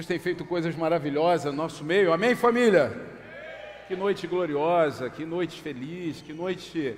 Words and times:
Deus 0.00 0.06
tem 0.06 0.18
feito 0.18 0.46
coisas 0.46 0.74
maravilhosas 0.74 1.52
no 1.52 1.62
nosso 1.62 1.84
meio. 1.84 2.10
Amém, 2.10 2.34
família? 2.34 2.90
Que 3.86 3.94
noite 3.94 4.26
gloriosa, 4.26 5.10
que 5.10 5.26
noite 5.26 5.60
feliz, 5.60 6.22
que 6.22 6.32
noite. 6.32 6.96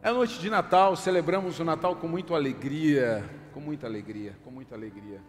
É 0.00 0.12
noite 0.12 0.38
de 0.38 0.48
Natal, 0.48 0.94
celebramos 0.94 1.58
o 1.58 1.64
Natal 1.64 1.96
com 1.96 2.06
muita 2.06 2.32
alegria, 2.34 3.28
com 3.52 3.58
muita 3.58 3.88
alegria, 3.88 4.36
com 4.44 4.52
muita 4.52 4.76
alegria. 4.76 5.20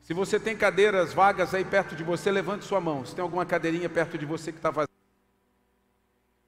Se 0.00 0.12
você 0.12 0.40
tem 0.40 0.56
cadeiras 0.56 1.12
vagas 1.12 1.54
aí 1.54 1.64
perto 1.64 1.94
de 1.94 2.02
você, 2.02 2.28
levante 2.32 2.64
sua 2.64 2.80
mão. 2.80 3.04
Se 3.06 3.14
tem 3.14 3.22
alguma 3.22 3.46
cadeirinha 3.46 3.88
perto 3.88 4.18
de 4.18 4.26
você 4.26 4.50
que 4.50 4.58
está 4.58 4.70
vazia. 4.70 4.88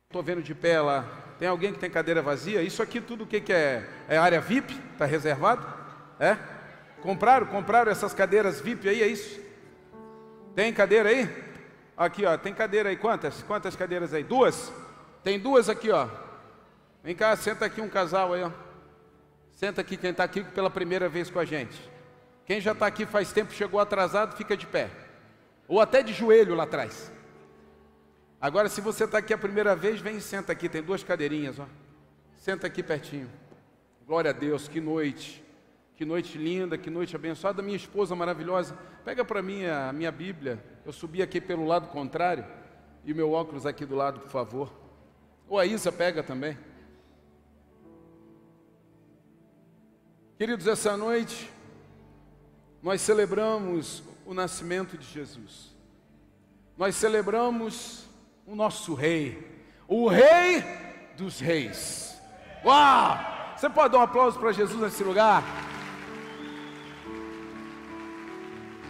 Estou 0.08 0.24
vendo 0.24 0.42
de 0.42 0.56
pé 0.56 0.80
lá. 0.80 1.04
Tem 1.38 1.46
alguém 1.46 1.72
que 1.72 1.78
tem 1.78 1.88
cadeira 1.88 2.20
vazia? 2.20 2.62
Isso 2.62 2.82
aqui 2.82 3.00
tudo 3.00 3.22
o 3.22 3.26
que, 3.28 3.40
que 3.40 3.52
é? 3.52 3.88
É 4.08 4.18
área 4.18 4.40
VIP? 4.40 4.76
Está 4.92 5.04
reservado? 5.04 5.64
É? 6.18 6.36
Compraram? 7.02 7.46
Compraram 7.46 7.90
essas 7.90 8.12
cadeiras 8.12 8.60
VIP 8.60 8.88
aí, 8.88 9.02
é 9.02 9.06
isso? 9.06 9.40
Tem 10.54 10.72
cadeira 10.72 11.08
aí? 11.08 11.28
Aqui, 11.96 12.24
ó, 12.24 12.36
tem 12.36 12.52
cadeira 12.54 12.88
aí. 12.88 12.96
Quantas? 12.96 13.42
Quantas 13.42 13.76
cadeiras 13.76 14.12
aí? 14.14 14.22
Duas? 14.22 14.72
Tem 15.22 15.38
duas 15.38 15.68
aqui, 15.68 15.90
ó. 15.90 16.08
Vem 17.02 17.14
cá, 17.14 17.34
senta 17.36 17.64
aqui 17.64 17.80
um 17.80 17.88
casal 17.88 18.32
aí, 18.32 18.42
ó. 18.42 18.50
Senta 19.52 19.80
aqui 19.80 19.96
quem 19.96 20.10
está 20.10 20.24
aqui 20.24 20.42
pela 20.42 20.70
primeira 20.70 21.08
vez 21.08 21.30
com 21.30 21.38
a 21.38 21.44
gente. 21.44 21.78
Quem 22.46 22.60
já 22.60 22.72
está 22.72 22.86
aqui 22.86 23.06
faz 23.06 23.32
tempo, 23.32 23.52
chegou 23.52 23.78
atrasado, 23.78 24.36
fica 24.36 24.56
de 24.56 24.66
pé. 24.66 24.90
Ou 25.68 25.80
até 25.80 26.02
de 26.02 26.12
joelho 26.12 26.54
lá 26.54 26.64
atrás. 26.64 27.12
Agora, 28.40 28.68
se 28.68 28.80
você 28.80 29.04
está 29.04 29.18
aqui 29.18 29.34
a 29.34 29.38
primeira 29.38 29.76
vez, 29.76 30.00
vem 30.00 30.16
e 30.16 30.20
senta 30.20 30.52
aqui. 30.52 30.68
Tem 30.68 30.82
duas 30.82 31.04
cadeirinhas, 31.04 31.58
ó. 31.58 31.66
Senta 32.36 32.66
aqui 32.66 32.82
pertinho. 32.82 33.30
Glória 34.06 34.30
a 34.30 34.34
Deus, 34.34 34.66
que 34.66 34.80
noite. 34.80 35.39
Que 36.00 36.06
noite 36.06 36.38
linda, 36.38 36.78
que 36.78 36.88
noite 36.88 37.14
abençoada. 37.14 37.60
Minha 37.60 37.76
esposa 37.76 38.16
maravilhosa. 38.16 38.74
Pega 39.04 39.22
para 39.22 39.42
mim 39.42 39.66
a 39.66 39.92
minha 39.92 40.10
Bíblia. 40.10 40.58
Eu 40.82 40.94
subi 40.94 41.20
aqui 41.20 41.42
pelo 41.42 41.66
lado 41.66 41.88
contrário. 41.88 42.46
E 43.04 43.12
meu 43.12 43.32
óculos 43.32 43.66
aqui 43.66 43.84
do 43.84 43.94
lado, 43.94 44.18
por 44.18 44.30
favor. 44.30 44.72
Ou 45.46 45.58
a 45.58 45.66
Isa 45.66 45.92
pega 45.92 46.22
também. 46.22 46.56
Queridos, 50.38 50.66
essa 50.66 50.96
noite 50.96 51.50
nós 52.82 53.02
celebramos 53.02 54.02
o 54.24 54.32
nascimento 54.32 54.96
de 54.96 55.04
Jesus. 55.06 55.76
Nós 56.78 56.96
celebramos 56.96 58.06
o 58.46 58.54
nosso 58.54 58.94
rei, 58.94 59.66
o 59.86 60.08
rei 60.08 60.64
dos 61.18 61.40
reis. 61.40 62.18
Uau! 62.64 63.18
Você 63.54 63.68
pode 63.68 63.92
dar 63.92 63.98
um 63.98 64.02
aplauso 64.04 64.38
para 64.38 64.50
Jesus 64.50 64.80
nesse 64.80 65.04
lugar? 65.04 65.44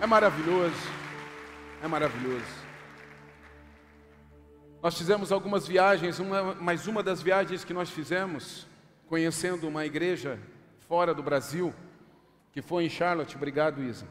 É 0.01 0.07
maravilhoso. 0.07 0.75
É 1.83 1.87
maravilhoso. 1.87 2.47
Nós 4.83 4.97
fizemos 4.97 5.31
algumas 5.31 5.69
viagens, 5.69 6.19
uma, 6.19 6.55
mas 6.55 6.87
uma 6.87 7.03
das 7.03 7.21
viagens 7.21 7.65
que 7.65 7.75
nós 7.75 7.91
fizemos, 7.91 8.67
conhecendo 9.07 9.69
uma 9.69 9.85
igreja 9.85 10.39
fora 10.89 11.13
do 11.13 11.23
Brasil, 11.23 11.75
que 12.51 12.63
foi 12.63 12.87
em 12.87 12.89
Charlotte, 12.89 13.37
obrigado 13.37 13.83
Isa. 13.83 14.07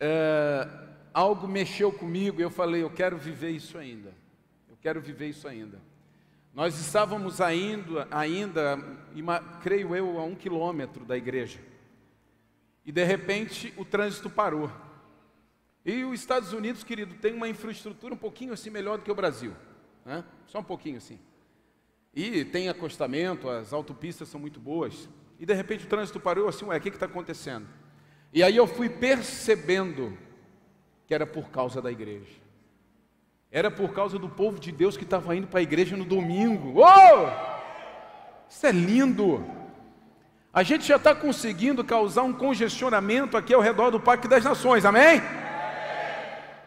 É, 0.00 0.66
algo 1.12 1.46
mexeu 1.46 1.92
comigo 1.92 2.40
e 2.40 2.42
eu 2.42 2.50
falei, 2.50 2.82
eu 2.82 2.90
quero 2.90 3.18
viver 3.18 3.50
isso 3.50 3.76
ainda. 3.76 4.14
Eu 4.66 4.78
quero 4.80 4.98
viver 4.98 5.28
isso 5.28 5.46
ainda. 5.46 5.78
Nós 6.54 6.80
estávamos 6.80 7.38
ainda, 7.42 8.08
ainda, 8.10 8.78
creio 9.60 9.94
eu, 9.94 10.18
a 10.18 10.24
um 10.24 10.34
quilômetro 10.34 11.04
da 11.04 11.18
igreja. 11.18 11.58
E 12.86 12.92
de 12.92 13.04
repente 13.04 13.74
o 13.76 13.84
trânsito 13.84 14.30
parou. 14.30 14.70
E 15.84 16.04
os 16.04 16.20
Estados 16.20 16.52
Unidos, 16.52 16.84
querido, 16.84 17.14
tem 17.16 17.34
uma 17.34 17.48
infraestrutura 17.48 18.14
um 18.14 18.16
pouquinho 18.16 18.52
assim 18.52 18.70
melhor 18.70 18.98
do 18.98 19.04
que 19.04 19.10
o 19.10 19.14
Brasil. 19.14 19.52
Né? 20.04 20.24
Só 20.46 20.60
um 20.60 20.64
pouquinho 20.64 20.98
assim. 20.98 21.18
E 22.14 22.44
tem 22.44 22.68
acostamento, 22.68 23.50
as 23.50 23.72
autopistas 23.72 24.28
são 24.28 24.40
muito 24.40 24.60
boas. 24.60 25.08
E 25.38 25.44
de 25.44 25.52
repente 25.52 25.84
o 25.84 25.88
trânsito 25.88 26.20
parou 26.20 26.48
assim, 26.48 26.64
ué, 26.64 26.78
o 26.78 26.80
que 26.80 26.88
está 26.88 27.06
acontecendo? 27.06 27.66
E 28.32 28.42
aí 28.42 28.56
eu 28.56 28.66
fui 28.66 28.88
percebendo 28.88 30.16
que 31.06 31.14
era 31.14 31.26
por 31.26 31.50
causa 31.50 31.82
da 31.82 31.90
igreja. 31.90 32.46
Era 33.50 33.70
por 33.70 33.92
causa 33.92 34.18
do 34.18 34.28
povo 34.28 34.58
de 34.60 34.70
Deus 34.70 34.96
que 34.96 35.04
estava 35.04 35.34
indo 35.34 35.46
para 35.46 35.60
a 35.60 35.62
igreja 35.62 35.96
no 35.96 36.04
domingo. 36.04 36.80
Oh! 36.80 38.46
Isso 38.48 38.66
é 38.66 38.72
lindo! 38.72 39.55
A 40.56 40.62
gente 40.62 40.86
já 40.86 40.96
está 40.96 41.14
conseguindo 41.14 41.84
causar 41.84 42.22
um 42.22 42.32
congestionamento 42.32 43.36
aqui 43.36 43.52
ao 43.52 43.60
redor 43.60 43.90
do 43.90 44.00
Parque 44.00 44.26
das 44.26 44.42
Nações, 44.42 44.86
amém? 44.86 45.20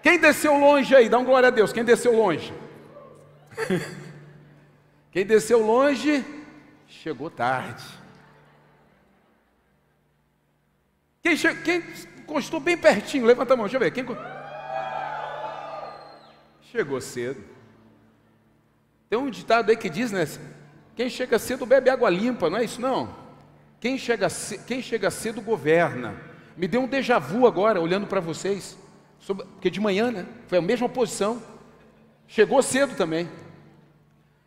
Quem 0.03 0.19
desceu 0.19 0.55
longe 0.59 0.95
aí? 0.95 1.09
Dá 1.09 1.17
um 1.17 1.25
glória 1.25 1.47
a 1.47 1.49
Deus. 1.49 1.73
Quem 1.73 1.83
desceu 1.83 2.15
longe? 2.15 2.53
Quem 5.11 5.25
desceu 5.25 5.65
longe, 5.65 6.23
chegou 6.87 7.31
tarde. 7.31 7.83
Quem, 11.23 11.35
che... 11.35 11.51
Quem 11.55 11.83
encostou 12.19 12.59
bem 12.59 12.77
pertinho, 12.77 13.25
levanta 13.25 13.55
a 13.55 13.57
mão, 13.57 13.65
deixa 13.65 13.77
eu 13.77 13.81
ver. 13.81 13.89
Quem... 13.89 14.05
Chegou 16.71 17.01
cedo. 17.01 17.43
Tem 19.09 19.17
um 19.17 19.31
ditado 19.31 19.71
aí 19.71 19.75
que 19.75 19.89
diz, 19.89 20.11
né? 20.11 20.27
Quem 20.95 21.09
chega 21.09 21.39
cedo 21.39 21.65
bebe 21.65 21.89
água 21.89 22.07
limpa, 22.07 22.51
não 22.51 22.59
é 22.59 22.63
isso 22.63 22.79
não? 22.79 23.28
Quem 23.79 23.97
chega, 23.97 24.27
quem 24.67 24.81
chega 24.81 25.09
cedo 25.09 25.41
governa. 25.41 26.15
Me 26.57 26.67
deu 26.67 26.81
um 26.81 26.87
déjà 26.87 27.17
vu 27.17 27.47
agora, 27.47 27.79
olhando 27.79 28.07
para 28.07 28.19
vocês. 28.19 28.77
Sobre, 29.19 29.45
porque 29.45 29.69
de 29.69 29.79
manhã, 29.79 30.11
né? 30.11 30.25
Foi 30.47 30.57
a 30.57 30.61
mesma 30.61 30.89
posição. 30.89 31.41
Chegou 32.27 32.61
cedo 32.61 32.95
também. 32.95 33.29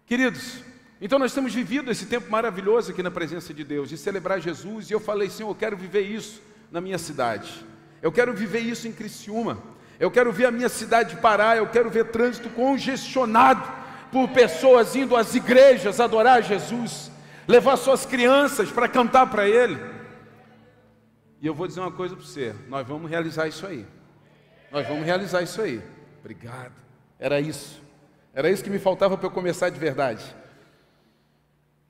Queridos, 0.05 0.63
então 1.01 1.19
nós 1.19 1.33
temos 1.33 1.55
vivido 1.55 1.91
esse 1.91 2.05
tempo 2.07 2.31
maravilhoso 2.31 2.93
aqui 2.93 3.03
na 3.03 3.11
presença 3.11 3.55
de 3.55 3.65
Deus, 3.65 3.89
de 3.89 3.97
celebrar 3.97 4.39
Jesus, 4.41 4.91
e 4.91 4.93
eu 4.93 5.01
falei, 5.01 5.31
Senhor, 5.31 5.49
eu 5.49 5.55
quero 5.55 5.77
viver 5.77 6.03
isso 6.03 6.43
na 6.71 6.81
minha 6.81 6.99
cidade. 6.99 7.65
Eu 8.03 8.13
quero 8.13 8.35
viver 8.35 8.61
isso 8.61 8.87
em 8.87 8.93
Criciúma. 8.93 9.59
Eu 9.99 10.11
quero 10.11 10.31
ver 10.33 10.47
a 10.47 10.51
minha 10.51 10.69
cidade 10.69 11.17
parar, 11.17 11.57
eu 11.57 11.67
quero 11.67 11.89
ver 11.89 12.07
trânsito 12.07 12.51
congestionado 12.51 13.63
por 14.11 14.29
pessoas 14.29 14.95
indo 14.95 15.17
às 15.17 15.35
igrejas 15.35 16.01
adorar 16.01 16.43
Jesus 16.43 17.12
levar 17.47 17.77
suas 17.77 18.07
crianças 18.07 18.71
para 18.71 18.89
cantar 18.89 19.27
para 19.29 19.49
Ele. 19.49 19.79
E 21.41 21.47
eu 21.47 21.55
vou 21.55 21.67
dizer 21.67 21.81
uma 21.81 21.93
coisa 21.93 22.15
para 22.15 22.25
você: 22.25 22.55
nós 22.69 22.87
vamos 22.87 23.11
realizar 23.11 23.49
isso 23.49 23.67
aí. 23.67 23.87
Nós 24.71 24.87
vamos 24.87 25.05
realizar 25.05 25.43
isso 25.43 25.61
aí. 25.61 25.83
Obrigado. 26.21 26.75
Era 27.19 27.41
isso. 27.41 27.83
Era 28.35 28.51
isso 28.51 28.65
que 28.65 28.71
me 28.71 28.79
faltava 28.79 29.19
para 29.19 29.27
eu 29.27 29.31
começar 29.31 29.69
de 29.69 29.79
verdade. 29.79 30.25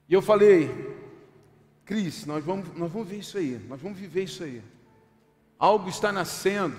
E 0.09 0.15
eu 0.15 0.21
falei, 0.21 0.69
Cris, 1.85 2.27
nós 2.27 2.45
vamos, 2.45 2.69
nós 2.77 2.91
vamos 2.91 3.09
ver 3.09 3.19
isso 3.19 3.39
aí, 3.39 3.61
nós 3.69 3.81
vamos 3.81 3.99
viver 3.99 4.25
isso 4.25 4.43
aí. 4.43 4.63
Algo 5.59 5.89
está 5.89 6.13
nascendo 6.13 6.77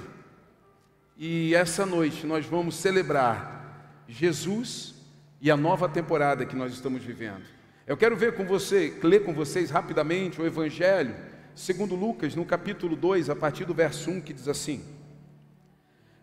e 1.17 1.55
essa 1.55 1.85
noite 1.85 2.25
nós 2.25 2.45
vamos 2.45 2.75
celebrar 2.75 4.01
Jesus 4.07 4.94
e 5.40 5.50
a 5.50 5.57
nova 5.57 5.88
temporada 5.88 6.45
que 6.45 6.55
nós 6.55 6.73
estamos 6.73 7.01
vivendo. 7.03 7.44
Eu 7.86 7.98
quero 7.98 8.16
ver 8.16 8.34
com 8.34 8.46
você, 8.46 8.98
ler 9.04 9.26
com 9.26 9.34
vocês 9.34 9.70
rapidamente 9.70 10.42
o 10.42 10.46
Evangelho, 10.46 11.14
segundo 11.54 11.96
Lucas, 11.96 12.34
no 12.34 12.46
capítulo 12.46 12.96
2, 12.96 13.30
a 13.30 13.36
partir 13.36 13.66
do 13.66 13.74
verso 13.74 14.10
1, 14.10 14.22
que 14.22 14.32
diz 14.32 14.48
assim: 14.48 14.82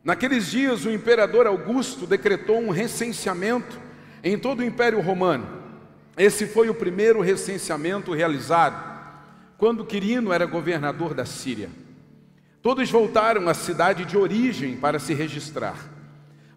Naqueles 0.02 0.50
dias 0.50 0.86
o 0.86 0.90
imperador 0.90 1.46
Augusto 1.46 2.06
decretou 2.06 2.58
um 2.58 2.70
recenseamento 2.70 3.78
em 4.24 4.38
todo 4.38 4.60
o 4.60 4.64
Império 4.64 5.02
Romano. 5.02 5.60
Esse 6.16 6.46
foi 6.46 6.70
o 6.70 6.74
primeiro 6.74 7.20
recenseamento 7.20 8.14
realizado, 8.14 8.82
quando 9.58 9.84
Quirino 9.84 10.32
era 10.32 10.46
governador 10.46 11.12
da 11.12 11.26
Síria. 11.26 11.68
Todos 12.62 12.90
voltaram 12.90 13.46
à 13.50 13.52
cidade 13.52 14.06
de 14.06 14.16
origem 14.16 14.76
para 14.76 14.98
se 14.98 15.12
registrar. 15.12 15.76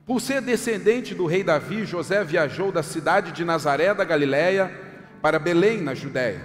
Por 0.06 0.22
ser 0.22 0.42
descendente 0.42 1.14
do 1.14 1.26
rei 1.26 1.44
Davi, 1.44 1.84
José 1.84 2.24
viajou 2.24 2.72
da 2.72 2.84
cidade 2.84 3.34
de 3.34 3.44
Nazaré 3.44 3.94
da 3.94 4.06
Galiléia 4.06 4.83
para 5.24 5.40
Belém, 5.40 5.80
na 5.80 5.96
Judéia, 5.96 6.42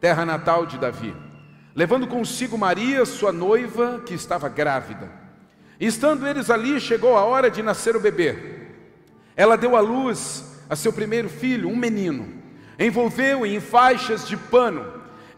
terra 0.00 0.26
natal 0.26 0.66
de 0.66 0.76
Davi, 0.76 1.14
levando 1.72 2.08
consigo 2.08 2.58
Maria, 2.58 3.06
sua 3.06 3.30
noiva, 3.30 4.02
que 4.04 4.12
estava 4.12 4.48
grávida. 4.48 5.08
E 5.78 5.86
estando 5.86 6.26
eles 6.26 6.50
ali, 6.50 6.80
chegou 6.80 7.16
a 7.16 7.22
hora 7.22 7.48
de 7.48 7.62
nascer 7.62 7.94
o 7.94 8.00
bebê. 8.00 8.66
Ela 9.36 9.56
deu 9.56 9.76
à 9.76 9.80
luz 9.80 10.60
a 10.68 10.74
seu 10.74 10.92
primeiro 10.92 11.28
filho, 11.28 11.68
um 11.68 11.76
menino, 11.76 12.26
envolveu-o 12.76 13.46
em 13.46 13.60
faixas 13.60 14.26
de 14.26 14.36
pano 14.36 14.84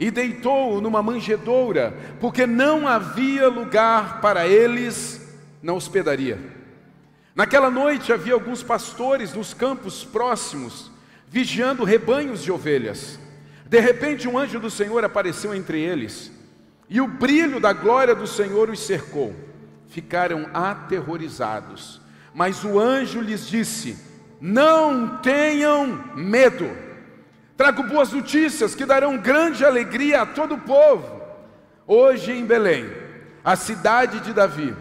e 0.00 0.10
deitou-o 0.10 0.80
numa 0.80 1.02
manjedoura, 1.02 1.94
porque 2.18 2.46
não 2.46 2.88
havia 2.88 3.46
lugar 3.46 4.22
para 4.22 4.46
eles 4.46 5.20
na 5.62 5.74
hospedaria. 5.74 6.38
Naquela 7.34 7.70
noite 7.70 8.10
havia 8.10 8.32
alguns 8.32 8.62
pastores 8.62 9.34
nos 9.34 9.52
campos 9.52 10.02
próximos 10.02 10.93
vigiando 11.34 11.82
rebanhos 11.82 12.44
de 12.44 12.52
ovelhas. 12.52 13.18
De 13.66 13.80
repente, 13.80 14.28
um 14.28 14.38
anjo 14.38 14.60
do 14.60 14.70
Senhor 14.70 15.04
apareceu 15.04 15.52
entre 15.52 15.80
eles, 15.80 16.30
e 16.88 17.00
o 17.00 17.08
brilho 17.08 17.58
da 17.58 17.72
glória 17.72 18.14
do 18.14 18.24
Senhor 18.24 18.70
os 18.70 18.78
cercou. 18.78 19.34
Ficaram 19.88 20.48
aterrorizados. 20.54 22.00
Mas 22.32 22.62
o 22.62 22.78
anjo 22.78 23.20
lhes 23.20 23.48
disse: 23.48 23.98
Não 24.40 25.18
tenham 25.18 26.04
medo. 26.14 26.70
Trago 27.56 27.82
boas 27.82 28.12
notícias 28.12 28.76
que 28.76 28.86
darão 28.86 29.18
grande 29.18 29.64
alegria 29.64 30.22
a 30.22 30.26
todo 30.26 30.54
o 30.54 30.60
povo. 30.60 31.20
Hoje 31.84 32.30
em 32.30 32.46
Belém, 32.46 32.88
a 33.44 33.56
cidade 33.56 34.20
de 34.20 34.32
Davi, 34.32 34.72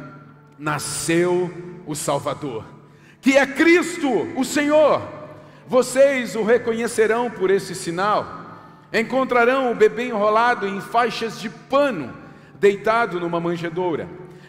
nasceu 0.60 1.52
o 1.88 1.96
Salvador, 1.96 2.64
que 3.22 3.36
é 3.36 3.46
Cristo, 3.48 4.08
o 4.36 4.46
Senhor. 4.46 5.23
Vocês 5.68 6.36
o 6.36 6.44
reconhecerão 6.44 7.30
por 7.30 7.50
esse 7.50 7.74
sinal. 7.74 8.42
Encontrarão 8.92 9.72
o 9.72 9.76
bebê 9.76 10.08
enrolado 10.08 10.68
em 10.68 10.80
faixas 10.82 11.40
de 11.40 11.50
pano, 11.50 12.14
deitado 12.60 13.20
numa 13.20 13.40
manjedoura. 13.40 14.08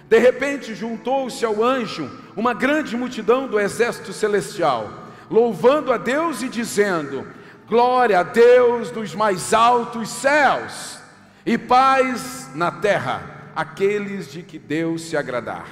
De 0.08 0.19
repente 0.19 0.75
juntou-se 0.75 1.44
ao 1.44 1.62
anjo 1.62 2.11
uma 2.37 2.52
grande 2.52 2.96
multidão 2.96 3.46
do 3.46 3.58
exército 3.58 4.12
celestial, 4.12 4.90
louvando 5.31 5.93
a 5.93 5.96
Deus 5.96 6.43
e 6.43 6.49
dizendo: 6.49 7.26
Glória 7.67 8.20
a 8.20 8.22
Deus 8.22 8.90
dos 8.90 9.14
mais 9.14 9.55
altos 9.55 10.10
céus 10.10 10.99
e 11.46 11.56
paz 11.56 12.50
na 12.55 12.70
terra, 12.70 13.50
aqueles 13.56 14.31
de 14.31 14.43
que 14.43 14.58
Deus 14.58 15.02
se 15.02 15.17
agradar, 15.17 15.67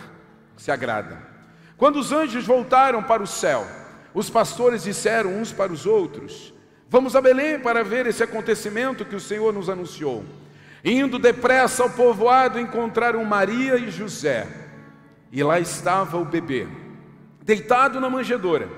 se 0.57 0.71
agrada. 0.71 1.19
Quando 1.77 1.97
os 1.97 2.13
anjos 2.13 2.47
voltaram 2.47 3.03
para 3.03 3.23
o 3.23 3.27
céu, 3.27 3.67
os 4.15 4.29
pastores 4.29 4.85
disseram 4.85 5.37
uns 5.37 5.53
para 5.53 5.73
os 5.73 5.87
outros: 5.87 6.53
Vamos 6.89 7.17
a 7.17 7.21
Belém 7.21 7.59
para 7.59 7.83
ver 7.83 8.07
esse 8.07 8.23
acontecimento 8.23 9.05
que 9.05 9.17
o 9.17 9.21
Senhor 9.21 9.53
nos 9.53 9.71
anunciou. 9.71 10.25
Indo 10.85 11.19
depressa 11.19 11.83
ao 11.83 11.91
povoado, 11.91 12.59
encontraram 12.59 13.25
Maria 13.25 13.77
e 13.77 13.91
José. 13.91 14.47
E 15.31 15.43
lá 15.43 15.59
estava 15.59 16.19
o 16.19 16.25
bebê, 16.25 16.67
deitado 17.43 17.99
na 18.01 18.11
manjedoura. 18.11 18.69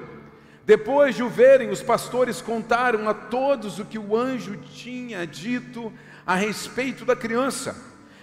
Depois 0.64 1.14
de 1.14 1.22
o 1.22 1.28
verem, 1.28 1.70
os 1.70 1.82
pastores 1.82 2.40
contaram 2.40 3.08
a 3.08 3.12
todos 3.12 3.78
o 3.78 3.84
que 3.84 3.98
o 3.98 4.16
anjo 4.16 4.56
tinha 4.56 5.26
dito 5.26 5.92
a 6.26 6.34
respeito 6.34 7.04
da 7.04 7.16
criança. 7.16 7.76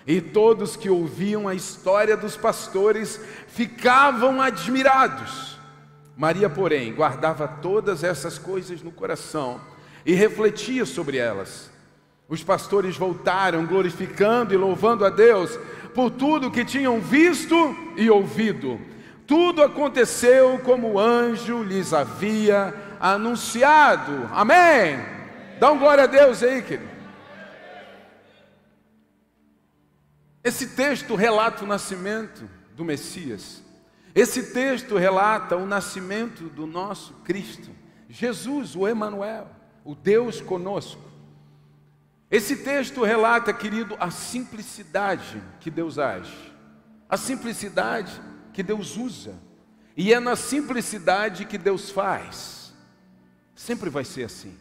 E 0.08 0.19
todos 0.19 0.75
que 0.75 0.90
ouviam 0.90 1.48
a 1.48 1.54
história 1.54 2.18
dos 2.18 2.36
pastores 2.36 3.19
ficavam 3.48 4.42
admirados. 4.42 5.60
Maria, 6.16 6.50
porém, 6.50 6.94
guardava 6.94 7.48
todas 7.48 8.04
essas 8.04 8.38
coisas 8.38 8.81
no 8.81 8.92
coração 8.92 9.60
e 10.06 10.13
refletia 10.13 10.86
sobre 10.86 11.18
elas. 11.18 11.72
Os 12.28 12.44
pastores 12.44 12.96
voltaram 12.96 13.66
glorificando 13.66 14.54
e 14.54 14.58
louvando 14.58 15.06
a 15.06 15.10
Deus 15.10 15.60
por 15.94 16.10
tudo 16.10 16.52
que 16.52 16.63
tinham 16.63 17.00
visto 17.00 17.56
e 17.98 18.10
ouvido. 18.10 18.80
Tudo 19.28 19.62
aconteceu 19.62 20.60
como 20.60 20.94
o 20.94 21.00
anjo 21.00 21.63
lhes 21.63 21.94
havia 21.94 22.74
anunciado. 23.00 24.30
Amém. 24.34 25.00
Dá 25.60 25.72
um 25.72 25.80
glória 25.80 26.06
a 26.06 26.08
Deus 26.08 26.42
aí, 26.44 26.62
querido. 26.62 26.92
Esse 30.44 30.68
texto 30.69 31.16
relata 31.16 31.63
o 31.63 31.68
nascimento 31.68 32.50
do 32.75 32.84
Messias. 32.84 33.62
Esse 34.13 34.52
texto 34.52 34.98
relata 34.98 35.56
o 35.56 35.66
nascimento 35.66 36.44
do 36.50 36.68
nosso 36.68 37.13
Cristo, 37.24 37.69
Jesus, 38.10 38.75
o 38.75 38.88
Emanuel, 38.88 39.48
o 39.86 39.96
Deus 39.96 40.42
conosco. 40.42 41.02
Esse 42.30 42.58
texto 42.58 43.04
relata, 43.04 43.54
querido, 43.54 43.96
a 44.00 44.12
simplicidade 44.12 45.42
que 45.60 45.72
Deus 45.72 45.98
age, 45.98 46.54
a 47.10 47.18
simplicidade 47.18 48.22
que 48.54 48.62
Deus 48.62 48.98
usa, 48.98 49.36
e 49.96 50.13
é 50.13 50.19
na 50.19 50.36
simplicidade 50.36 51.46
que 51.46 51.58
Deus 51.58 51.90
faz. 51.90 52.74
Sempre 53.56 53.90
vai 53.90 54.04
ser 54.04 54.24
assim. 54.24 54.58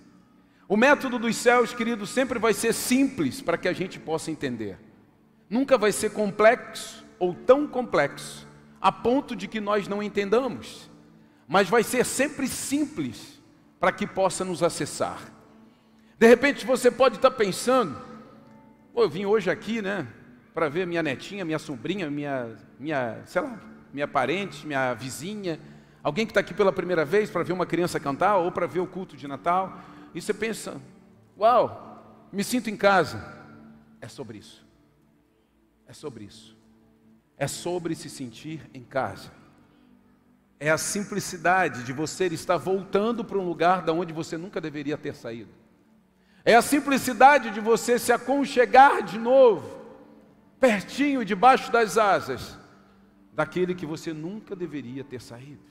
O 0.69 0.77
método 0.77 1.19
dos 1.19 1.37
céus, 1.37 1.73
querido, 1.73 2.07
sempre 2.07 2.39
vai 2.39 2.53
ser 2.53 2.73
simples 2.73 3.41
para 3.41 3.59
que 3.59 3.67
a 3.67 3.73
gente 3.73 3.99
possa 3.99 4.31
entender. 4.31 4.79
Nunca 5.49 5.77
vai 5.77 5.91
ser 5.91 6.11
complexo 6.11 7.05
ou 7.19 7.35
tão 7.35 7.67
complexo 7.67 8.47
a 8.81 8.91
ponto 8.91 9.37
de 9.37 9.47
que 9.47 9.61
nós 9.61 9.87
não 9.87 10.03
entendamos, 10.03 10.91
mas 11.47 11.69
vai 11.69 11.83
ser 11.83 12.05
sempre 12.05 12.49
simples 12.49 13.41
para 13.79 13.93
que 13.93 14.07
possa 14.07 14.45
nos 14.45 14.63
acessar. 14.63 15.21
De 16.19 16.27
repente 16.27 16.67
você 16.67 16.91
pode 16.91 17.17
estar 17.17 17.31
pensando, 17.31 18.01
eu 18.95 19.09
vim 19.09 19.27
hoje 19.27 19.51
aqui, 19.51 19.81
né, 19.83 20.07
para 20.55 20.69
ver 20.69 20.87
minha 20.87 21.03
netinha, 21.03 21.45
minha 21.45 21.59
sobrinha, 21.59 22.11
minha, 22.11 22.57
minha, 22.79 23.23
sei 23.27 23.43
lá, 23.43 23.59
minha 23.93 24.09
parente, 24.09 24.67
minha 24.67 24.95
vizinha, 24.95 25.59
alguém 26.03 26.27
que 26.27 26.31
está 26.31 26.41
aqui 26.41 26.55
pela 26.55 26.73
primeira 26.73 27.05
vez 27.05 27.31
para 27.31 27.43
ver 27.43 27.53
uma 27.53 27.67
criança 27.67 28.01
cantar 28.01 28.37
ou 28.37 28.53
para 28.53 28.67
ver 28.67 28.81
o 28.81 28.87
culto 28.87 29.17
de 29.17 29.27
Natal, 29.27 29.81
e 30.15 30.21
você 30.21 30.35
pensa, 30.35 30.81
uau, 31.39 32.29
me 32.33 32.45
sinto 32.45 32.69
em 32.69 32.77
casa. 32.77 33.39
É 34.01 34.09
sobre 34.09 34.39
isso. 34.39 34.67
É 35.87 35.93
sobre 35.93 36.25
isso. 36.25 36.60
É 37.41 37.47
sobre 37.47 37.95
se 37.95 38.11
sentir 38.11 38.61
em 38.75 38.85
casa. 38.85 39.33
É 40.61 40.71
a 40.71 40.77
simplicidade 40.77 41.85
de 41.85 41.93
você 41.93 42.27
estar 42.27 42.59
voltando 42.59 43.25
para 43.25 43.39
um 43.39 43.49
lugar 43.49 43.81
da 43.81 43.95
onde 43.95 44.13
você 44.13 44.37
nunca 44.37 44.61
deveria 44.61 44.99
ter 44.99 45.15
saído. 45.15 45.49
É 46.45 46.55
a 46.55 46.61
simplicidade 46.61 47.51
de 47.51 47.59
você 47.59 47.99
se 47.99 48.13
aconchegar 48.13 49.03
de 49.03 49.19
novo, 49.19 49.81
pertinho, 50.61 51.25
debaixo 51.25 51.73
das 51.73 51.97
asas, 51.97 52.59
daquele 53.33 53.75
que 53.75 53.87
você 53.87 54.13
nunca 54.13 54.55
deveria 54.55 55.03
ter 55.03 55.23
saído. 55.23 55.63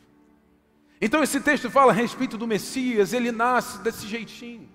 Então 0.99 1.21
esse 1.21 1.39
texto 1.39 1.69
fala 1.69 1.91
a 1.91 1.95
respeito 1.95 2.35
do 2.35 2.47
Messias, 2.47 3.13
ele 3.13 3.31
nasce 3.31 3.77
desse 3.83 4.07
jeitinho. 4.07 4.67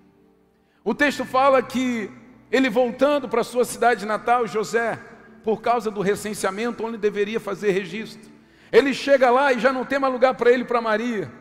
O 0.81 0.95
texto 0.95 1.25
fala 1.25 1.61
que 1.61 2.09
ele 2.49 2.69
voltando 2.69 3.27
para 3.27 3.43
sua 3.43 3.65
cidade 3.65 4.05
natal, 4.05 4.47
José, 4.47 4.97
por 5.45 5.61
causa 5.61 5.91
do 5.91 6.01
recenseamento 6.01 6.83
onde 6.83 6.97
deveria 6.97 7.39
fazer 7.39 7.69
registro. 7.69 8.31
Ele 8.71 8.95
chega 8.95 9.29
lá 9.29 9.53
e 9.53 9.59
já 9.59 9.71
não 9.71 9.85
tem 9.85 9.99
mais 9.99 10.11
lugar 10.11 10.33
para 10.33 10.51
ele 10.51 10.65
para 10.65 10.81
Maria. 10.81 11.31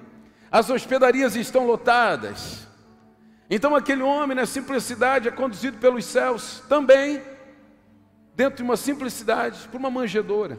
As 0.52 0.68
hospedarias 0.68 1.34
estão 1.34 1.66
lotadas. 1.66 2.68
Então 3.48 3.74
aquele 3.74 4.02
homem 4.02 4.36
na 4.36 4.44
simplicidade 4.44 5.26
é 5.26 5.30
conduzido 5.30 5.78
pelos 5.78 6.04
céus 6.04 6.62
também 6.68 7.22
dentro 8.36 8.58
de 8.58 8.62
uma 8.62 8.76
simplicidade 8.76 9.66
para 9.68 9.78
uma 9.78 9.90
manjedoura. 9.90 10.58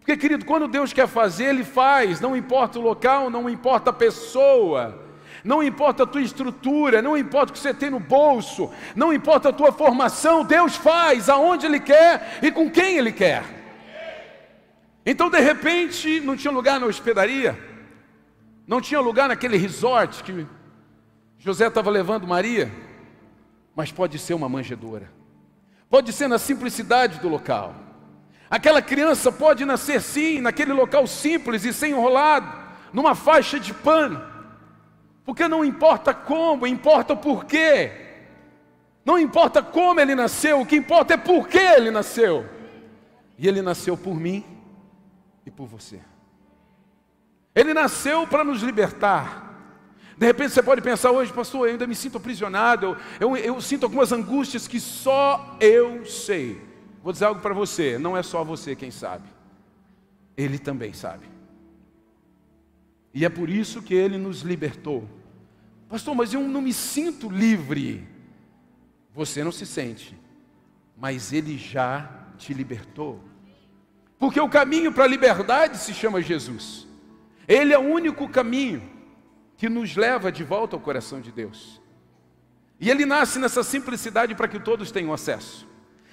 Porque, 0.00 0.16
querido, 0.16 0.44
quando 0.44 0.66
Deus 0.66 0.92
quer 0.92 1.06
fazer, 1.06 1.44
Ele 1.44 1.64
faz, 1.64 2.20
não 2.20 2.36
importa 2.36 2.78
o 2.78 2.82
local, 2.82 3.30
não 3.30 3.48
importa 3.48 3.90
a 3.90 3.92
pessoa, 3.92 5.00
não 5.44 5.62
importa 5.62 6.04
a 6.04 6.06
tua 6.06 6.22
estrutura, 6.22 7.02
não 7.02 7.16
importa 7.16 7.52
o 7.52 7.52
que 7.52 7.58
você 7.58 7.74
tem 7.74 7.90
no 7.90 8.00
bolso, 8.00 8.72
não 8.96 9.12
importa 9.12 9.50
a 9.50 9.52
tua 9.52 9.70
formação, 9.70 10.42
Deus 10.42 10.74
faz 10.74 11.28
aonde 11.28 11.66
Ele 11.66 11.78
quer 11.78 12.38
e 12.42 12.50
com 12.50 12.70
quem 12.70 12.96
Ele 12.96 13.12
quer. 13.12 13.44
Então, 15.04 15.28
de 15.28 15.38
repente, 15.38 16.18
não 16.20 16.34
tinha 16.34 16.50
lugar 16.50 16.80
na 16.80 16.86
hospedaria, 16.86 17.58
não 18.66 18.80
tinha 18.80 18.98
lugar 19.00 19.28
naquele 19.28 19.58
resort 19.58 20.24
que 20.24 20.46
José 21.38 21.66
estava 21.66 21.90
levando 21.90 22.26
Maria, 22.26 22.72
mas 23.76 23.92
pode 23.92 24.18
ser 24.18 24.32
uma 24.32 24.48
manjedoura, 24.48 25.12
pode 25.90 26.10
ser 26.10 26.26
na 26.26 26.38
simplicidade 26.38 27.20
do 27.20 27.28
local. 27.28 27.74
Aquela 28.48 28.80
criança 28.80 29.30
pode 29.30 29.62
nascer 29.66 30.00
sim, 30.00 30.40
naquele 30.40 30.72
local 30.72 31.06
simples 31.06 31.66
e 31.66 31.72
sem 31.72 31.90
enrolado, 31.90 32.50
numa 32.94 33.14
faixa 33.14 33.60
de 33.60 33.74
pano, 33.74 34.33
porque 35.24 35.48
não 35.48 35.64
importa 35.64 36.12
como, 36.12 36.66
importa 36.66 37.14
o 37.14 37.16
porquê. 37.16 37.90
Não 39.04 39.18
importa 39.18 39.62
como 39.62 40.00
ele 40.00 40.14
nasceu, 40.14 40.60
o 40.60 40.66
que 40.66 40.76
importa 40.76 41.14
é 41.14 41.16
por 41.16 41.48
que 41.48 41.58
ele 41.58 41.90
nasceu. 41.90 42.48
E 43.38 43.48
ele 43.48 43.62
nasceu 43.62 43.96
por 43.96 44.14
mim 44.14 44.44
e 45.44 45.50
por 45.50 45.66
você. 45.66 46.00
Ele 47.54 47.72
nasceu 47.72 48.26
para 48.26 48.44
nos 48.44 48.62
libertar. 48.62 49.44
De 50.16 50.26
repente 50.26 50.52
você 50.52 50.62
pode 50.62 50.80
pensar 50.80 51.10
hoje, 51.10 51.32
pastor, 51.32 51.66
eu 51.66 51.72
ainda 51.72 51.86
me 51.86 51.94
sinto 51.94 52.18
aprisionado, 52.18 52.96
eu, 53.18 53.36
eu, 53.36 53.36
eu 53.36 53.60
sinto 53.60 53.84
algumas 53.84 54.12
angústias 54.12 54.68
que 54.68 54.78
só 54.78 55.56
eu 55.60 56.04
sei. 56.06 56.60
Vou 57.02 57.12
dizer 57.12 57.26
algo 57.26 57.40
para 57.40 57.52
você: 57.52 57.98
não 57.98 58.16
é 58.16 58.22
só 58.22 58.44
você 58.44 58.76
quem 58.76 58.90
sabe, 58.90 59.28
Ele 60.36 60.58
também 60.58 60.92
sabe. 60.92 61.33
E 63.14 63.24
é 63.24 63.28
por 63.28 63.48
isso 63.48 63.80
que 63.80 63.94
Ele 63.94 64.18
nos 64.18 64.40
libertou. 64.40 65.08
Pastor, 65.88 66.14
mas 66.14 66.34
eu 66.34 66.40
não 66.40 66.60
me 66.60 66.72
sinto 66.72 67.30
livre. 67.30 68.06
Você 69.14 69.44
não 69.44 69.52
se 69.52 69.64
sente, 69.64 70.18
mas 70.98 71.32
Ele 71.32 71.56
já 71.56 72.10
te 72.36 72.52
libertou. 72.52 73.22
Porque 74.18 74.40
o 74.40 74.48
caminho 74.48 74.92
para 74.92 75.04
a 75.04 75.08
liberdade 75.08 75.78
se 75.78 75.94
chama 75.94 76.20
Jesus. 76.20 76.86
Ele 77.46 77.72
é 77.72 77.78
o 77.78 77.82
único 77.82 78.28
caminho 78.28 78.82
que 79.56 79.68
nos 79.68 79.94
leva 79.94 80.32
de 80.32 80.42
volta 80.42 80.74
ao 80.74 80.80
coração 80.80 81.20
de 81.20 81.30
Deus. 81.30 81.80
E 82.80 82.90
ele 82.90 83.06
nasce 83.06 83.38
nessa 83.38 83.62
simplicidade 83.62 84.34
para 84.34 84.48
que 84.48 84.58
todos 84.58 84.90
tenham 84.90 85.12
acesso. 85.12 85.66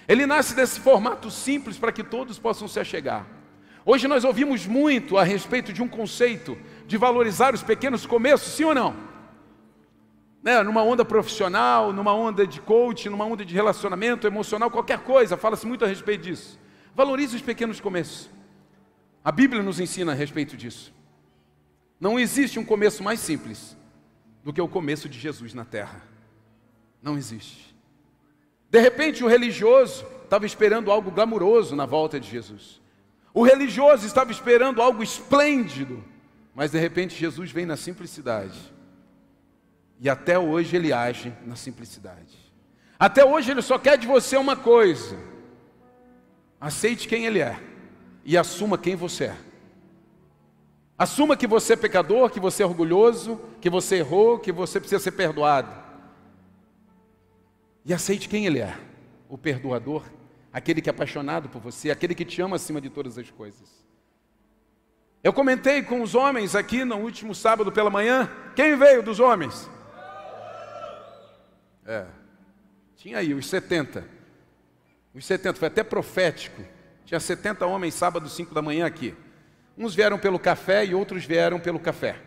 Ele 0.07 0.25
nasce 0.25 0.55
desse 0.55 0.79
formato 0.79 1.31
simples 1.31 1.77
para 1.77 1.91
que 1.91 2.03
todos 2.03 2.37
possam 2.37 2.67
se 2.67 2.79
achegar. 2.79 3.25
Hoje 3.83 4.07
nós 4.07 4.23
ouvimos 4.23 4.67
muito 4.67 5.17
a 5.17 5.23
respeito 5.23 5.73
de 5.73 5.81
um 5.81 5.87
conceito 5.87 6.57
de 6.87 6.97
valorizar 6.97 7.53
os 7.53 7.63
pequenos 7.63 8.05
começos, 8.05 8.53
sim 8.53 8.63
ou 8.63 8.75
não? 8.75 8.95
Né? 10.43 10.61
Numa 10.63 10.83
onda 10.83 11.05
profissional, 11.05 11.93
numa 11.93 12.13
onda 12.13 12.45
de 12.47 12.59
coaching, 12.59 13.09
numa 13.09 13.25
onda 13.25 13.45
de 13.45 13.53
relacionamento 13.53 14.25
emocional, 14.25 14.71
qualquer 14.71 14.99
coisa, 14.99 15.37
fala-se 15.37 15.67
muito 15.67 15.85
a 15.85 15.87
respeito 15.87 16.23
disso. 16.23 16.59
Valorize 16.95 17.35
os 17.35 17.41
pequenos 17.41 17.79
começos. 17.79 18.29
A 19.23 19.31
Bíblia 19.31 19.61
nos 19.61 19.79
ensina 19.79 20.11
a 20.11 20.15
respeito 20.15 20.57
disso. 20.57 20.93
Não 21.99 22.19
existe 22.19 22.57
um 22.57 22.65
começo 22.65 23.03
mais 23.03 23.19
simples 23.19 23.77
do 24.43 24.51
que 24.51 24.59
o 24.59 24.67
começo 24.67 25.07
de 25.07 25.19
Jesus 25.19 25.53
na 25.53 25.63
terra. 25.63 26.01
Não 27.01 27.15
existe. 27.15 27.75
De 28.69 28.79
repente, 28.79 29.23
o 29.23 29.27
religioso 29.27 30.05
estava 30.23 30.45
esperando 30.45 30.91
algo 30.91 31.11
glamuroso 31.11 31.75
na 31.75 31.85
volta 31.85 32.19
de 32.19 32.29
Jesus. 32.29 32.81
O 33.33 33.43
religioso 33.43 34.05
estava 34.05 34.31
esperando 34.31 34.81
algo 34.81 35.03
esplêndido, 35.03 36.03
mas 36.53 36.71
de 36.71 36.79
repente 36.79 37.15
Jesus 37.15 37.51
vem 37.51 37.65
na 37.65 37.77
simplicidade. 37.77 38.59
E 39.99 40.09
até 40.09 40.37
hoje 40.37 40.75
ele 40.75 40.91
age 40.91 41.33
na 41.45 41.55
simplicidade. 41.55 42.37
Até 42.99 43.25
hoje 43.25 43.51
ele 43.51 43.61
só 43.61 43.77
quer 43.77 43.97
de 43.97 44.07
você 44.07 44.37
uma 44.37 44.55
coisa: 44.55 45.17
aceite 46.59 47.07
quem 47.07 47.25
ele 47.25 47.39
é 47.39 47.59
e 48.23 48.37
assuma 48.37 48.77
quem 48.77 48.95
você 48.95 49.25
é. 49.25 49.37
Assuma 50.97 51.35
que 51.35 51.47
você 51.47 51.73
é 51.73 51.75
pecador, 51.75 52.29
que 52.29 52.39
você 52.39 52.61
é 52.63 52.65
orgulhoso, 52.65 53.41
que 53.59 53.69
você 53.69 53.97
errou, 53.97 54.37
que 54.37 54.51
você 54.51 54.79
precisa 54.79 55.01
ser 55.01 55.11
perdoado. 55.11 55.73
E 57.85 57.93
aceite 57.93 58.29
quem 58.29 58.45
ele 58.45 58.59
é: 58.59 58.77
o 59.27 59.37
perdoador 59.37 60.03
aquele 60.51 60.81
que 60.81 60.89
é 60.89 60.91
apaixonado 60.91 61.49
por 61.49 61.61
você, 61.61 61.89
aquele 61.89 62.13
que 62.13 62.25
te 62.25 62.41
ama 62.41 62.55
acima 62.55 62.81
de 62.81 62.89
todas 62.89 63.17
as 63.17 63.29
coisas. 63.29 63.69
Eu 65.23 65.31
comentei 65.31 65.83
com 65.83 66.01
os 66.01 66.15
homens 66.15 66.55
aqui 66.55 66.83
no 66.83 66.97
último 66.97 67.35
sábado 67.35 67.71
pela 67.71 67.89
manhã. 67.89 68.29
Quem 68.55 68.75
veio 68.75 69.03
dos 69.03 69.19
homens? 69.19 69.69
É. 71.85 72.07
Tinha 72.95 73.19
aí 73.19 73.33
os 73.33 73.47
70. 73.47 74.03
Os 75.13 75.25
70, 75.25 75.59
foi 75.59 75.67
até 75.67 75.83
profético. 75.83 76.63
Tinha 77.05 77.19
70 77.19 77.65
homens 77.67 77.93
sábado, 77.93 78.27
5 78.27 78.53
da 78.53 78.61
manhã 78.61 78.85
aqui. 78.85 79.15
Uns 79.77 79.93
vieram 79.93 80.17
pelo 80.17 80.39
café 80.39 80.85
e 80.85 80.95
outros 80.95 81.23
vieram 81.23 81.59
pelo 81.59 81.79
café. 81.79 82.19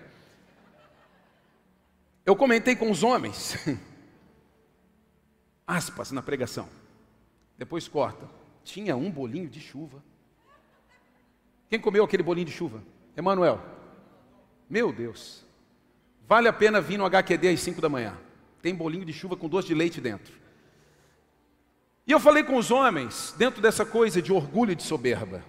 Eu 2.24 2.36
comentei 2.36 2.76
com 2.76 2.90
os 2.90 3.02
homens. 3.02 3.56
Aspas 5.66 6.12
na 6.12 6.22
pregação. 6.22 6.68
Depois 7.58 7.88
corta. 7.88 8.28
Tinha 8.62 8.96
um 8.96 9.10
bolinho 9.10 9.48
de 9.48 9.60
chuva. 9.60 10.02
Quem 11.74 11.80
comeu 11.80 12.04
aquele 12.04 12.22
bolinho 12.22 12.46
de 12.46 12.52
chuva? 12.52 12.84
Emanuel. 13.16 13.60
Meu 14.70 14.92
Deus. 14.92 15.44
Vale 16.24 16.46
a 16.46 16.52
pena 16.52 16.80
vir 16.80 16.96
no 16.96 17.04
HQD 17.04 17.48
às 17.48 17.58
5 17.58 17.80
da 17.80 17.88
manhã. 17.88 18.16
Tem 18.62 18.72
bolinho 18.72 19.04
de 19.04 19.12
chuva 19.12 19.36
com 19.36 19.48
doce 19.48 19.66
de 19.66 19.74
leite 19.74 20.00
dentro. 20.00 20.32
E 22.06 22.12
eu 22.12 22.20
falei 22.20 22.44
com 22.44 22.56
os 22.56 22.70
homens, 22.70 23.34
dentro 23.36 23.60
dessa 23.60 23.84
coisa 23.84 24.22
de 24.22 24.32
orgulho 24.32 24.70
e 24.70 24.76
de 24.76 24.84
soberba. 24.84 25.44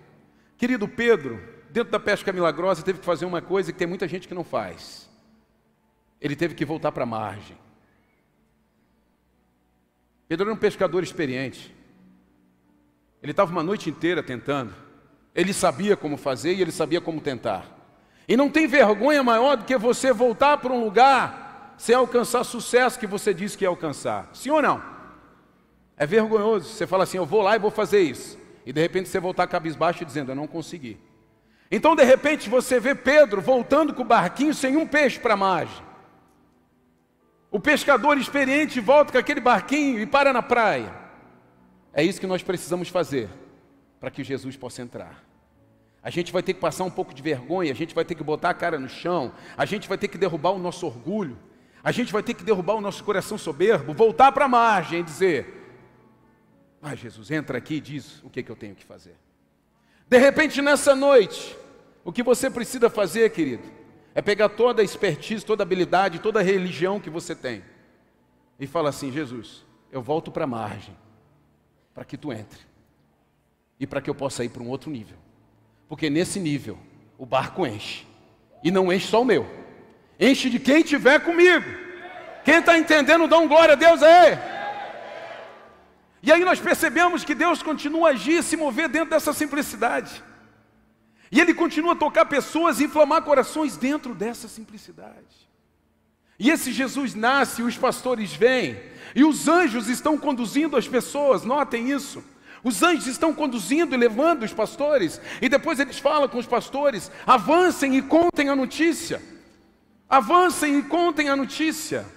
Querido 0.58 0.88
Pedro, 0.88 1.40
dentro 1.70 1.92
da 1.92 2.00
pesca 2.00 2.34
milagrosa, 2.34 2.82
teve 2.82 2.98
que 2.98 3.06
fazer 3.06 3.26
uma 3.26 3.40
coisa 3.40 3.72
que 3.72 3.78
tem 3.78 3.88
muita 3.88 4.08
gente 4.08 4.28
que 4.28 4.34
não 4.34 4.44
faz. 4.44 5.08
Ele 6.20 6.36
teve 6.36 6.56
que 6.56 6.66
voltar 6.66 6.92
para 6.92 7.04
a 7.04 7.06
margem. 7.06 7.56
Pedro 10.28 10.48
era 10.48 10.56
um 10.56 10.60
pescador 10.60 11.04
experiente. 11.04 11.72
Ele 13.22 13.32
estava 13.32 13.52
uma 13.52 13.62
noite 13.62 13.92
inteira 13.92 14.24
tentando. 14.24 14.85
Ele 15.36 15.52
sabia 15.52 15.98
como 15.98 16.16
fazer 16.16 16.54
e 16.54 16.62
ele 16.62 16.72
sabia 16.72 17.02
como 17.02 17.20
tentar. 17.20 17.66
E 18.28 18.38
não 18.38 18.50
tem 18.50 18.66
vergonha 18.66 19.22
maior 19.22 19.58
do 19.58 19.66
que 19.66 19.78
você 19.78 20.14
voltar 20.14 20.58
para 20.58 20.72
um 20.72 20.84
lugar 20.84 21.76
sem 21.78 21.94
alcançar 21.94 22.46
sucesso 22.46 22.98
que 22.98 23.06
você 23.06 23.34
disse 23.34 23.58
que 23.58 23.66
ia 23.66 23.70
alcançar. 23.70 24.30
Sim 24.34 24.52
ou 24.52 24.62
não? 24.62 24.82
É 25.98 26.06
vergonhoso. 26.06 26.70
Você 26.70 26.88
fala 26.88 27.04
assim: 27.04 27.18
eu 27.18 27.26
vou 27.26 27.42
lá 27.42 27.56
e 27.56 27.60
vou 27.60 27.70
fazer 27.70 28.00
isso. 28.00 28.40
E 28.66 28.72
de 28.72 28.80
repente 28.80 29.10
você 29.10 29.20
voltar 29.20 29.46
cabisbaixo 29.48 30.06
dizendo: 30.06 30.32
eu 30.32 30.36
não 30.36 30.48
consegui. 30.48 30.98
Então 31.70 31.96
de 31.96 32.04
repente 32.06 32.50
você 32.50 32.80
vê 32.80 32.96
Pedro 32.96 33.42
voltando 33.42 33.94
com 33.94 34.04
o 34.04 34.06
barquinho 34.06 34.54
sem 34.54 34.78
um 34.78 34.88
peixe 34.88 35.20
para 35.20 35.34
a 35.34 35.38
margem. 35.38 35.84
O 37.52 37.60
pescador 37.60 38.18
experiente 38.18 38.80
volta 38.80 39.12
com 39.12 39.18
aquele 39.18 39.42
barquinho 39.42 40.00
e 40.00 40.06
para 40.06 40.32
na 40.32 40.42
praia. 40.42 40.94
É 41.94 42.04
isso 42.04 42.20
que 42.22 42.28
nós 42.28 42.42
precisamos 42.42 42.88
fazer 42.88 43.30
para 44.00 44.12
que 44.12 44.24
Jesus 44.24 44.56
possa 44.58 44.82
entrar. 44.82 45.24
A 46.06 46.12
gente 46.12 46.32
vai 46.32 46.44
ter 46.44 46.54
que 46.54 46.60
passar 46.60 46.84
um 46.84 46.92
pouco 46.92 47.14
de 47.14 47.22
vergonha, 47.22 47.72
a 47.72 47.76
gente 47.76 47.96
vai 47.96 48.06
ter 48.06 48.14
que 48.14 48.24
botar 48.24 48.52
a 48.52 48.54
cara 48.54 48.78
no 48.78 48.88
chão, 48.88 49.34
a 49.58 49.66
gente 49.66 49.90
vai 49.90 49.98
ter 49.98 50.08
que 50.08 50.18
derrubar 50.18 50.52
o 50.52 50.60
nosso 50.60 50.86
orgulho, 50.86 51.36
a 51.84 51.92
gente 51.92 52.14
vai 52.14 52.22
ter 52.22 52.36
que 52.36 52.44
derrubar 52.44 52.76
o 52.76 52.82
nosso 52.82 53.04
coração 53.04 53.38
soberbo, 53.38 53.92
voltar 53.92 54.32
para 54.32 54.46
a 54.46 54.48
margem 54.48 55.00
e 55.00 55.04
dizer: 55.04 55.52
Ah, 56.82 56.94
Jesus, 56.94 57.32
entra 57.32 57.58
aqui 57.58 57.76
e 57.76 57.82
diz 57.82 58.22
o 58.24 58.30
que, 58.30 58.44
que 58.44 58.52
eu 58.52 58.56
tenho 58.56 58.76
que 58.76 58.86
fazer. 58.86 59.16
De 60.08 60.20
repente, 60.20 60.62
nessa 60.62 60.96
noite, 60.96 61.58
o 62.04 62.14
que 62.14 62.22
você 62.22 62.52
precisa 62.52 62.88
fazer, 62.88 63.32
querido, 63.32 63.64
é 64.14 64.22
pegar 64.22 64.50
toda 64.50 64.84
a 64.84 64.86
expertise, 64.86 65.44
toda 65.44 65.64
a 65.64 65.66
habilidade, 65.66 66.20
toda 66.20 66.40
a 66.40 66.44
religião 66.44 67.00
que 67.00 67.10
você 67.10 67.34
tem 67.34 67.64
e 68.60 68.68
falar 68.68 68.90
assim: 68.90 69.12
Jesus, 69.12 69.66
eu 69.92 70.04
volto 70.04 70.32
para 70.32 70.44
a 70.44 70.48
margem 70.48 70.96
para 71.96 72.06
que 72.06 72.16
tu 72.16 72.32
entre 72.32 72.75
e 73.80 73.86
para 73.86 74.02
que 74.02 74.10
eu 74.10 74.16
possa 74.16 74.44
ir 74.44 74.50
para 74.50 74.64
um 74.64 74.70
outro 74.70 74.90
nível. 74.90 75.18
Porque 75.88 76.10
nesse 76.10 76.40
nível 76.40 76.78
o 77.18 77.26
barco 77.26 77.66
enche 77.66 78.06
e 78.64 78.72
não 78.72 78.92
enche 78.92 79.08
só 79.08 79.22
o 79.22 79.26
meu, 79.26 79.48
enche 80.20 80.50
de 80.50 80.60
quem 80.60 80.82
estiver 80.82 81.20
comigo. 81.20 81.66
Quem 82.44 82.60
está 82.60 82.78
entendendo, 82.78 83.28
dá 83.28 83.40
um 83.40 83.48
glória 83.48 83.74
a 83.74 83.76
Deus 83.76 84.04
aí. 84.04 84.38
E 86.22 86.32
aí 86.32 86.44
nós 86.46 86.60
percebemos 86.60 87.24
que 87.24 87.36
Deus 87.36 87.62
continua 87.62 88.10
a 88.10 88.12
agir, 88.12 88.44
se 88.44 88.56
mover 88.56 88.88
dentro 88.88 89.10
dessa 89.10 89.34
simplicidade. 89.34 90.24
E 91.32 91.40
Ele 91.40 91.54
continua 91.54 91.94
a 91.94 91.96
tocar 91.96 92.26
pessoas 92.26 92.80
e 92.80 92.86
inflamar 92.86 93.24
corações 93.24 93.78
dentro 93.78 94.14
dessa 94.14 94.48
simplicidade. 94.48 95.46
E 96.38 96.50
esse 96.50 96.72
Jesus 96.72 97.16
nasce, 97.16 97.62
e 97.62 97.66
os 97.66 97.78
pastores 97.78 98.34
vêm, 98.34 98.80
e 99.16 99.24
os 99.24 99.48
anjos 99.48 99.88
estão 99.88 100.18
conduzindo 100.18 100.76
as 100.76 100.88
pessoas, 100.88 101.44
notem 101.44 101.92
isso. 101.92 102.24
Os 102.66 102.82
anjos 102.82 103.06
estão 103.06 103.32
conduzindo 103.32 103.94
e 103.94 103.98
levando 103.98 104.42
os 104.42 104.52
pastores, 104.52 105.22
e 105.40 105.48
depois 105.48 105.80
eles 105.80 106.00
falam 106.00 106.28
com 106.28 106.40
os 106.40 106.48
pastores: 106.48 107.12
avancem 107.24 107.96
e 107.96 108.02
contem 108.02 108.50
a 108.50 108.56
notícia. 108.56 109.22
Avancem 110.10 110.80
e 110.80 110.82
contem 110.82 111.30
a 111.30 111.36
notícia. 111.36 112.08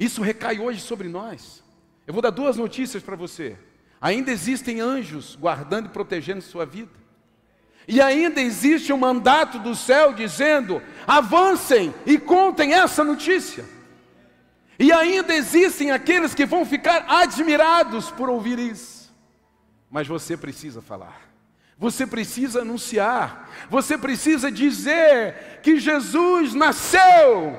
Isso 0.00 0.22
recai 0.22 0.58
hoje 0.58 0.80
sobre 0.80 1.06
nós. 1.06 1.62
Eu 2.06 2.14
vou 2.14 2.22
dar 2.22 2.30
duas 2.30 2.56
notícias 2.56 3.02
para 3.02 3.14
você. 3.14 3.58
Ainda 4.00 4.32
existem 4.32 4.80
anjos 4.80 5.36
guardando 5.38 5.86
e 5.86 5.90
protegendo 5.90 6.40
sua 6.40 6.64
vida. 6.64 6.92
E 7.86 8.00
ainda 8.00 8.40
existe 8.40 8.90
um 8.90 8.96
mandato 8.96 9.58
do 9.58 9.74
céu 9.74 10.14
dizendo: 10.14 10.80
avancem 11.06 11.94
e 12.06 12.16
contem 12.16 12.72
essa 12.72 13.04
notícia. 13.04 13.66
E 14.78 14.90
ainda 14.90 15.34
existem 15.34 15.90
aqueles 15.90 16.34
que 16.34 16.46
vão 16.46 16.64
ficar 16.64 17.04
admirados 17.06 18.10
por 18.10 18.30
ouvir 18.30 18.58
isso. 18.58 18.95
Mas 19.90 20.06
você 20.06 20.36
precisa 20.36 20.82
falar. 20.82 21.20
Você 21.78 22.06
precisa 22.06 22.62
anunciar. 22.62 23.50
Você 23.68 23.98
precisa 23.98 24.50
dizer 24.50 25.60
que 25.62 25.78
Jesus 25.78 26.54
nasceu. 26.54 27.56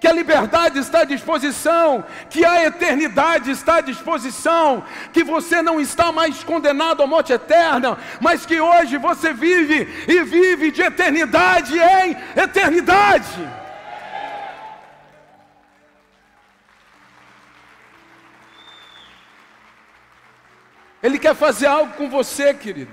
Que 0.00 0.08
a 0.08 0.12
liberdade 0.12 0.78
está 0.78 1.00
à 1.00 1.04
disposição, 1.04 2.04
que 2.28 2.44
a 2.44 2.66
eternidade 2.66 3.50
está 3.50 3.76
à 3.76 3.80
disposição, 3.80 4.84
que 5.14 5.24
você 5.24 5.62
não 5.62 5.80
está 5.80 6.12
mais 6.12 6.44
condenado 6.44 7.02
à 7.02 7.06
morte 7.06 7.32
eterna, 7.32 7.96
mas 8.20 8.44
que 8.44 8.60
hoje 8.60 8.98
você 8.98 9.32
vive 9.32 9.88
e 10.06 10.22
vive 10.24 10.70
de 10.70 10.82
eternidade 10.82 11.78
em 11.78 12.14
eternidade. 12.36 13.63
Ele 21.04 21.18
quer 21.18 21.34
fazer 21.34 21.66
algo 21.66 21.92
com 21.98 22.08
você, 22.08 22.54
querido. 22.54 22.90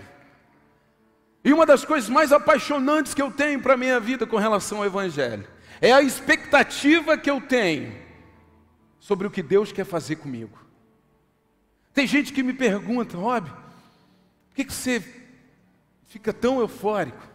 E 1.46 1.53
uma 1.53 1.65
das 1.65 1.86
coisas 1.86 2.10
mais 2.10 2.34
apaixonantes 2.34 3.13
que 3.13 3.22
eu 3.22 3.32
tenho 3.32 3.62
para 3.62 3.75
a 3.75 3.77
minha 3.77 4.01
vida 4.01 4.27
com 4.27 4.36
relação 4.36 4.80
ao 4.80 4.86
Evangelho 4.86 5.48
é 5.80 5.94
a 5.94 6.01
expectativa 6.01 7.18
que 7.18 7.30
eu 7.32 7.39
tenho 7.39 7.96
sobre 9.00 9.25
o 9.25 9.32
que 9.32 9.41
Deus 9.41 9.72
quer 9.72 9.86
fazer 9.86 10.18
comigo. 10.18 10.60
Tem 11.94 12.06
gente 12.06 12.34
que 12.34 12.44
me 12.44 12.51
pergunta, 12.51 13.15
Rob, 13.15 13.50
por 13.50 14.56
que, 14.56 14.65
que 14.65 14.74
você 14.74 15.01
fica 16.08 16.34
tão 16.34 16.60
eufórico? 16.60 17.25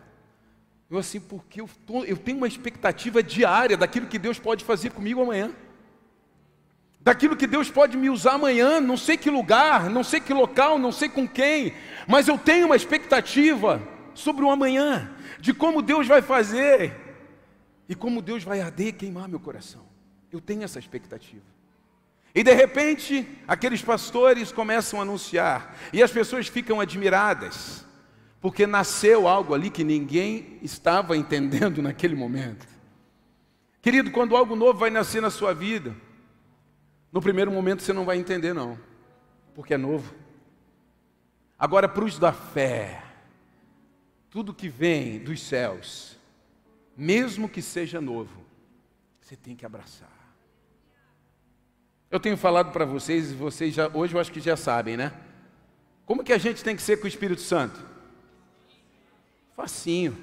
Eu 0.90 0.99
assim, 0.99 1.21
porque 1.21 1.62
eu, 1.62 1.71
tô, 1.87 2.04
eu 2.04 2.18
tenho 2.18 2.37
uma 2.37 2.47
expectativa 2.47 3.23
diária 3.23 3.78
daquilo 3.78 4.09
que 4.09 4.18
Deus 4.18 4.38
pode 4.38 4.62
fazer 4.62 4.90
comigo 4.90 5.23
amanhã. 5.23 5.50
Daquilo 7.06 7.36
que 7.36 7.46
Deus 7.46 7.70
pode 7.70 7.96
me 7.96 8.10
usar 8.10 8.32
amanhã, 8.32 8.80
não 8.80 8.96
sei 8.96 9.16
que 9.16 9.30
lugar, 9.30 9.88
não 9.88 10.02
sei 10.02 10.18
que 10.18 10.34
local, 10.34 10.76
não 10.76 10.90
sei 10.90 11.08
com 11.08 11.26
quem, 11.26 11.72
mas 12.04 12.26
eu 12.26 12.36
tenho 12.36 12.66
uma 12.66 12.75
expectativa 12.75 13.80
sobre 14.12 14.44
o 14.44 14.50
amanhã, 14.50 15.08
de 15.38 15.54
como 15.54 15.80
Deus 15.82 16.08
vai 16.08 16.20
fazer 16.20 16.96
e 17.88 17.94
como 17.94 18.20
Deus 18.20 18.42
vai 18.42 18.60
arder 18.60 18.88
e 18.88 18.92
queimar 18.92 19.28
meu 19.28 19.38
coração. 19.38 19.86
Eu 20.32 20.40
tenho 20.40 20.64
essa 20.64 20.80
expectativa. 20.80 21.44
E 22.34 22.42
de 22.42 22.52
repente, 22.52 23.25
aqueles 23.46 23.80
pastores 23.80 24.50
começam 24.50 24.98
a 24.98 25.02
anunciar, 25.02 25.76
e 25.92 26.02
as 26.02 26.10
pessoas 26.10 26.48
ficam 26.48 26.80
admiradas, 26.80 27.86
porque 28.40 28.66
nasceu 28.66 29.28
algo 29.28 29.54
ali 29.54 29.70
que 29.70 29.84
ninguém 29.84 30.58
estava 30.60 31.16
entendendo 31.16 31.80
naquele 31.86 32.16
momento. 32.16 32.66
Querido, 33.80 34.10
quando 34.10 34.36
algo 34.36 34.56
novo 34.56 34.80
vai 34.80 34.90
nascer 34.90 35.22
na 35.22 35.30
sua 35.30 35.54
vida, 35.54 35.94
no 37.16 37.23
primeiro 37.23 37.50
momento 37.50 37.82
você 37.82 37.94
não 37.94 38.04
vai 38.04 38.18
entender, 38.18 38.52
não, 38.52 38.78
porque 39.54 39.73
é 39.73 39.78
novo. 39.78 40.14
Agora, 41.58 41.88
para 41.88 42.04
os 42.04 42.18
da 42.18 42.30
fé, 42.30 43.02
tudo 44.28 44.52
que 44.52 44.68
vem 44.68 45.18
dos 45.20 45.40
céus, 45.40 46.18
mesmo 46.94 47.49
que 47.49 47.62
seja 47.62 48.02
novo, 48.02 48.44
você 49.18 49.35
tem 49.35 49.56
que 49.56 49.64
abraçar. 49.64 50.12
Eu 52.11 52.20
tenho 52.20 52.37
falado 52.37 52.70
para 52.70 52.85
vocês, 52.85 53.32
e 53.32 53.35
vocês 53.35 53.73
já, 53.75 53.88
hoje 53.94 54.12
eu 54.12 54.20
acho 54.20 54.30
que 54.30 54.38
já 54.38 54.54
sabem, 54.54 54.99
né? 54.99 55.11
Como 56.04 56.23
que 56.23 56.35
a 56.35 56.38
gente 56.38 56.62
tem 56.62 56.76
que 56.76 56.82
ser 56.82 56.99
com 56.99 57.06
o 57.06 57.08
Espírito 57.08 57.40
Santo? 57.40 57.82
Facinho. 59.56 60.14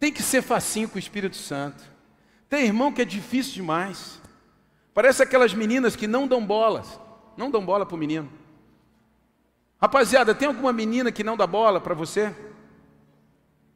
Tem 0.00 0.12
que 0.12 0.20
ser 0.20 0.42
facinho 0.42 0.88
com 0.88 0.96
o 0.96 0.98
Espírito 0.98 1.36
Santo. 1.36 1.84
Tem 2.48 2.64
irmão 2.64 2.92
que 2.92 3.02
é 3.02 3.04
difícil 3.04 3.54
demais. 3.54 4.23
Parece 4.94 5.24
aquelas 5.24 5.52
meninas 5.52 5.96
que 5.96 6.06
não 6.06 6.26
dão 6.28 6.46
bolas. 6.46 7.00
Não 7.36 7.50
dão 7.50 7.66
bola 7.66 7.84
para 7.84 7.96
o 7.96 7.98
menino. 7.98 8.30
Rapaziada, 9.82 10.34
tem 10.34 10.46
alguma 10.46 10.72
menina 10.72 11.10
que 11.10 11.24
não 11.24 11.36
dá 11.36 11.46
bola 11.46 11.80
para 11.80 11.94
você? 11.94 12.34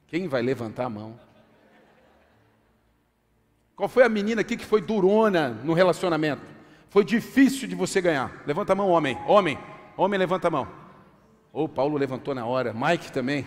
Quem 0.07 0.29
vai 0.29 0.41
levantar 0.41 0.85
a 0.85 0.89
mão? 0.89 1.19
Qual 3.75 3.89
foi 3.89 4.05
a 4.05 4.09
menina 4.09 4.41
aqui 4.41 4.57
que 4.57 4.65
foi 4.65 4.81
durona 4.81 5.51
no 5.51 5.73
relacionamento? 5.73 6.43
Foi 6.89 7.05
difícil 7.05 7.69
de 7.69 7.75
você 7.75 8.01
ganhar. 8.01 8.43
Levanta 8.47 8.73
a 8.73 8.77
mão, 8.77 8.89
homem. 8.89 9.19
Homem. 9.27 9.59
Homem, 9.97 10.19
levanta 10.19 10.49
a 10.49 10.51
mão. 10.51 10.67
Ô, 11.53 11.65
oh, 11.65 11.69
Paulo 11.69 11.99
levantou 11.99 12.35
na 12.35 12.47
hora. 12.47 12.73
Mike 12.73 13.13
também. 13.13 13.47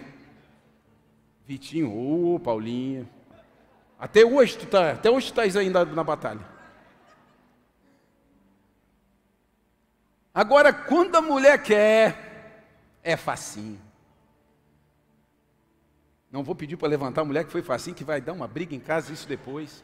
Vitinho. 1.48 1.92
Ô, 1.92 2.36
oh, 2.36 2.40
Paulinho. 2.40 3.08
Até 3.98 4.26
hoje 4.26 4.58
tu 4.58 4.66
tá, 4.66 4.92
até 4.92 5.10
hoje 5.10 5.28
estás 5.28 5.56
ainda 5.56 5.86
na 5.86 6.04
batalha. 6.04 6.42
Agora, 10.34 10.72
quando 10.72 11.16
a 11.16 11.22
mulher 11.22 11.62
quer, 11.62 12.66
é 13.04 13.18
facinho. 13.18 13.80
Não 16.32 16.44
vou 16.44 16.56
pedir 16.56 16.78
para 16.78 16.88
levantar 16.88 17.22
a 17.22 17.26
mulher 17.26 17.44
que 17.44 17.52
foi 17.52 17.62
facinho, 17.62 17.96
que 17.96 18.06
vai 18.06 18.22
dar 18.22 18.32
uma 18.32 18.48
briga 18.48 18.74
em 18.74 18.80
casa, 18.80 19.12
isso 19.12 19.28
depois. 19.28 19.84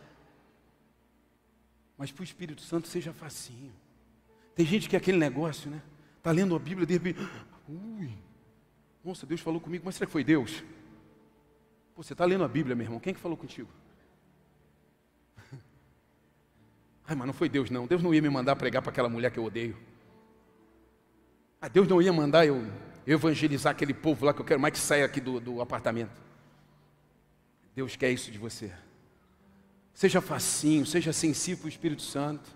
Mas 1.98 2.12
para 2.12 2.22
o 2.22 2.24
Espírito 2.24 2.62
Santo 2.62 2.88
seja 2.88 3.12
facinho. 3.12 3.74
Tem 4.56 4.66
gente 4.66 4.88
que 4.88 4.96
é 4.96 5.00
aquele 5.00 5.18
negócio, 5.18 5.70
né? 5.70 5.82
Está 6.18 6.32
lendo 6.32 6.56
a 6.56 6.60
Bíblia, 6.60 6.88
de 6.88 6.94
repente, 6.94 7.20
ui, 7.68 8.12
nossa, 9.04 9.26
Deus 9.26 9.42
falou 9.42 9.60
comigo, 9.60 9.84
mas 9.86 9.96
será 9.96 10.06
que 10.06 10.12
foi 10.12 10.24
Deus? 10.24 10.64
Pô, 11.94 12.02
você 12.04 12.14
está 12.14 12.24
lendo 12.24 12.44
a 12.46 12.48
Bíblia, 12.48 12.76
meu 12.76 12.86
irmão, 12.86 13.00
quem 13.00 13.12
é 13.12 13.14
que 13.14 13.20
falou 13.20 13.38
contigo? 13.38 13.70
Ai, 17.06 17.16
mas 17.16 17.28
não 17.28 17.34
foi 17.34 17.50
Deus, 17.50 17.70
não. 17.70 17.86
Deus 17.88 18.02
não 18.02 18.14
ia 18.14 18.22
me 18.22 18.30
mandar 18.30 18.56
pregar 18.56 18.82
para 18.82 18.92
aquela 18.92 19.10
mulher 19.10 19.32
que 19.32 19.40
eu 19.40 19.44
odeio. 19.44 19.78
Ah, 21.62 21.68
Deus 21.68 21.88
não 21.88 22.02
ia 22.02 22.14
mandar 22.14 22.46
eu 22.46 22.66
evangelizar 23.06 23.72
aquele 23.72 23.94
povo 23.94 24.26
lá 24.26 24.34
que 24.34 24.42
eu 24.42 24.46
quero 24.46 24.60
mais 24.60 24.74
que 24.74 24.80
saia 24.80 25.06
aqui 25.06 25.22
do, 25.22 25.40
do 25.40 25.62
apartamento. 25.62 26.22
Deus 27.76 27.96
quer 27.96 28.12
isso 28.12 28.30
de 28.32 28.38
você. 28.38 28.72
Seja 29.94 30.22
facinho, 30.22 30.86
seja 30.86 31.14
sensível 31.14 31.66
o 31.66 31.70
Espírito 31.70 32.02
Santo. 32.02 32.50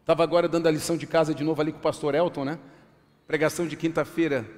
Estava 0.00 0.22
agora 0.22 0.48
dando 0.48 0.66
a 0.66 0.70
lição 0.70 0.96
de 0.96 1.06
casa 1.06 1.34
de 1.34 1.44
novo 1.44 1.60
ali 1.60 1.72
com 1.72 1.78
o 1.78 1.82
pastor 1.82 2.14
Elton, 2.14 2.44
né? 2.44 2.58
Pregação 3.26 3.66
de 3.66 3.76
quinta-feira. 3.76 4.48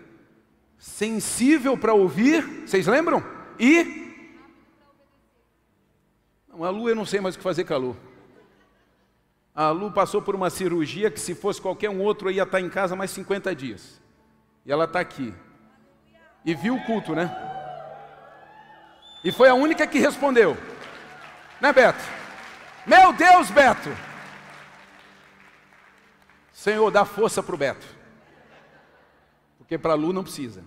Sensível 0.79 1.77
para 1.77 1.93
ouvir, 1.93 2.45
vocês 2.67 2.87
lembram? 2.87 3.25
E. 3.59 4.09
Não, 6.49 6.63
a 6.65 6.71
Lu 6.71 6.89
eu 6.89 6.95
não 6.95 7.05
sei 7.05 7.21
mais 7.21 7.35
o 7.35 7.39
que 7.39 7.45
fazer 7.45 7.65
com 7.65 7.75
a 7.75 7.77
Lu. 7.77 7.97
A 9.55 9.71
Lu 9.71 9.91
passou 9.91 10.23
por 10.23 10.35
uma 10.35 10.49
cirurgia 10.49 11.11
que, 11.11 11.21
se 11.21 11.35
fosse 11.35 11.61
qualquer 11.61 11.91
um 11.91 12.01
outro, 12.01 12.31
ia 12.31 12.45
estar 12.45 12.61
em 12.61 12.69
casa 12.69 12.95
mais 12.95 13.11
50 13.11 13.55
dias. 13.55 14.01
E 14.65 14.71
ela 14.71 14.85
está 14.85 15.01
aqui. 15.01 15.35
E 16.45 16.55
viu 16.55 16.77
o 16.77 16.85
culto, 16.85 17.15
né? 17.15 17.31
E 19.23 19.31
foi 19.31 19.49
a 19.49 19.55
única 19.55 19.87
que 19.87 19.99
respondeu. 19.99 20.57
Né, 21.61 21.73
Beto? 21.73 22.03
Meu 22.87 23.13
Deus, 23.13 23.51
Beto. 23.51 23.91
Senhor, 26.53 26.91
dá 26.91 27.05
força 27.05 27.43
para 27.43 27.55
o 27.55 27.59
Beto. 27.59 27.87
Porque 29.59 29.77
para 29.77 29.93
a 29.93 29.97
Lu 29.97 30.13
não 30.13 30.23
precisa. 30.23 30.65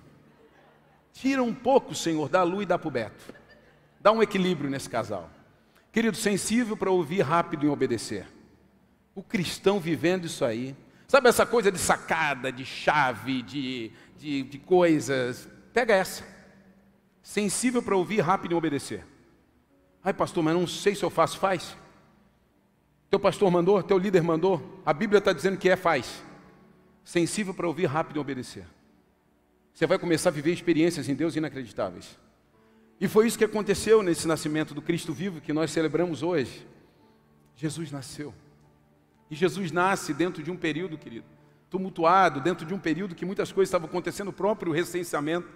Tira 1.12 1.42
um 1.42 1.54
pouco, 1.54 1.96
Senhor, 1.96 2.30
da 2.30 2.44
Lu 2.44 2.62
e 2.62 2.66
dá 2.66 2.78
para 2.78 2.88
o 2.88 2.92
Beto. 2.92 3.34
Dá 4.00 4.12
um 4.12 4.22
equilíbrio 4.22 4.70
nesse 4.70 4.90
casal. 4.90 5.30
Querido, 5.92 6.18
sensível 6.18 6.76
para 6.76 6.92
ouvir 6.92 7.22
rápido 7.22 7.66
e 7.66 7.70
obedecer. 7.70 8.28
O 9.16 9.22
cristão 9.22 9.80
vivendo 9.80 10.26
isso 10.26 10.44
aí. 10.44 10.76
Sabe 11.08 11.30
essa 11.30 11.46
coisa 11.46 11.72
de 11.72 11.78
sacada, 11.78 12.52
de 12.52 12.66
chave, 12.66 13.42
de, 13.44 13.92
de, 14.18 14.44
de 14.44 14.58
coisas? 14.58 15.48
Pega 15.72 15.94
essa. 15.94 16.24
Sensível 17.22 17.82
para 17.82 17.96
ouvir 17.96 18.20
rápido 18.22 18.54
e 18.54 18.56
obedecer. 18.56 19.06
Ai, 20.04 20.14
pastor, 20.14 20.44
mas 20.44 20.54
não 20.54 20.68
sei 20.68 20.96
se 20.96 21.04
eu 21.04 21.10
faço. 21.10 21.38
Faz. 21.38 21.78
Teu 23.10 23.20
pastor 23.20 23.52
mandou, 23.52 23.82
teu 23.84 23.98
líder 23.98 24.24
mandou, 24.24 24.82
a 24.84 24.92
Bíblia 24.92 25.20
está 25.20 25.32
dizendo 25.32 25.56
que 25.56 25.70
é, 25.70 25.76
faz. 25.76 26.24
Sensível 27.04 27.54
para 27.54 27.68
ouvir, 27.68 27.86
rápido 27.86 28.18
e 28.18 28.20
obedecer. 28.20 28.66
Você 29.72 29.86
vai 29.86 30.00
começar 30.00 30.30
a 30.30 30.32
viver 30.32 30.52
experiências 30.52 31.08
em 31.08 31.14
Deus 31.14 31.36
inacreditáveis. 31.36 32.18
E 33.00 33.08
foi 33.08 33.28
isso 33.28 33.38
que 33.38 33.44
aconteceu 33.44 34.02
nesse 34.02 34.28
nascimento 34.28 34.74
do 34.74 34.82
Cristo 34.82 35.14
vivo 35.14 35.42
que 35.42 35.54
nós 35.54 35.72
celebramos 35.72 36.24
hoje. 36.24 36.66
Jesus 37.56 37.92
nasceu. 37.92 38.34
E 39.34 39.36
Jesus 39.36 39.72
nasce 39.72 40.14
dentro 40.14 40.44
de 40.44 40.52
um 40.52 40.56
período, 40.56 40.96
querido, 40.96 41.26
tumultuado, 41.68 42.40
dentro 42.40 42.68
de 42.68 42.72
um 42.72 42.78
período 42.78 43.16
que 43.16 43.26
muitas 43.26 43.52
coisas 43.52 43.70
estavam 43.70 43.88
acontecendo, 43.88 44.28
o 44.28 44.34
próprio 44.34 44.72
recenseamento 44.72 45.48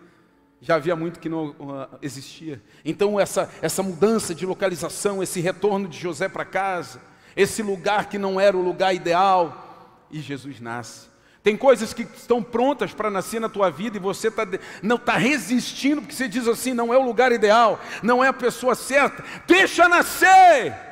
já 0.59 0.77
havia 0.77 0.95
muito 0.95 1.19
que 1.19 1.29
não 1.29 1.49
uh, 1.49 1.87
existia. 2.01 2.59
Então, 2.83 3.19
essa, 3.19 3.47
essa 3.61 3.83
mudança 3.83 4.33
de 4.33 4.47
localização, 4.47 5.21
esse 5.21 5.39
retorno 5.39 5.87
de 5.87 5.95
José 5.95 6.27
para 6.27 6.43
casa, 6.43 6.99
esse 7.35 7.61
lugar 7.61 8.09
que 8.09 8.17
não 8.17 8.39
era 8.41 8.57
o 8.57 8.63
lugar 8.63 8.95
ideal, 8.95 10.07
e 10.09 10.21
Jesus 10.21 10.59
nasce. 10.59 11.07
Tem 11.43 11.55
coisas 11.55 11.93
que 11.93 12.01
estão 12.01 12.41
prontas 12.41 12.95
para 12.95 13.11
nascer 13.11 13.39
na 13.39 13.47
tua 13.47 13.69
vida 13.69 13.97
e 13.97 13.99
você 13.99 14.31
tá, 14.31 14.41
não 14.81 14.95
está 14.95 15.17
resistindo, 15.17 16.01
porque 16.01 16.15
você 16.15 16.27
diz 16.27 16.47
assim: 16.47 16.73
não 16.73 16.91
é 16.91 16.97
o 16.97 17.05
lugar 17.05 17.31
ideal, 17.31 17.79
não 18.01 18.23
é 18.23 18.27
a 18.27 18.33
pessoa 18.33 18.73
certa, 18.73 19.23
deixa 19.45 19.87
nascer. 19.87 20.86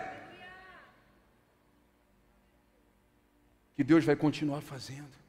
Que 3.76 3.84
Deus 3.84 4.06
vai 4.06 4.16
continuar 4.16 4.62
fazendo. 4.62 5.26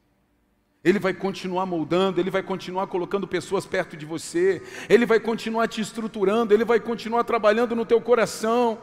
Ele 0.85 1.00
vai 1.00 1.12
continuar 1.12 1.66
moldando, 1.66 2.20
Ele 2.20 2.30
vai 2.30 2.44
continuar 2.44 2.87
colocando 2.87 3.26
pessoas 3.26 3.66
perto 3.66 3.96
de 3.96 4.06
você, 4.06 4.62
Ele 4.88 5.04
vai 5.04 5.18
continuar 5.18 5.66
te 5.66 5.80
estruturando, 5.80 6.54
Ele 6.54 6.64
vai 6.64 6.78
continuar 6.78 7.24
trabalhando 7.24 7.74
no 7.74 7.85
teu 7.85 8.00
coração. 8.00 8.80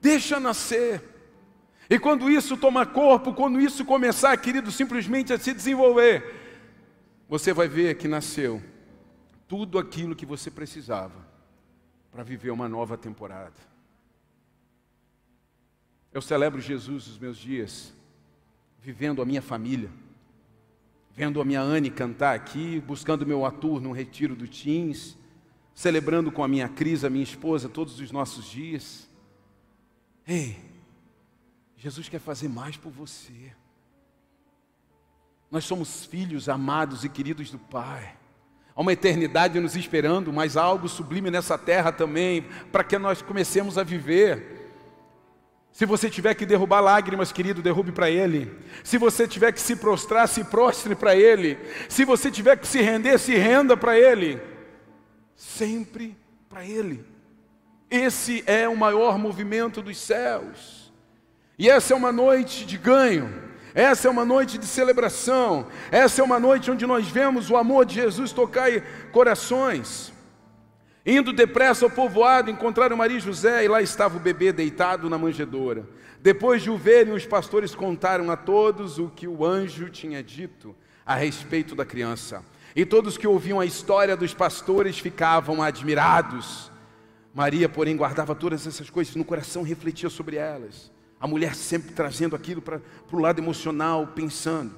Deixa 0.00 0.38
nascer. 0.38 1.02
E 1.88 1.98
quando 1.98 2.30
isso 2.30 2.56
tomar 2.56 2.86
corpo, 2.86 3.32
quando 3.32 3.58
isso 3.58 3.84
começar, 3.84 4.36
querido, 4.36 4.70
simplesmente 4.70 5.32
a 5.32 5.38
se 5.38 5.54
desenvolver, 5.54 6.40
você 7.28 7.52
vai 7.52 7.66
ver 7.66 7.96
que 7.96 8.06
nasceu 8.06 8.62
tudo 9.48 9.78
aquilo 9.78 10.14
que 10.14 10.26
você 10.26 10.50
precisava 10.50 11.26
para 12.10 12.22
viver 12.22 12.50
uma 12.50 12.68
nova 12.68 12.98
temporada. 12.98 13.56
Eu 16.12 16.20
celebro 16.20 16.60
Jesus 16.60 17.06
os 17.06 17.18
meus 17.18 17.38
dias, 17.38 17.94
vivendo 18.82 19.22
a 19.22 19.24
minha 19.24 19.40
família, 19.40 19.88
vendo 21.14 21.40
a 21.40 21.44
minha 21.44 21.60
Anne 21.60 21.88
cantar 21.88 22.34
aqui, 22.34 22.80
buscando 22.80 23.24
meu 23.24 23.46
ator 23.46 23.80
no 23.80 23.92
retiro 23.92 24.34
do 24.34 24.48
Teens, 24.48 25.16
celebrando 25.72 26.32
com 26.32 26.42
a 26.42 26.48
minha 26.48 26.68
Cris, 26.68 27.04
a 27.04 27.10
minha 27.10 27.22
esposa, 27.22 27.68
todos 27.68 28.00
os 28.00 28.10
nossos 28.10 28.44
dias. 28.44 29.08
Ei, 30.26 30.58
Jesus 31.76 32.08
quer 32.08 32.18
fazer 32.18 32.48
mais 32.48 32.76
por 32.76 32.90
você. 32.90 33.52
Nós 35.48 35.64
somos 35.64 36.04
filhos 36.04 36.48
amados 36.48 37.04
e 37.04 37.08
queridos 37.08 37.50
do 37.50 37.58
Pai. 37.58 38.16
Há 38.74 38.80
uma 38.80 38.92
eternidade 38.92 39.60
nos 39.60 39.76
esperando, 39.76 40.32
mas 40.32 40.56
há 40.56 40.62
algo 40.62 40.88
sublime 40.88 41.30
nessa 41.30 41.56
terra 41.58 41.92
também, 41.92 42.42
para 42.72 42.82
que 42.82 42.98
nós 42.98 43.22
comecemos 43.22 43.78
a 43.78 43.84
viver. 43.84 44.61
Se 45.72 45.86
você 45.86 46.10
tiver 46.10 46.34
que 46.34 46.44
derrubar 46.44 46.80
lágrimas, 46.80 47.32
querido, 47.32 47.62
derrube 47.62 47.92
para 47.92 48.10
Ele. 48.10 48.52
Se 48.84 48.98
você 48.98 49.26
tiver 49.26 49.52
que 49.52 49.60
se 49.60 49.74
prostrar, 49.74 50.28
se 50.28 50.44
prostre 50.44 50.94
para 50.94 51.16
Ele. 51.16 51.58
Se 51.88 52.04
você 52.04 52.30
tiver 52.30 52.58
que 52.58 52.66
se 52.66 52.82
render, 52.82 53.18
se 53.18 53.34
renda 53.34 53.74
para 53.74 53.98
Ele. 53.98 54.38
Sempre 55.34 56.14
para 56.48 56.64
Ele. 56.64 57.02
Esse 57.90 58.44
é 58.46 58.68
o 58.68 58.76
maior 58.76 59.18
movimento 59.18 59.80
dos 59.80 59.96
céus. 59.96 60.92
E 61.58 61.70
essa 61.70 61.94
é 61.94 61.96
uma 61.96 62.12
noite 62.12 62.66
de 62.66 62.76
ganho. 62.76 63.32
Essa 63.74 64.08
é 64.08 64.10
uma 64.10 64.26
noite 64.26 64.58
de 64.58 64.66
celebração. 64.66 65.66
Essa 65.90 66.20
é 66.20 66.24
uma 66.24 66.38
noite 66.38 66.70
onde 66.70 66.86
nós 66.86 67.08
vemos 67.08 67.48
o 67.48 67.56
amor 67.56 67.86
de 67.86 67.94
Jesus 67.94 68.30
tocar 68.30 68.70
corações. 69.10 70.11
Indo 71.04 71.32
depressa 71.32 71.84
ao 71.84 71.90
povoado, 71.90 72.48
encontraram 72.48 72.96
Maria 72.96 73.16
e 73.16 73.20
José, 73.20 73.64
e 73.64 73.68
lá 73.68 73.82
estava 73.82 74.16
o 74.16 74.20
bebê 74.20 74.52
deitado 74.52 75.10
na 75.10 75.18
manjedoura. 75.18 75.88
Depois 76.20 76.62
de 76.62 76.70
o 76.70 76.76
verem, 76.76 77.12
os 77.12 77.26
pastores 77.26 77.74
contaram 77.74 78.30
a 78.30 78.36
todos 78.36 78.98
o 78.98 79.08
que 79.08 79.26
o 79.26 79.44
anjo 79.44 79.90
tinha 79.90 80.22
dito 80.22 80.76
a 81.04 81.16
respeito 81.16 81.74
da 81.74 81.84
criança. 81.84 82.44
E 82.76 82.86
todos 82.86 83.18
que 83.18 83.26
ouviam 83.26 83.58
a 83.58 83.66
história 83.66 84.16
dos 84.16 84.32
pastores 84.32 85.00
ficavam 85.00 85.60
admirados. 85.60 86.70
Maria, 87.34 87.68
porém, 87.68 87.96
guardava 87.96 88.32
todas 88.36 88.64
essas 88.64 88.88
coisas 88.88 89.16
no 89.16 89.24
coração, 89.24 89.64
refletia 89.64 90.08
sobre 90.08 90.36
elas. 90.36 90.92
A 91.18 91.26
mulher 91.26 91.56
sempre 91.56 91.92
trazendo 91.92 92.36
aquilo 92.36 92.62
para 92.62 92.80
o 93.10 93.18
lado 93.18 93.40
emocional, 93.40 94.06
pensando. 94.06 94.72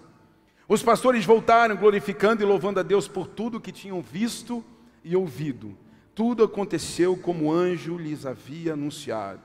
Os 0.67 0.83
pastores 0.83 1.27
voltaram, 1.27 1.77
glorificando 1.77 2.43
e 2.43 2.47
louvando 2.47 2.81
a 2.81 2.83
Deus 2.83 3.07
por 3.07 3.27
tudo 3.27 3.61
que 3.61 3.71
tinham 3.71 4.01
visto 4.01 4.65
e 5.05 5.15
ouvido 5.15 5.77
tudo 6.14 6.44
aconteceu 6.44 7.16
como 7.16 7.46
o 7.46 7.53
anjo 7.53 7.98
lhes 7.98 8.24
havia 8.24 8.74
anunciado. 8.74 9.42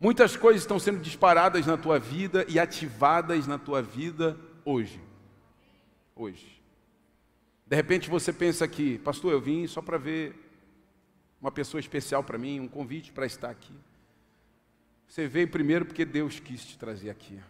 Muitas 0.00 0.36
coisas 0.36 0.62
estão 0.62 0.78
sendo 0.78 1.00
disparadas 1.00 1.66
na 1.66 1.76
tua 1.76 1.98
vida 1.98 2.46
e 2.48 2.58
ativadas 2.58 3.46
na 3.46 3.58
tua 3.58 3.82
vida 3.82 4.38
hoje. 4.64 5.00
Hoje. 6.14 6.62
De 7.66 7.74
repente 7.74 8.08
você 8.08 8.32
pensa 8.32 8.64
aqui, 8.64 8.98
pastor, 8.98 9.32
eu 9.32 9.40
vim 9.40 9.66
só 9.66 9.82
para 9.82 9.98
ver 9.98 10.34
uma 11.40 11.50
pessoa 11.50 11.80
especial 11.80 12.22
para 12.22 12.38
mim, 12.38 12.60
um 12.60 12.68
convite 12.68 13.12
para 13.12 13.26
estar 13.26 13.50
aqui. 13.50 13.74
Você 15.08 15.26
veio 15.26 15.48
primeiro 15.48 15.84
porque 15.84 16.04
Deus 16.04 16.38
quis 16.38 16.64
te 16.64 16.78
trazer 16.78 17.10
aqui. 17.10 17.40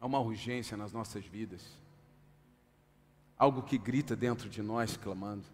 Há 0.00 0.06
uma 0.06 0.20
urgência 0.20 0.76
nas 0.76 0.92
nossas 0.92 1.24
vidas 1.24 1.85
algo 3.38 3.62
que 3.62 3.78
grita 3.78 4.16
dentro 4.16 4.48
de 4.48 4.62
nós 4.62 4.96
clamando. 4.96 5.44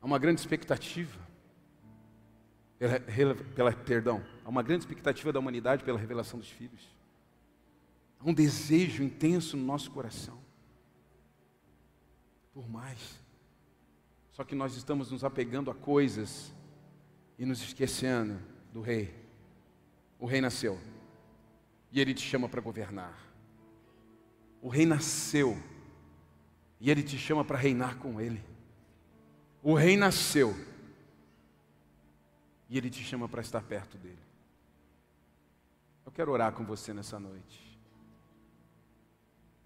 Há 0.00 0.06
uma 0.06 0.18
grande 0.18 0.40
expectativa, 0.40 1.18
pela, 2.78 3.34
pela, 3.34 3.72
perdão, 3.72 4.24
há 4.44 4.48
uma 4.48 4.62
grande 4.62 4.84
expectativa 4.84 5.32
da 5.32 5.38
humanidade 5.38 5.84
pela 5.84 5.98
revelação 5.98 6.38
dos 6.38 6.48
filhos. 6.48 6.88
Há 8.18 8.28
um 8.28 8.32
desejo 8.32 9.02
intenso 9.02 9.56
no 9.56 9.64
nosso 9.64 9.90
coração 9.90 10.40
por 12.52 12.68
mais. 12.68 13.20
Só 14.32 14.44
que 14.44 14.54
nós 14.54 14.76
estamos 14.76 15.10
nos 15.10 15.24
apegando 15.24 15.70
a 15.70 15.74
coisas 15.74 16.52
e 17.38 17.44
nos 17.44 17.62
esquecendo 17.62 18.38
do 18.72 18.80
rei. 18.80 19.14
O 20.18 20.26
rei 20.26 20.40
nasceu 20.40 20.78
e 21.90 22.00
ele 22.00 22.14
te 22.14 22.22
chama 22.22 22.48
para 22.48 22.60
governar. 22.60 23.29
O 24.60 24.68
rei 24.68 24.84
nasceu 24.84 25.56
e 26.78 26.90
ele 26.90 27.02
te 27.02 27.18
chama 27.18 27.44
para 27.44 27.58
reinar 27.58 27.96
com 27.96 28.20
ele. 28.20 28.42
O 29.62 29.74
rei 29.74 29.96
nasceu 29.96 30.54
e 32.68 32.78
ele 32.78 32.88
te 32.88 33.02
chama 33.02 33.28
para 33.28 33.40
estar 33.40 33.62
perto 33.62 33.98
dele. 33.98 34.18
Eu 36.04 36.12
quero 36.12 36.32
orar 36.32 36.52
com 36.52 36.64
você 36.64 36.92
nessa 36.94 37.18
noite. 37.18 37.78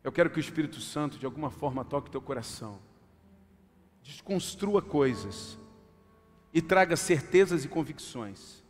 Eu 0.02 0.12
quero 0.12 0.28
que 0.28 0.38
o 0.38 0.40
Espírito 0.40 0.80
Santo 0.80 1.18
de 1.18 1.24
alguma 1.24 1.50
forma 1.50 1.84
toque 1.84 2.10
teu 2.10 2.20
coração. 2.20 2.78
Desconstrua 4.02 4.82
coisas 4.82 5.58
e 6.52 6.60
traga 6.60 6.96
certezas 6.96 7.64
e 7.64 7.68
convicções 7.68 8.62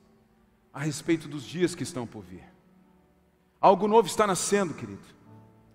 a 0.73 0.81
respeito 0.81 1.29
dos 1.29 1.45
dias 1.45 1.75
que 1.75 1.83
estão 1.83 2.07
por 2.07 2.23
vir. 2.23 2.45
Algo 3.61 3.89
novo 3.89 4.07
está 4.07 4.27
nascendo, 4.27 4.75
querido. 4.75 5.03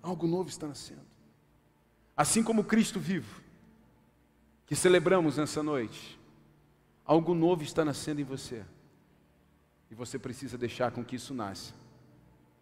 Algo 0.01 0.27
novo 0.27 0.49
está 0.49 0.67
nascendo. 0.67 1.01
Assim 2.15 2.43
como 2.43 2.63
Cristo 2.63 2.99
vivo, 2.99 3.41
que 4.65 4.75
celebramos 4.75 5.37
nessa 5.37 5.63
noite, 5.63 6.19
algo 7.05 7.33
novo 7.33 7.63
está 7.63 7.83
nascendo 7.83 8.21
em 8.21 8.23
você. 8.23 8.65
E 9.89 9.95
você 9.95 10.19
precisa 10.19 10.57
deixar 10.57 10.91
com 10.91 11.03
que 11.03 11.15
isso 11.15 11.33
nasça. 11.33 11.73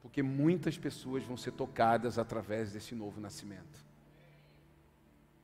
Porque 0.02 0.24
muitas 0.24 0.78
pessoas 0.78 1.24
vão 1.24 1.36
ser 1.36 1.52
tocadas 1.52 2.18
através 2.18 2.72
desse 2.72 2.96
novo 2.96 3.20
nascimento. 3.20 3.86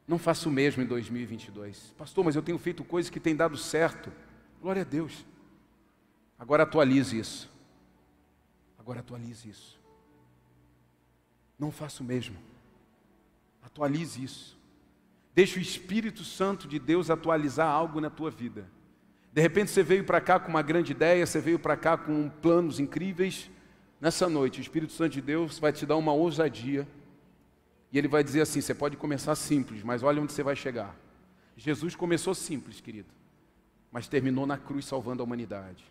Não 0.07 0.17
faça 0.17 0.47
o 0.47 0.51
mesmo 0.51 0.83
em 0.83 0.85
2022. 0.85 1.93
Pastor, 1.97 2.23
mas 2.23 2.35
eu 2.35 2.41
tenho 2.41 2.57
feito 2.57 2.83
coisas 2.83 3.09
que 3.09 3.19
têm 3.19 3.35
dado 3.35 3.57
certo. 3.57 4.11
Glória 4.61 4.81
a 4.81 4.85
Deus. 4.85 5.25
Agora 6.37 6.63
atualize 6.63 7.17
isso. 7.17 7.49
Agora 8.77 8.99
atualize 8.99 9.49
isso. 9.49 9.82
Não 11.57 11.71
faça 11.71 12.03
o 12.03 12.05
mesmo. 12.05 12.35
Atualize 13.63 14.23
isso. 14.23 14.57
Deixe 15.33 15.57
o 15.57 15.61
Espírito 15.61 16.23
Santo 16.23 16.67
de 16.67 16.77
Deus 16.77 17.09
atualizar 17.09 17.67
algo 17.67 17.99
na 17.99 18.09
tua 18.09 18.29
vida. 18.29 18.67
De 19.33 19.41
repente 19.41 19.71
você 19.71 19.81
veio 19.81 20.03
para 20.03 20.21
cá 20.21 20.39
com 20.39 20.49
uma 20.49 20.61
grande 20.61 20.91
ideia, 20.91 21.25
você 21.25 21.39
veio 21.39 21.57
para 21.57 21.75
cá 21.75 21.97
com 21.97 22.29
planos 22.29 22.79
incríveis. 22.79 23.49
Nessa 23.99 24.29
noite, 24.29 24.59
o 24.59 24.61
Espírito 24.61 24.93
Santo 24.93 25.13
de 25.13 25.21
Deus 25.21 25.57
vai 25.57 25.73
te 25.73 25.85
dar 25.85 25.95
uma 25.95 26.13
ousadia. 26.13 26.87
E 27.91 27.97
ele 27.97 28.07
vai 28.07 28.23
dizer 28.23 28.41
assim: 28.41 28.61
você 28.61 28.75
pode 28.75 28.95
começar 28.95 29.33
simples, 29.35 29.81
mas 29.81 30.03
olha 30.03 30.21
onde 30.21 30.33
você 30.33 30.43
vai 30.43 30.55
chegar. 30.55 30.95
Jesus 31.57 31.95
começou 31.95 32.35
simples, 32.35 32.81
querido, 32.81 33.09
mas 33.91 34.07
terminou 34.07 34.45
na 34.45 34.57
cruz 34.57 34.85
salvando 34.85 35.23
a 35.23 35.25
humanidade. 35.25 35.83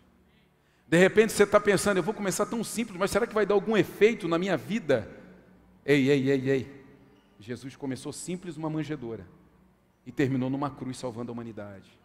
De 0.87 0.97
repente 0.97 1.33
você 1.33 1.43
está 1.43 1.59
pensando, 1.59 1.97
eu 1.97 2.03
vou 2.03 2.13
começar 2.13 2.45
tão 2.45 2.63
simples, 2.63 2.97
mas 2.97 3.11
será 3.11 3.25
que 3.25 3.33
vai 3.33 3.45
dar 3.45 3.55
algum 3.55 3.75
efeito 3.75 4.27
na 4.27 4.37
minha 4.37 4.55
vida? 4.55 5.09
Ei, 5.85 6.09
ei, 6.09 6.29
ei, 6.29 6.49
ei. 6.49 6.83
Jesus 7.39 7.75
começou 7.75 8.13
simples 8.13 8.55
uma 8.55 8.69
manjedoura 8.69 9.27
e 10.05 10.11
terminou 10.11 10.49
numa 10.49 10.69
cruz 10.69 10.97
salvando 10.97 11.31
a 11.31 11.33
humanidade. 11.33 11.99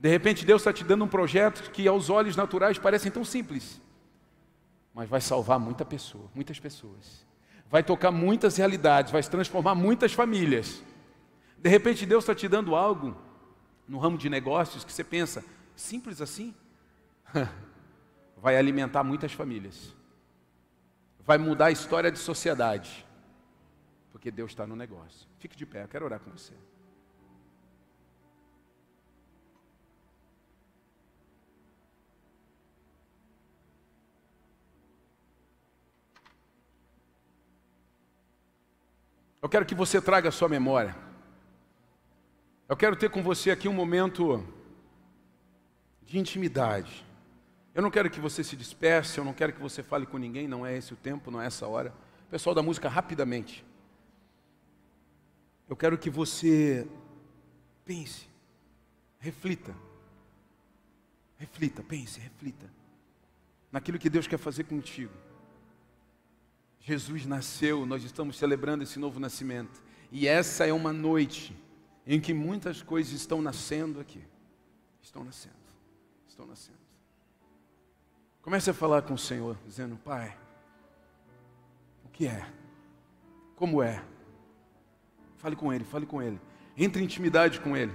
De 0.00 0.08
repente 0.08 0.46
Deus 0.46 0.62
está 0.62 0.72
te 0.72 0.84
dando 0.84 1.04
um 1.04 1.08
projeto 1.08 1.70
que 1.70 1.86
aos 1.86 2.08
olhos 2.08 2.36
naturais 2.36 2.78
parecem 2.78 3.10
tão 3.10 3.24
simples, 3.24 3.82
mas 4.94 5.08
vai 5.08 5.20
salvar 5.20 5.58
muita 5.58 5.84
pessoa, 5.84 6.30
muitas 6.34 6.58
pessoas. 6.58 7.26
Vai 7.70 7.82
tocar 7.82 8.10
muitas 8.10 8.56
realidades, 8.56 9.12
vai 9.12 9.22
transformar 9.22 9.74
muitas 9.74 10.12
famílias. 10.12 10.82
De 11.58 11.68
repente 11.68 12.06
Deus 12.06 12.24
está 12.24 12.34
te 12.34 12.48
dando 12.48 12.74
algo 12.74 13.14
no 13.86 13.98
ramo 13.98 14.16
de 14.16 14.30
negócios 14.30 14.84
que 14.84 14.92
você 14.92 15.04
pensa, 15.04 15.44
simples 15.76 16.22
assim? 16.22 16.54
vai 18.40 18.56
alimentar 18.56 19.04
muitas 19.04 19.32
famílias. 19.32 19.94
Vai 21.26 21.36
mudar 21.36 21.66
a 21.66 21.70
história 21.70 22.10
de 22.10 22.18
sociedade 22.18 23.06
porque 24.10 24.30
Deus 24.30 24.50
está 24.50 24.66
no 24.66 24.76
negócio. 24.76 25.28
Fique 25.38 25.56
de 25.56 25.66
pé, 25.66 25.84
eu 25.84 25.88
quero 25.88 26.04
orar 26.04 26.20
com 26.20 26.30
você. 26.30 26.54
Eu 39.40 39.48
quero 39.48 39.64
que 39.64 39.74
você 39.74 40.00
traga 40.00 40.28
a 40.28 40.32
sua 40.32 40.48
memória. 40.48 40.96
Eu 42.68 42.76
quero 42.76 42.96
ter 42.96 43.08
com 43.08 43.22
você 43.22 43.50
aqui 43.50 43.68
um 43.68 43.72
momento 43.72 44.44
de 46.02 46.18
intimidade. 46.18 47.06
Eu 47.74 47.80
não 47.80 47.90
quero 47.90 48.10
que 48.10 48.18
você 48.18 48.42
se 48.42 48.56
disperse, 48.56 49.18
eu 49.18 49.24
não 49.24 49.32
quero 49.32 49.52
que 49.52 49.60
você 49.60 49.82
fale 49.82 50.04
com 50.04 50.18
ninguém, 50.18 50.48
não 50.48 50.66
é 50.66 50.76
esse 50.76 50.92
o 50.92 50.96
tempo, 50.96 51.30
não 51.30 51.40
é 51.40 51.46
essa 51.46 51.66
hora. 51.66 51.94
Pessoal 52.28 52.54
da 52.54 52.62
música, 52.62 52.88
rapidamente. 52.88 53.64
Eu 55.68 55.76
quero 55.76 55.98
que 55.98 56.08
você 56.08 56.88
pense, 57.84 58.26
reflita. 59.18 59.74
Reflita, 61.36 61.82
pense, 61.82 62.18
reflita. 62.18 62.68
Naquilo 63.70 63.98
que 63.98 64.08
Deus 64.08 64.26
quer 64.26 64.38
fazer 64.38 64.64
contigo. 64.64 65.12
Jesus 66.80 67.26
nasceu, 67.26 67.84
nós 67.84 68.02
estamos 68.02 68.38
celebrando 68.38 68.82
esse 68.82 68.98
novo 68.98 69.20
nascimento. 69.20 69.82
E 70.10 70.26
essa 70.26 70.66
é 70.66 70.72
uma 70.72 70.92
noite 70.92 71.54
em 72.06 72.18
que 72.18 72.32
muitas 72.32 72.82
coisas 72.82 73.12
estão 73.12 73.42
nascendo 73.42 74.00
aqui. 74.00 74.24
Estão 75.02 75.22
nascendo, 75.22 75.54
estão 76.26 76.46
nascendo. 76.46 76.78
Comece 78.40 78.70
a 78.70 78.74
falar 78.74 79.02
com 79.02 79.14
o 79.14 79.18
Senhor, 79.18 79.58
dizendo: 79.66 79.96
Pai, 79.96 80.36
o 82.04 82.08
que 82.08 82.26
é? 82.26 82.50
Como 83.54 83.82
é? 83.82 84.02
Fale 85.38 85.56
com 85.56 85.72
Ele, 85.72 85.84
fale 85.84 86.06
com 86.06 86.22
Ele. 86.22 86.40
Entre 86.76 87.00
em 87.00 87.04
intimidade 87.04 87.60
com 87.60 87.76
Ele. 87.76 87.92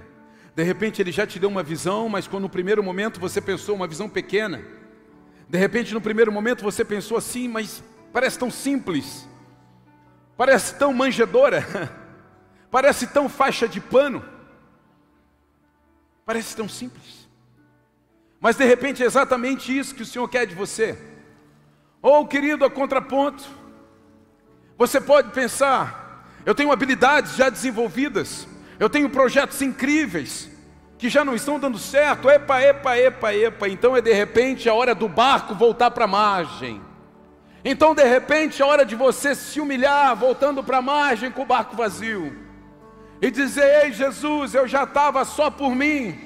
De 0.54 0.62
repente 0.62 1.02
ele 1.02 1.10
já 1.10 1.26
te 1.26 1.38
deu 1.38 1.48
uma 1.48 1.62
visão, 1.62 2.08
mas 2.08 2.28
quando 2.28 2.44
no 2.44 2.48
primeiro 2.48 2.82
momento 2.82 3.18
você 3.18 3.40
pensou 3.40 3.74
uma 3.74 3.86
visão 3.86 4.08
pequena. 4.08 4.62
De 5.48 5.58
repente 5.58 5.92
no 5.92 6.00
primeiro 6.00 6.30
momento 6.30 6.62
você 6.62 6.84
pensou 6.84 7.16
assim, 7.16 7.48
mas 7.48 7.82
parece 8.12 8.38
tão 8.38 8.50
simples. 8.50 9.28
Parece 10.36 10.74
tão 10.76 10.92
manjedora. 10.92 11.64
Parece 12.70 13.06
tão 13.06 13.28
faixa 13.28 13.68
de 13.68 13.80
pano. 13.80 14.24
Parece 16.26 16.56
tão 16.56 16.68
simples. 16.68 17.28
Mas 18.40 18.56
de 18.56 18.64
repente 18.64 19.00
é 19.00 19.06
exatamente 19.06 19.76
isso 19.76 19.94
que 19.94 20.02
o 20.02 20.06
Senhor 20.06 20.28
quer 20.28 20.44
de 20.44 20.56
você. 20.56 20.98
Ou, 22.02 22.22
oh, 22.22 22.26
querido, 22.26 22.64
a 22.64 22.70
contraponto, 22.70 23.44
você 24.76 25.00
pode 25.00 25.30
pensar, 25.30 26.03
eu 26.44 26.54
tenho 26.54 26.72
habilidades 26.72 27.36
já 27.36 27.48
desenvolvidas, 27.48 28.46
eu 28.78 28.90
tenho 28.90 29.08
projetos 29.08 29.60
incríveis 29.62 30.50
que 30.98 31.08
já 31.08 31.24
não 31.24 31.34
estão 31.34 31.58
dando 31.58 31.78
certo. 31.78 32.30
Epa, 32.30 32.62
epa, 32.62 32.96
epa, 32.96 33.34
epa. 33.34 33.68
Então 33.68 33.96
é 33.96 34.00
de 34.00 34.12
repente 34.12 34.68
a 34.68 34.74
hora 34.74 34.94
do 34.94 35.08
barco 35.08 35.54
voltar 35.54 35.90
para 35.90 36.04
a 36.04 36.08
margem. 36.08 36.80
Então 37.64 37.94
de 37.94 38.04
repente 38.04 38.62
é 38.62 38.64
hora 38.64 38.84
de 38.84 38.94
você 38.94 39.34
se 39.34 39.60
humilhar, 39.60 40.14
voltando 40.16 40.62
para 40.62 40.78
a 40.78 40.82
margem 40.82 41.30
com 41.30 41.42
o 41.42 41.46
barco 41.46 41.76
vazio. 41.76 42.36
E 43.22 43.30
dizer: 43.30 43.84
Ei 43.84 43.92
Jesus, 43.92 44.54
eu 44.54 44.68
já 44.68 44.84
estava 44.84 45.24
só 45.24 45.50
por 45.50 45.74
mim, 45.74 46.18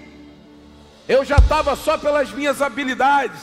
eu 1.09 1.24
já 1.24 1.37
estava 1.37 1.76
só 1.76 1.96
pelas 1.96 2.33
minhas 2.33 2.61
habilidades, 2.61 3.40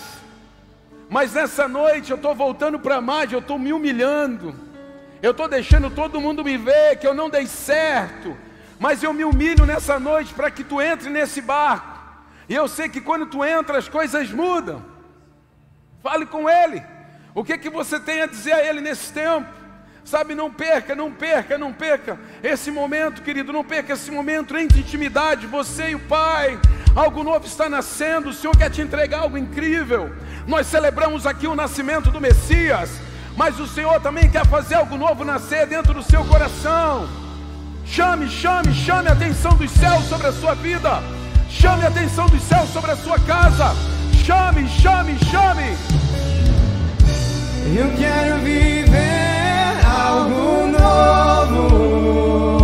mas 1.09 1.33
nessa 1.33 1.67
noite 1.67 2.11
eu 2.11 2.17
estou 2.17 2.35
voltando 2.35 2.79
para 2.79 2.95
a 2.97 3.01
margem, 3.01 3.33
eu 3.33 3.39
estou 3.39 3.57
me 3.57 3.71
humilhando, 3.71 4.55
eu 5.25 5.31
estou 5.31 5.47
deixando 5.47 5.89
todo 5.89 6.21
mundo 6.21 6.43
me 6.43 6.55
ver 6.55 6.97
que 6.97 7.07
eu 7.07 7.13
não 7.13 7.31
dei 7.31 7.47
certo, 7.47 8.37
mas 8.77 9.01
eu 9.01 9.11
me 9.11 9.25
humilho 9.25 9.65
nessa 9.65 9.99
noite 9.99 10.31
para 10.35 10.51
que 10.51 10.63
tu 10.63 10.79
entre 10.79 11.09
nesse 11.09 11.41
barco. 11.41 11.97
E 12.47 12.53
eu 12.53 12.67
sei 12.67 12.87
que 12.87 13.01
quando 13.01 13.25
tu 13.25 13.43
entra 13.43 13.79
as 13.79 13.89
coisas 13.89 14.29
mudam. 14.29 14.85
Fale 16.03 16.27
com 16.27 16.47
ele. 16.47 16.83
O 17.33 17.43
que 17.43 17.57
que 17.57 17.71
você 17.71 17.99
tem 17.99 18.21
a 18.21 18.27
dizer 18.27 18.53
a 18.53 18.63
ele 18.63 18.81
nesse 18.81 19.11
tempo? 19.11 19.47
Sabe, 20.03 20.35
não 20.35 20.51
perca, 20.51 20.93
não 20.93 21.11
perca, 21.11 21.57
não 21.57 21.73
perca 21.73 22.19
esse 22.43 22.69
momento, 22.69 23.23
querido, 23.23 23.51
não 23.51 23.63
perca 23.63 23.93
esse 23.93 24.11
momento 24.11 24.55
entre 24.55 24.79
intimidade, 24.79 25.47
você 25.47 25.89
e 25.89 25.95
o 25.95 25.99
Pai. 26.01 26.59
Algo 26.95 27.23
novo 27.23 27.47
está 27.47 27.67
nascendo, 27.67 28.29
o 28.29 28.33
Senhor 28.33 28.55
quer 28.55 28.69
te 28.69 28.79
entregar 28.79 29.21
algo 29.21 29.39
incrível. 29.39 30.15
Nós 30.45 30.67
celebramos 30.67 31.25
aqui 31.25 31.47
o 31.47 31.55
nascimento 31.55 32.11
do 32.11 32.21
Messias, 32.21 32.91
mas 33.35 33.59
o 33.59 33.67
Senhor 33.67 33.99
também 33.99 34.29
quer 34.29 34.45
fazer 34.47 34.75
algo 34.75 34.97
novo 34.97 35.25
nascer 35.25 35.67
dentro 35.67 35.93
do 35.93 36.01
seu 36.01 36.23
coração. 36.25 37.07
Chame, 37.85 38.29
chame, 38.29 38.73
chame 38.73 39.09
a 39.09 39.11
atenção 39.11 39.53
dos 39.53 39.69
céus 39.71 40.05
sobre 40.05 40.27
a 40.27 40.31
sua 40.31 40.55
vida. 40.55 41.01
Chame 41.49 41.83
a 41.83 41.87
atenção 41.87 42.27
dos 42.27 42.41
céus 42.41 42.69
sobre 42.71 42.91
a 42.91 42.95
sua 42.95 43.19
casa. 43.19 43.75
Chame, 44.23 44.67
chame, 44.67 45.17
chame. 45.25 45.77
Eu 47.77 47.91
quero 47.97 48.37
viver 48.39 49.85
algo 49.85 50.67
novo. 50.67 52.54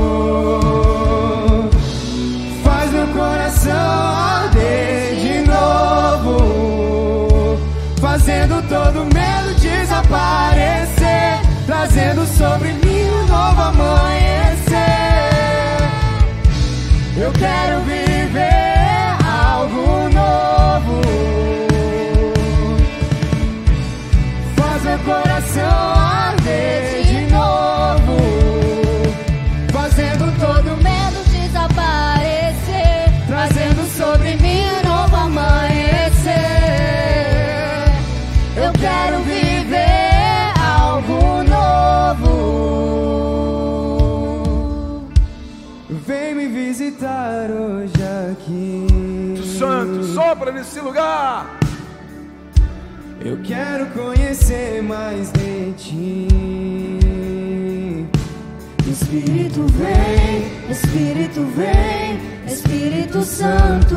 Visitar 47.42 47.52
hoje 47.52 47.94
aqui. 48.32 49.58
Santo, 49.58 50.04
sopra 50.04 50.52
nesse 50.52 50.80
lugar. 50.80 51.60
Eu 53.24 53.38
quero 53.44 53.88
conhecer 53.88 54.82
mais 54.84 55.32
de 55.32 55.72
ti. 55.74 56.28
Espírito 58.88 59.66
vem, 59.68 60.70
Espírito 60.70 61.44
vem, 61.56 62.20
Espírito 62.46 63.24
Santo. 63.24 63.96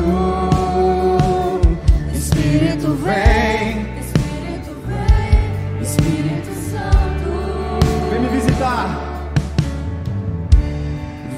Espírito 2.13 2.93
vem, 2.93 3.99
Espírito 3.99 4.75
vem, 4.87 5.81
Espírito 5.81 6.53
Santo. 6.71 7.79
Vem 8.09 8.21
me 8.21 8.29
visitar. 8.29 9.15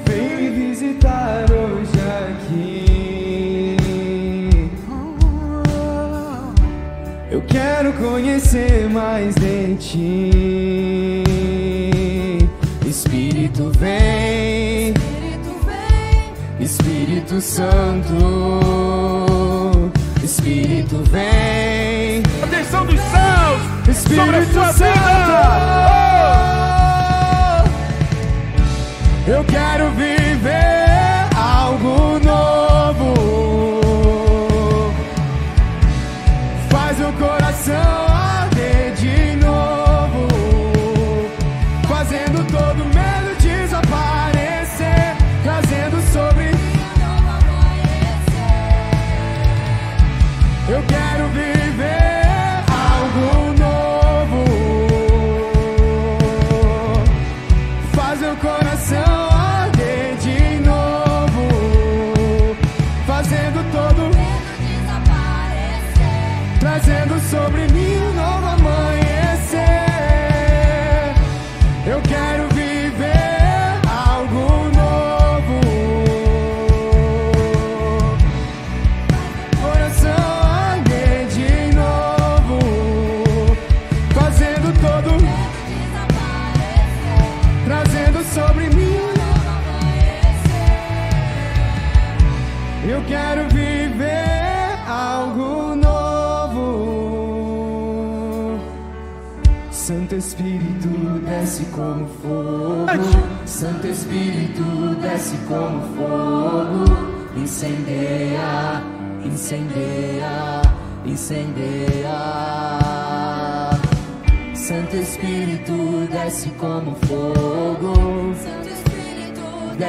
Vem 0.06 0.36
me 0.36 0.50
visitar 0.50 1.46
hoje 1.50 1.97
aqui. 2.48 2.86
Eu 7.30 7.42
quero 7.42 7.92
conhecer 7.92 8.88
mais 8.90 9.34
de 9.34 9.74
ti. 9.76 11.24
Espírito 12.86 13.70
vem, 13.78 14.94
Espírito 14.94 15.60
vem, 15.66 16.32
Espírito 16.64 17.40
Santo. 17.40 18.16
Espírito 20.24 21.02
vem, 21.10 22.22
Atenção 22.42 22.84
dos 22.86 23.00
céus 23.00 23.60
sobre 24.04 24.36
a 24.36 24.40
Espírito 24.40 24.52
sua 24.52 24.72
Santo. 24.72 24.92
vida. 24.92 25.58
Eu 29.26 29.44
quero 29.44 29.90
viver 29.90 30.17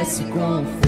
Desce 0.09 0.23
com 0.23 0.78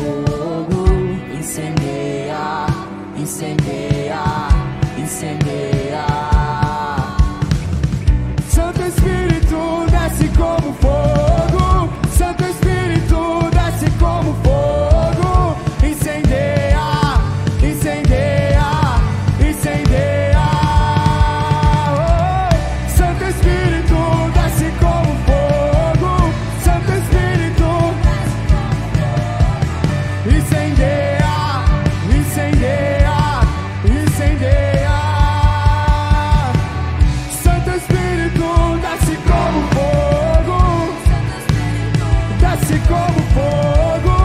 desce 42.72 42.80
como 42.88 43.20
fogo, 43.34 44.16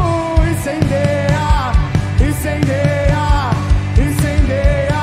incendeia, 0.49 1.73
incendeia, 2.21 3.51
incendeia. 3.99 5.03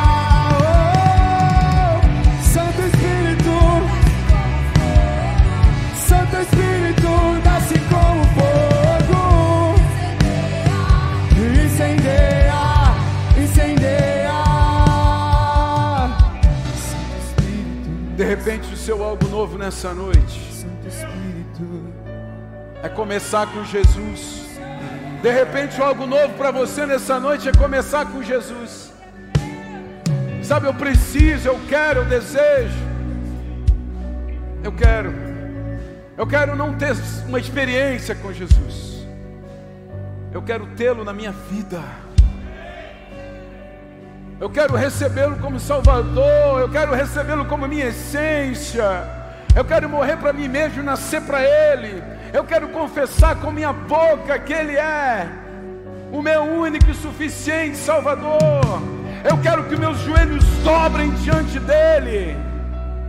Oh, 0.62 2.02
Santo 2.42 2.82
Espírito, 2.82 3.56
Santo 6.08 6.38
Espírito 6.38 7.12
desce 7.44 7.80
como 7.90 8.24
fogo, 8.36 9.76
incendeia, 11.66 12.64
incendeia. 13.38 14.40
De 18.16 18.24
repente, 18.24 18.74
o 18.74 18.78
seu 18.78 19.04
algo 19.04 19.28
novo 19.28 19.58
nessa 19.58 19.94
noite. 19.94 20.53
É 22.84 22.90
começar 22.90 23.48
com 23.48 23.64
Jesus. 23.64 24.44
De 25.22 25.32
repente, 25.32 25.82
algo 25.82 26.06
novo 26.06 26.34
para 26.34 26.52
você 26.52 26.86
nessa 26.86 27.18
noite 27.18 27.48
é 27.48 27.52
começar 27.54 28.06
com 28.06 28.22
Jesus. 28.22 28.92
Sabe, 30.44 30.68
eu 30.68 30.74
preciso, 30.74 31.48
eu 31.48 31.58
quero, 31.70 32.02
eu 32.02 32.06
desejo. 32.06 32.78
Eu 34.62 34.74
quero. 34.74 35.14
Eu 36.18 36.28
quero 36.28 36.58
não 36.58 36.74
ter 36.74 36.94
uma 37.26 37.40
experiência 37.40 38.14
com 38.16 38.34
Jesus. 38.34 39.08
Eu 40.34 40.42
quero 40.42 40.68
tê-lo 40.76 41.06
na 41.06 41.14
minha 41.14 41.32
vida. 41.32 41.82
Eu 44.42 44.50
quero 44.50 44.76
recebê-lo 44.76 45.38
como 45.38 45.58
Salvador. 45.58 46.60
Eu 46.60 46.70
quero 46.70 46.94
recebê-lo 46.94 47.46
como 47.46 47.66
minha 47.66 47.86
essência. 47.86 48.84
Eu 49.56 49.64
quero 49.64 49.88
morrer 49.88 50.18
para 50.18 50.34
mim 50.34 50.50
mesmo 50.50 50.82
e 50.82 50.84
nascer 50.84 51.22
para 51.22 51.42
Ele. 51.42 52.13
Eu 52.34 52.44
quero 52.44 52.70
confessar 52.70 53.40
com 53.40 53.52
minha 53.52 53.72
boca 53.72 54.40
que 54.40 54.52
Ele 54.52 54.76
é 54.76 55.30
o 56.12 56.20
meu 56.20 56.42
único 56.42 56.90
e 56.90 56.96
suficiente 56.96 57.78
Salvador. 57.78 58.82
Eu 59.24 59.40
quero 59.40 59.70
que 59.70 59.76
meus 59.76 60.00
joelhos 60.00 60.44
dobrem 60.64 61.12
diante 61.18 61.60
dEle. 61.60 62.36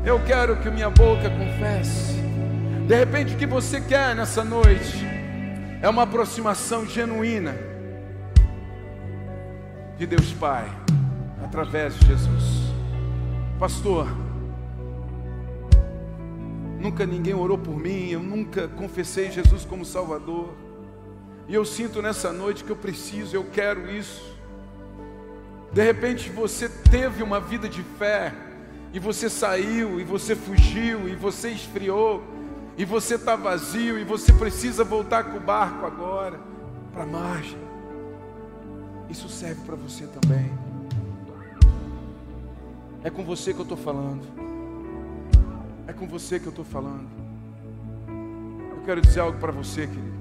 Eu 0.04 0.20
quero 0.26 0.56
que 0.56 0.68
minha 0.70 0.90
boca 0.90 1.30
confesse. 1.30 2.22
De 2.86 2.94
repente, 2.94 3.34
o 3.34 3.38
que 3.38 3.46
você 3.46 3.80
quer 3.80 4.14
nessa 4.14 4.44
noite 4.44 5.02
é 5.80 5.88
uma 5.88 6.02
aproximação 6.02 6.84
genuína 6.84 7.54
de 9.96 10.06
Deus 10.06 10.34
Pai 10.34 10.70
através 11.42 11.98
de 11.98 12.06
Jesus. 12.08 12.74
Pastor, 13.58 14.06
nunca 16.84 17.06
ninguém 17.06 17.32
orou 17.32 17.56
por 17.56 17.78
mim, 17.78 18.10
eu 18.10 18.20
nunca 18.20 18.68
confessei 18.68 19.30
Jesus 19.30 19.64
como 19.64 19.86
Salvador. 19.86 20.52
E 21.48 21.54
eu 21.54 21.64
sinto 21.64 22.02
nessa 22.02 22.30
noite 22.30 22.62
que 22.62 22.70
eu 22.70 22.76
preciso, 22.76 23.34
eu 23.34 23.44
quero 23.44 23.90
isso. 23.90 24.22
De 25.72 25.82
repente 25.82 26.28
você 26.28 26.68
teve 26.68 27.22
uma 27.22 27.40
vida 27.40 27.70
de 27.70 27.82
fé, 27.98 28.34
e 28.92 28.98
você 28.98 29.30
saiu, 29.30 29.98
e 29.98 30.04
você 30.04 30.36
fugiu, 30.36 31.08
e 31.08 31.16
você 31.16 31.48
esfriou, 31.48 32.22
e 32.76 32.84
você 32.84 33.14
está 33.14 33.34
vazio, 33.34 33.98
e 33.98 34.04
você 34.04 34.30
precisa 34.34 34.84
voltar 34.84 35.24
com 35.24 35.38
o 35.38 35.40
barco 35.40 35.86
agora 35.86 36.38
para 36.92 37.04
a 37.04 37.06
margem. 37.06 37.58
Isso 39.08 39.28
serve 39.30 39.62
para 39.64 39.74
você 39.74 40.06
também. 40.06 40.52
É 43.02 43.08
com 43.08 43.24
você 43.24 43.54
que 43.54 43.60
eu 43.60 43.64
estou 43.64 43.78
falando. 43.78 44.43
É 45.86 45.92
com 45.92 46.06
você 46.06 46.40
que 46.40 46.46
eu 46.46 46.50
estou 46.50 46.64
falando. 46.64 47.06
Eu 48.70 48.82
quero 48.84 49.00
dizer 49.00 49.20
algo 49.20 49.38
para 49.38 49.52
você, 49.52 49.86
querido. 49.86 50.14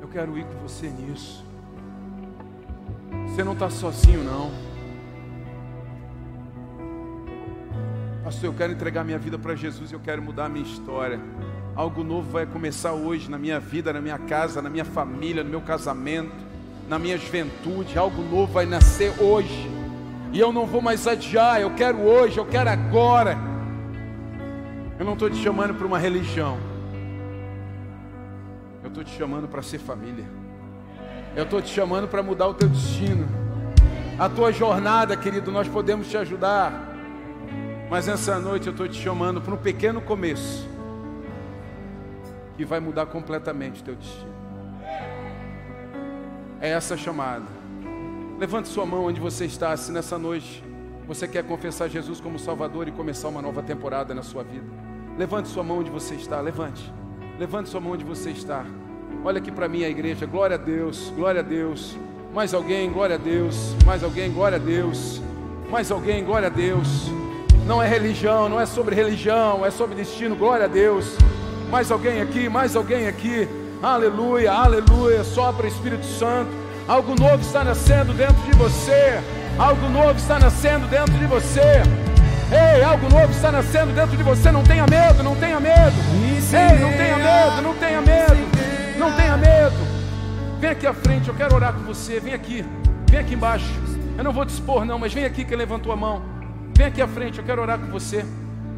Eu 0.00 0.08
quero 0.08 0.36
ir 0.36 0.44
com 0.44 0.58
você 0.66 0.88
nisso. 0.88 1.44
Você 3.28 3.44
não 3.44 3.52
está 3.52 3.70
sozinho, 3.70 4.24
não. 4.24 4.50
Pastor, 8.24 8.46
eu 8.46 8.54
quero 8.54 8.72
entregar 8.72 9.04
minha 9.04 9.18
vida 9.18 9.38
para 9.38 9.54
Jesus 9.54 9.92
eu 9.92 10.00
quero 10.00 10.20
mudar 10.20 10.46
a 10.46 10.48
minha 10.48 10.64
história. 10.64 11.20
Algo 11.76 12.02
novo 12.02 12.28
vai 12.28 12.44
começar 12.46 12.92
hoje 12.92 13.30
na 13.30 13.38
minha 13.38 13.60
vida, 13.60 13.92
na 13.92 14.00
minha 14.00 14.18
casa, 14.18 14.60
na 14.60 14.68
minha 14.68 14.84
família, 14.84 15.44
no 15.44 15.50
meu 15.50 15.60
casamento, 15.60 16.34
na 16.88 16.98
minha 16.98 17.16
juventude. 17.16 17.96
Algo 17.96 18.22
novo 18.22 18.52
vai 18.52 18.66
nascer 18.66 19.12
hoje. 19.22 19.75
E 20.36 20.38
eu 20.38 20.52
não 20.52 20.66
vou 20.66 20.82
mais 20.82 21.06
adiar, 21.06 21.62
eu 21.62 21.74
quero 21.74 21.98
hoje, 22.02 22.36
eu 22.36 22.44
quero 22.44 22.68
agora. 22.68 23.38
Eu 24.98 25.06
não 25.06 25.14
estou 25.14 25.30
te 25.30 25.36
chamando 25.36 25.74
para 25.74 25.86
uma 25.86 25.98
religião. 25.98 26.58
Eu 28.82 28.88
estou 28.88 29.02
te 29.02 29.16
chamando 29.16 29.48
para 29.48 29.62
ser 29.62 29.78
família. 29.78 30.26
Eu 31.34 31.44
estou 31.44 31.62
te 31.62 31.70
chamando 31.70 32.06
para 32.06 32.22
mudar 32.22 32.48
o 32.48 32.52
teu 32.52 32.68
destino. 32.68 33.26
A 34.18 34.28
tua 34.28 34.52
jornada, 34.52 35.16
querido, 35.16 35.50
nós 35.50 35.68
podemos 35.68 36.06
te 36.10 36.18
ajudar. 36.18 36.94
Mas 37.88 38.06
nessa 38.06 38.38
noite 38.38 38.66
eu 38.66 38.72
estou 38.72 38.86
te 38.86 39.00
chamando 39.00 39.40
para 39.40 39.54
um 39.54 39.56
pequeno 39.56 40.02
começo. 40.02 40.68
Que 42.58 42.64
vai 42.66 42.78
mudar 42.78 43.06
completamente 43.06 43.80
o 43.80 43.84
teu 43.84 43.96
destino. 43.96 44.34
É 46.60 46.72
essa 46.72 46.92
a 46.92 46.98
chamada. 46.98 47.55
Levante 48.38 48.68
sua 48.68 48.84
mão 48.84 49.06
onde 49.06 49.18
você 49.18 49.46
está, 49.46 49.74
se 49.78 49.90
nessa 49.90 50.18
noite 50.18 50.62
você 51.08 51.26
quer 51.26 51.42
confessar 51.42 51.88
Jesus 51.88 52.20
como 52.20 52.38
Salvador 52.38 52.86
e 52.86 52.90
começar 52.92 53.28
uma 53.28 53.40
nova 53.40 53.62
temporada 53.62 54.14
na 54.14 54.22
sua 54.22 54.44
vida. 54.44 54.66
Levante 55.16 55.48
sua 55.48 55.62
mão 55.62 55.78
onde 55.78 55.90
você 55.90 56.16
está, 56.16 56.38
levante. 56.42 56.92
Levante 57.38 57.70
sua 57.70 57.80
mão 57.80 57.92
onde 57.92 58.04
você 58.04 58.30
está. 58.30 58.66
Olha 59.24 59.38
aqui 59.38 59.50
para 59.50 59.68
mim 59.68 59.84
a 59.84 59.88
igreja, 59.88 60.26
glória 60.26 60.56
a 60.56 60.58
Deus, 60.58 61.10
glória 61.16 61.40
a 61.40 61.42
Deus. 61.42 61.96
Mais 62.34 62.52
alguém, 62.52 62.92
glória 62.92 63.14
a 63.14 63.18
Deus. 63.18 63.74
Mais 63.86 64.04
alguém, 64.04 64.30
glória 64.30 64.56
a 64.56 64.60
Deus. 64.60 65.22
Mais 65.70 65.90
alguém, 65.90 66.22
glória 66.22 66.48
a 66.48 66.50
Deus. 66.50 67.10
Não 67.66 67.82
é 67.82 67.88
religião, 67.88 68.50
não 68.50 68.60
é 68.60 68.66
sobre 68.66 68.94
religião, 68.94 69.64
é 69.64 69.70
sobre 69.70 69.94
destino, 69.94 70.36
glória 70.36 70.66
a 70.66 70.68
Deus. 70.68 71.16
Mais 71.70 71.90
alguém 71.90 72.20
aqui, 72.20 72.50
mais 72.50 72.76
alguém 72.76 73.08
aqui. 73.08 73.48
Aleluia, 73.82 74.52
aleluia. 74.52 75.24
Sopra 75.24 75.66
Espírito 75.66 76.04
Santo. 76.04 76.65
Algo 76.88 77.16
novo 77.18 77.42
está 77.42 77.64
nascendo 77.64 78.12
dentro 78.12 78.40
de 78.44 78.52
você. 78.52 79.20
Algo 79.58 79.88
novo 79.88 80.12
está 80.12 80.38
nascendo 80.38 80.86
dentro 80.86 81.14
de 81.14 81.26
você. 81.26 81.82
Ei, 82.48 82.84
algo 82.84 83.08
novo 83.08 83.32
está 83.32 83.50
nascendo 83.50 83.92
dentro 83.92 84.16
de 84.16 84.22
você. 84.22 84.52
Não 84.52 84.62
tenha 84.62 84.86
medo, 84.86 85.20
não 85.24 85.34
tenha 85.34 85.58
medo. 85.58 85.96
Ei, 86.22 86.78
não 86.78 86.92
tenha 86.92 87.16
medo, 87.16 87.62
não 87.62 87.74
tenha 87.74 88.00
medo. 88.00 88.98
Não 88.98 89.12
tenha 89.16 89.36
medo. 89.36 89.74
Vem 90.60 90.70
aqui 90.70 90.86
à 90.86 90.94
frente, 90.94 91.28
eu 91.28 91.34
quero 91.34 91.56
orar 91.56 91.72
com 91.72 91.82
você. 91.82 92.20
Vem 92.20 92.32
aqui, 92.32 92.64
vem 93.10 93.18
aqui 93.18 93.34
embaixo. 93.34 93.66
Eu 94.16 94.22
não 94.22 94.32
vou 94.32 94.46
te 94.46 94.50
expor, 94.50 94.84
não, 94.84 94.96
mas 94.96 95.12
vem 95.12 95.24
aqui 95.24 95.44
quem 95.44 95.56
levantou 95.56 95.92
a 95.92 95.96
mão. 95.96 96.22
Vem 96.76 96.86
aqui 96.86 97.02
à 97.02 97.08
frente, 97.08 97.38
eu 97.38 97.44
quero 97.44 97.62
orar 97.62 97.80
com 97.80 97.86
você. 97.86 98.24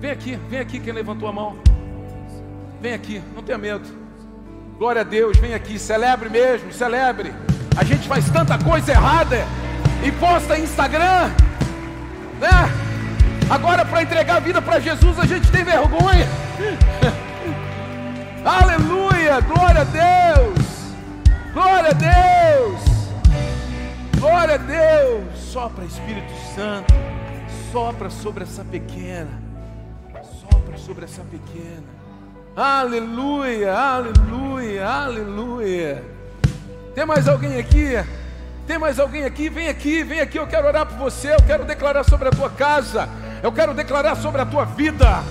Vem 0.00 0.10
aqui, 0.10 0.36
vem 0.48 0.60
aqui 0.60 0.80
quem 0.80 0.94
levantou 0.94 1.28
a 1.28 1.32
mão. 1.32 1.58
Vem 2.80 2.94
aqui, 2.94 3.22
não 3.34 3.42
tenha 3.42 3.58
medo. 3.58 3.86
Glória 4.78 5.02
a 5.02 5.04
Deus, 5.04 5.36
vem 5.36 5.52
aqui, 5.52 5.78
celebre 5.78 6.30
mesmo, 6.30 6.72
celebre. 6.72 7.34
A 7.78 7.84
gente 7.84 8.08
faz 8.08 8.28
tanta 8.28 8.58
coisa 8.58 8.90
errada 8.90 9.46
e 10.02 10.10
posta 10.10 10.58
Instagram, 10.58 11.30
né? 12.40 12.72
Agora 13.48 13.84
para 13.84 14.02
entregar 14.02 14.38
a 14.38 14.40
vida 14.40 14.60
para 14.60 14.80
Jesus 14.80 15.16
a 15.16 15.24
gente 15.24 15.48
tem 15.52 15.62
vergonha. 15.62 16.26
Aleluia, 18.44 19.40
glória 19.42 19.82
a 19.82 19.84
Deus. 19.84 20.66
Glória 21.52 21.90
a 21.90 21.92
Deus. 21.92 22.80
Glória 24.18 24.54
a 24.56 24.58
Deus. 24.58 25.38
Sopra 25.38 25.84
Espírito 25.84 26.32
Santo. 26.56 26.92
Sopra 27.70 28.10
sobre 28.10 28.42
essa 28.42 28.64
pequena. 28.64 29.40
Sopra 30.40 30.76
sobre 30.76 31.04
essa 31.04 31.22
pequena. 31.22 31.86
Aleluia, 32.56 33.72
aleluia, 33.72 34.84
aleluia. 34.84 36.17
Tem 36.98 37.06
mais 37.06 37.28
alguém 37.28 37.60
aqui? 37.60 38.04
Tem 38.66 38.76
mais 38.76 38.98
alguém 38.98 39.22
aqui? 39.22 39.48
Vem 39.48 39.68
aqui, 39.68 40.02
vem 40.02 40.18
aqui. 40.18 40.36
Eu 40.36 40.48
quero 40.48 40.66
orar 40.66 40.84
por 40.84 40.96
você. 40.98 41.32
Eu 41.32 41.40
quero 41.46 41.64
declarar 41.64 42.02
sobre 42.02 42.26
a 42.26 42.32
tua 42.32 42.50
casa. 42.50 43.08
Eu 43.40 43.52
quero 43.52 43.72
declarar 43.72 44.16
sobre 44.16 44.40
a 44.40 44.44
tua 44.44 44.64
vida. 44.64 45.22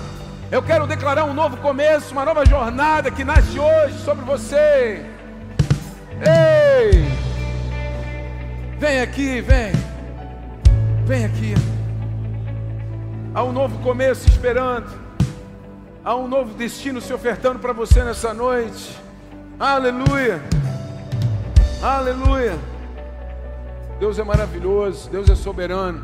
Eu 0.49 0.63
quero 0.63 0.88
declarar 0.88 1.26
um 1.26 1.34
novo 1.34 1.57
começo, 1.57 2.13
uma 2.13 2.24
nova 2.24 2.45
jornada 2.45 3.11
que 3.11 3.26
nasce 3.26 3.59
hoje 3.59 3.97
sobre 3.99 4.24
você. 4.24 5.05
Ei! 6.22 7.05
Vem 8.80 9.01
aqui, 9.01 9.41
vem. 9.41 9.74
Vem 11.05 11.26
aqui. 11.26 11.53
Há 13.36 13.43
um 13.43 13.51
novo 13.51 13.78
começo 13.80 14.26
esperando. 14.30 14.88
Há 16.01 16.15
um 16.15 16.30
novo 16.30 16.53
destino 16.53 17.01
se 17.01 17.11
ofertando 17.11 17.59
para 17.59 17.74
você 17.74 18.05
nessa 18.05 18.34
noite. 18.34 18.97
Aleluia. 19.59 20.41
Aleluia. 21.82 22.58
Deus 24.00 24.18
é 24.18 24.24
maravilhoso, 24.24 25.10
Deus 25.12 25.30
é 25.30 25.36
soberano. 25.36 26.04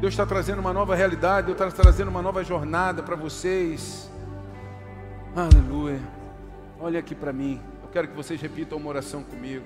Deus 0.00 0.12
está 0.12 0.24
trazendo 0.24 0.60
uma 0.60 0.72
nova 0.72 0.94
realidade, 0.94 1.48
Deus 1.48 1.60
está 1.60 1.82
trazendo 1.82 2.08
uma 2.08 2.22
nova 2.22 2.44
jornada 2.44 3.02
para 3.02 3.16
vocês. 3.16 4.08
Aleluia. 5.34 6.00
Olha 6.80 7.00
aqui 7.00 7.14
para 7.14 7.32
mim. 7.32 7.60
Eu 7.82 7.88
quero 7.88 8.08
que 8.08 8.14
vocês 8.14 8.40
repitam 8.40 8.78
uma 8.78 8.88
oração 8.88 9.24
comigo. 9.24 9.64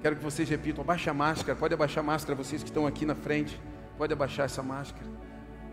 Quero 0.00 0.16
que 0.16 0.24
vocês 0.24 0.48
repitam. 0.48 0.82
Abaixa 0.82 1.12
a 1.12 1.14
máscara. 1.14 1.56
Pode 1.56 1.72
abaixar 1.72 2.02
a 2.02 2.06
máscara, 2.06 2.34
vocês 2.34 2.60
que 2.60 2.70
estão 2.70 2.88
aqui 2.88 3.06
na 3.06 3.14
frente. 3.14 3.60
Pode 3.96 4.12
abaixar 4.12 4.46
essa 4.46 4.64
máscara. 4.64 5.06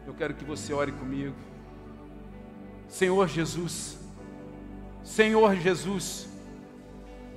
Eu 0.05 0.13
quero 0.13 0.35
que 0.35 0.45
você 0.45 0.71
ore 0.71 0.91
comigo. 0.91 1.35
Senhor 2.87 3.27
Jesus. 3.27 3.97
Senhor 5.03 5.55
Jesus. 5.55 6.28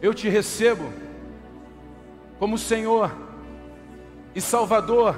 Eu 0.03 0.12
te 0.12 0.28
recebo 0.28 0.92
como 2.40 2.59
Senhor 2.59 3.16
e 4.34 4.40
Salvador 4.40 5.16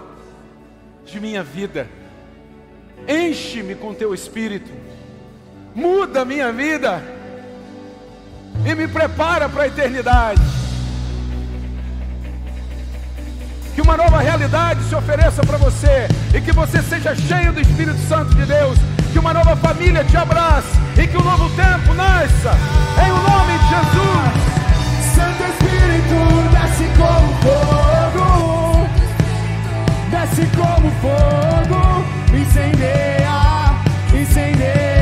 de 1.06 1.18
minha 1.18 1.42
vida. 1.42 1.88
Enche-me 3.08 3.74
com 3.74 3.94
teu 3.94 4.12
espírito, 4.12 4.70
muda 5.74 6.22
minha 6.22 6.52
vida 6.52 7.02
e 8.66 8.74
me 8.74 8.86
prepara 8.86 9.48
para 9.48 9.62
a 9.62 9.66
eternidade. 9.68 10.42
Que 13.74 13.80
uma 13.80 13.96
nova 13.96 14.20
realidade 14.20 14.84
se 14.84 14.94
ofereça 14.94 15.42
para 15.46 15.56
você 15.56 16.06
e 16.36 16.42
que 16.42 16.52
você 16.52 16.82
seja 16.82 17.14
cheio 17.16 17.54
do 17.54 17.60
Espírito 17.60 17.98
Santo 18.06 18.34
de 18.34 18.44
Deus. 18.44 18.78
Que 19.12 19.18
uma 19.18 19.32
nova 19.32 19.56
família 19.56 20.04
te 20.04 20.16
abrace 20.16 20.68
e 21.02 21.06
que 21.06 21.16
um 21.16 21.24
novo 21.24 21.48
tempo 21.56 21.94
nasça. 21.94 22.52
Em 23.02 23.10
nome 23.10 23.58
de 23.58 23.68
Jesus. 23.68 24.33
Espírito 25.84 26.18
desce 26.52 26.86
como 26.96 27.28
fogo 27.42 28.54
desce 30.10 30.46
como 30.56 30.90
fogo, 31.02 32.04
incendeia, 32.32 33.74
incendeia. 34.18 34.93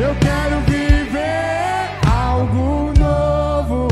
Eu 0.00 0.14
quero 0.20 0.60
viver 0.60 1.90
algo 2.08 2.92
novo. 2.96 3.88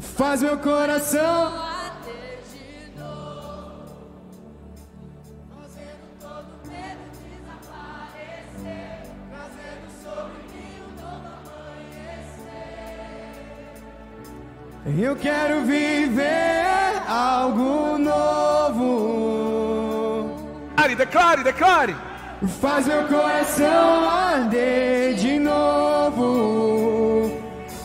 Faz 0.00 0.42
meu 0.42 0.58
coração 0.58 1.50
de 2.04 2.60
fazendo 5.56 6.04
todo 6.20 6.50
medo 6.68 7.04
desaparecer, 7.24 9.00
sobre 10.02 10.42
mim 10.52 10.76
um 10.84 10.90
novo 11.00 11.28
amanhecer. 14.84 15.02
Eu 15.02 15.16
quero 15.16 15.64
viver 15.64 17.02
algo 17.08 17.96
novo. 17.96 19.08
Declare, 20.76 20.96
declare, 20.96 21.42
declare. 21.42 22.07
Faz 22.46 22.86
meu 22.86 23.02
coração 23.08 24.08
arder 24.08 25.14
de 25.14 25.40
novo, 25.40 27.32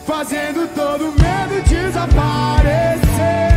fazendo 0.06 0.68
todo 0.76 1.06
medo 1.06 1.60
desaparecer. 1.68 3.53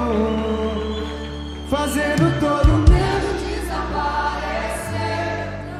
fazendo 1.69 2.37
todo 2.39 2.67
medo. 2.89 3.29
Desaparecer, 3.39 4.99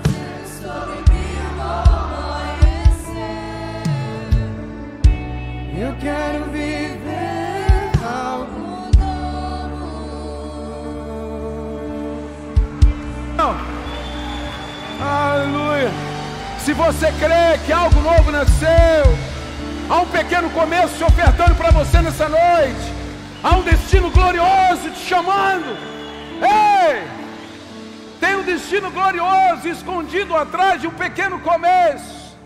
trazendo 0.04 0.48
sobre 0.62 0.96
mim 1.12 1.32
um 1.36 1.52
novo 1.58 1.90
amanhecer. 2.16 3.42
Eu 5.78 5.92
quero 6.00 6.46
viver 6.46 7.92
algo 8.02 8.60
Não. 13.36 13.54
Aleluia. 15.02 15.92
Se 16.60 16.74
você 16.74 17.12
crê 17.14 17.58
que 17.66 17.72
algo 17.74 18.00
novo 18.02 18.32
nasceu, 18.32 19.29
há 19.90 20.02
um 20.02 20.06
pequeno 20.06 20.50
começo 20.52 20.98
se 20.98 21.04
ofertando 21.04 21.56
para 21.56 21.72
você 21.72 22.02
nessa 22.02 22.30
noite, 22.30 22.94
há 23.44 23.58
um 23.58 23.64
destino 23.64 24.12
glorioso 24.12 24.92
te 24.92 25.00
chamando. 25.00 25.76
Ei! 26.42 27.20
Tem 28.20 28.36
um 28.36 28.44
destino 28.44 28.92
glorioso 28.92 29.68
escondido 29.68 30.36
atrás 30.36 30.80
de 30.80 30.88
um 30.88 30.92
pequeno 30.92 31.40
começo. 31.40 32.38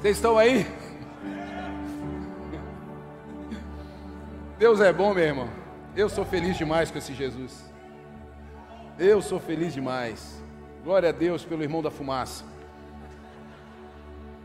Vocês 0.00 0.16
estão 0.16 0.36
aí? 0.36 0.66
Deus 4.58 4.80
é 4.80 4.92
bom, 4.92 5.14
meu 5.14 5.24
irmão. 5.24 5.48
Eu 5.94 6.08
sou 6.08 6.24
feliz 6.24 6.56
demais 6.56 6.90
com 6.90 6.98
esse 6.98 7.14
Jesus. 7.14 7.70
Eu 8.98 9.20
sou 9.22 9.38
feliz 9.38 9.72
demais. 9.74 10.42
Glória 10.82 11.10
a 11.10 11.12
Deus 11.12 11.44
pelo 11.44 11.62
irmão 11.62 11.82
da 11.82 11.90
fumaça. 11.90 12.44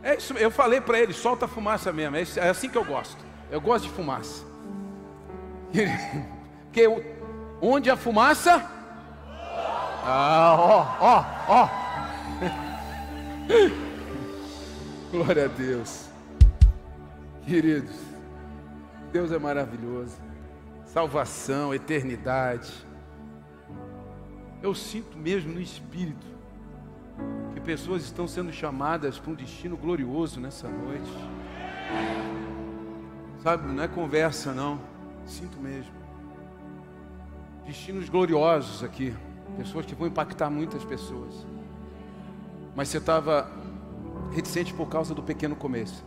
É 0.06 0.14
isso, 0.14 0.34
eu 0.34 0.52
falei 0.52 0.80
para 0.80 1.00
ele, 1.00 1.12
solta 1.12 1.46
a 1.46 1.48
fumaça 1.48 1.92
mesmo. 1.92 2.14
É, 2.14 2.22
é 2.36 2.48
assim 2.48 2.68
que 2.68 2.78
eu 2.78 2.84
gosto. 2.84 3.16
Eu 3.50 3.60
gosto 3.60 3.88
de 3.88 3.90
fumaça. 3.90 4.44
Porque 6.62 6.86
onde 7.60 7.90
a 7.90 7.96
fumaça? 7.96 8.64
Ah, 10.04 10.56
ó, 10.56 10.86
ó, 11.00 11.24
ó. 11.48 11.68
Glória 15.10 15.46
a 15.46 15.48
Deus. 15.48 16.08
Queridos, 17.44 17.96
Deus 19.10 19.32
é 19.32 19.40
maravilhoso. 19.40 20.16
Salvação, 20.84 21.74
eternidade. 21.74 22.72
Eu 24.62 24.72
sinto 24.72 25.18
mesmo 25.18 25.52
no 25.52 25.60
espírito 25.60 26.35
que 27.54 27.60
pessoas 27.60 28.02
estão 28.02 28.26
sendo 28.26 28.52
chamadas 28.52 29.18
para 29.18 29.30
um 29.30 29.34
destino 29.34 29.76
glorioso 29.76 30.40
nessa 30.40 30.68
noite. 30.68 31.10
Sabe, 33.42 33.72
não 33.72 33.82
é 33.82 33.88
conversa 33.88 34.52
não, 34.52 34.80
sinto 35.24 35.58
mesmo. 35.58 35.92
Destinos 37.64 38.08
gloriosos 38.08 38.82
aqui, 38.82 39.14
pessoas 39.56 39.86
que 39.86 39.94
vão 39.94 40.06
impactar 40.06 40.50
muitas 40.50 40.84
pessoas. 40.84 41.46
Mas 42.74 42.88
você 42.88 42.98
estava 42.98 43.50
reticente 44.32 44.74
por 44.74 44.88
causa 44.88 45.14
do 45.14 45.22
pequeno 45.22 45.56
começo. 45.56 46.04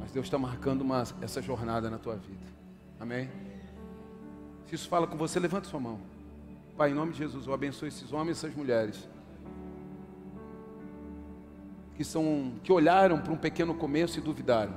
Mas 0.00 0.12
Deus 0.12 0.26
está 0.26 0.38
marcando 0.38 0.82
uma, 0.82 1.04
essa 1.20 1.42
jornada 1.42 1.90
na 1.90 1.98
tua 1.98 2.16
vida. 2.16 2.46
Amém? 3.00 3.28
Se 4.66 4.76
isso 4.76 4.88
fala 4.88 5.06
com 5.06 5.16
você, 5.16 5.40
levante 5.40 5.66
sua 5.66 5.80
mão. 5.80 5.98
Pai, 6.76 6.90
em 6.90 6.94
nome 6.94 7.12
de 7.12 7.18
Jesus, 7.18 7.46
eu 7.46 7.52
abençoo 7.52 7.86
esses 7.88 8.12
homens 8.12 8.36
e 8.36 8.46
essas 8.46 8.56
mulheres 8.56 9.08
que 11.94 12.04
são 12.04 12.54
que 12.62 12.72
olharam 12.72 13.20
para 13.20 13.32
um 13.32 13.36
pequeno 13.36 13.74
começo 13.74 14.18
e 14.18 14.22
duvidaram. 14.22 14.74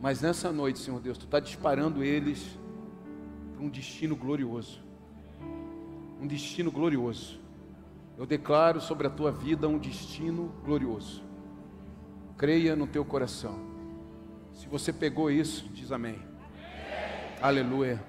Mas 0.00 0.20
nessa 0.20 0.50
noite, 0.50 0.78
Senhor 0.78 1.00
Deus, 1.00 1.18
tu 1.18 1.24
está 1.24 1.38
disparando 1.40 2.02
eles 2.02 2.58
para 3.54 3.64
um 3.64 3.68
destino 3.68 4.16
glorioso. 4.16 4.82
Um 6.20 6.26
destino 6.26 6.70
glorioso. 6.70 7.38
Eu 8.16 8.26
declaro 8.26 8.80
sobre 8.80 9.06
a 9.06 9.10
tua 9.10 9.30
vida 9.30 9.68
um 9.68 9.78
destino 9.78 10.52
glorioso. 10.64 11.22
Creia 12.36 12.74
no 12.74 12.86
teu 12.86 13.04
coração. 13.04 13.58
Se 14.54 14.66
você 14.66 14.92
pegou 14.92 15.30
isso, 15.30 15.68
diz 15.72 15.92
amém. 15.92 16.18
Aleluia. 17.40 18.02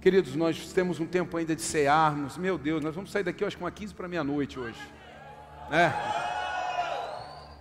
Queridos, 0.00 0.36
nós 0.36 0.72
temos 0.72 1.00
um 1.00 1.06
tempo 1.06 1.36
ainda 1.36 1.56
de 1.56 1.62
cearmos. 1.62 2.36
Meu 2.36 2.56
Deus, 2.56 2.82
nós 2.82 2.94
vamos 2.94 3.10
sair 3.10 3.24
daqui, 3.24 3.44
acho 3.44 3.56
que 3.56 3.62
uma 3.62 3.70
15 3.70 3.94
para 3.94 4.06
meia-noite 4.06 4.58
hoje. 4.58 4.80
É. 5.70 6.35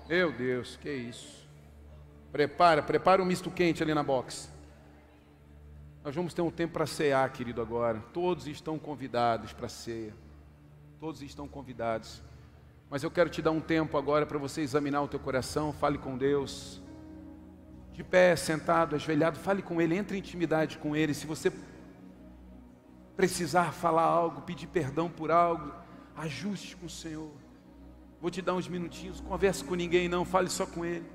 Meu 0.07 0.31
Deus, 0.31 0.77
que 0.77 0.91
isso. 0.91 1.47
Prepara, 2.31 2.83
prepara 2.83 3.21
um 3.21 3.25
misto 3.25 3.49
quente 3.49 3.81
ali 3.81 3.93
na 3.93 4.03
box. 4.03 4.51
Nós 6.03 6.13
vamos 6.13 6.33
ter 6.33 6.43
um 6.43 6.51
tempo 6.51 6.73
para 6.73 6.85
cear, 6.85 7.27
querido, 7.31 7.61
agora. 7.61 7.99
Todos 8.13 8.45
estão 8.45 8.77
convidados 8.77 9.53
para 9.53 9.67
ceia. 9.67 10.13
Todos 10.99 11.23
estão 11.23 11.47
convidados. 11.47 12.21
Mas 12.89 13.01
eu 13.01 13.09
quero 13.09 13.29
te 13.29 13.41
dar 13.41 13.51
um 13.51 13.59
tempo 13.59 13.97
agora 13.97 14.25
para 14.25 14.37
você 14.37 14.61
examinar 14.61 15.01
o 15.01 15.07
teu 15.07 15.19
coração, 15.19 15.73
fale 15.73 15.97
com 15.97 16.15
Deus. 16.15 16.79
De 17.91 18.03
pé, 18.03 18.35
sentado, 18.35 18.95
ajoelhado, 18.95 19.39
fale 19.39 19.63
com 19.63 19.81
Ele, 19.81 19.95
entre 19.95 20.17
em 20.17 20.19
intimidade 20.19 20.77
com 20.77 20.95
Ele. 20.95 21.13
Se 21.13 21.25
você 21.25 21.51
precisar 23.15 23.71
falar 23.71 24.03
algo, 24.03 24.41
pedir 24.41 24.67
perdão 24.67 25.09
por 25.09 25.31
algo, 25.31 25.73
ajuste 26.15 26.75
com 26.75 26.85
o 26.85 26.89
Senhor. 26.89 27.31
Vou 28.25 28.31
te 28.31 28.41
dar 28.41 28.55
uns 28.55 28.67
minutinhos, 28.67 29.21
converse 29.21 29.63
com 29.63 29.75
ninguém 29.75 30.09
não, 30.09 30.25
fale 30.25 30.49
só 30.49 30.65
com 30.65 30.83
Ele. 30.83 31.05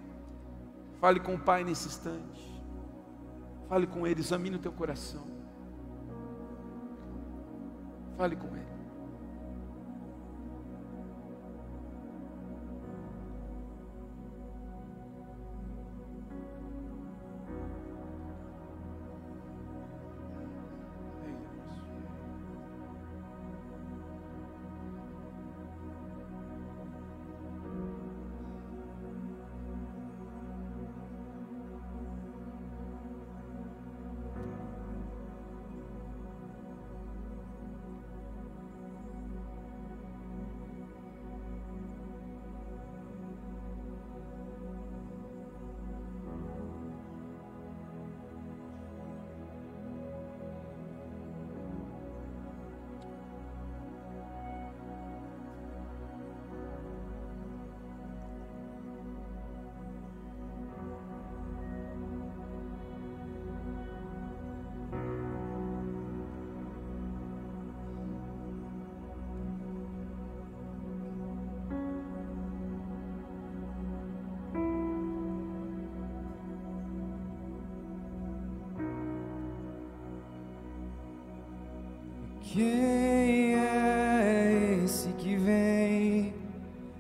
Fale 1.01 1.19
com 1.19 1.35
o 1.35 1.39
Pai 1.41 1.65
nesse 1.65 1.89
instante. 1.89 2.63
Fale 3.69 3.85
com 3.85 4.07
Ele, 4.07 4.21
examine 4.21 4.55
o 4.55 4.61
teu 4.61 4.71
coração. 4.71 5.27
Fale 8.17 8.37
com 8.37 8.57
Ele. 8.57 8.70
Quem 82.53 83.55
é 83.55 84.81
esse 84.83 85.11
que 85.11 85.37
vem 85.37 86.35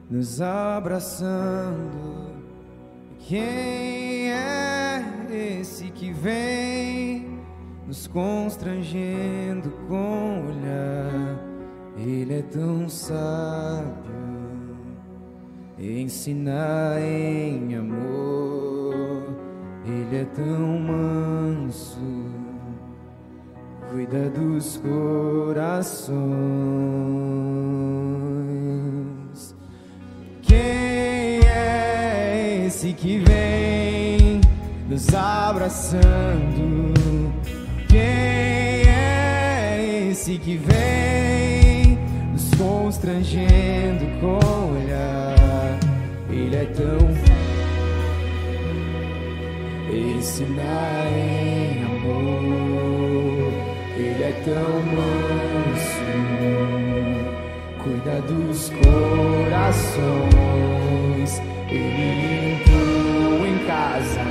nos 0.08 0.40
abraçando? 0.40 2.30
Quem 3.18 4.30
é 4.30 5.04
esse 5.28 5.90
que 5.90 6.12
vem 6.12 7.40
nos 7.84 8.06
constrangendo 8.06 9.72
com 9.88 10.46
olhar? 10.46 11.40
Ele 11.96 12.38
é 12.38 12.42
tão 12.42 12.88
sábio, 12.88 14.14
ensinar 15.76 17.02
em 17.02 17.74
amor. 17.74 19.24
Ele 19.84 20.16
é 20.16 20.24
tão 20.26 20.78
manso 20.78 22.19
cuida 23.90 24.30
dos 24.30 24.76
corações. 24.76 26.14
Quem 30.42 31.40
é 31.46 32.64
esse 32.66 32.92
que 32.92 33.18
vem 33.18 34.40
nos 34.88 35.12
abraçando? 35.12 36.94
Quem 37.88 38.00
é 38.00 40.08
esse 40.10 40.38
que 40.38 40.56
vem 40.56 41.98
nos 42.32 42.48
constrangendo 42.54 44.06
com 44.20 44.38
olhar? 44.74 45.80
Ele 46.30 46.54
é 46.54 46.66
tão 46.66 47.10
ensinar 49.92 51.06
em 51.08 51.30
amor. 51.30 51.40
Ele 51.60 51.69
é 54.30 54.32
tão 54.44 54.72
manso, 54.94 56.08
cuida 57.82 58.16
dos 58.22 58.70
corações. 58.70 60.10
Ele 61.68 62.52
entrou 62.52 63.46
em 63.46 63.58
casa, 63.66 64.26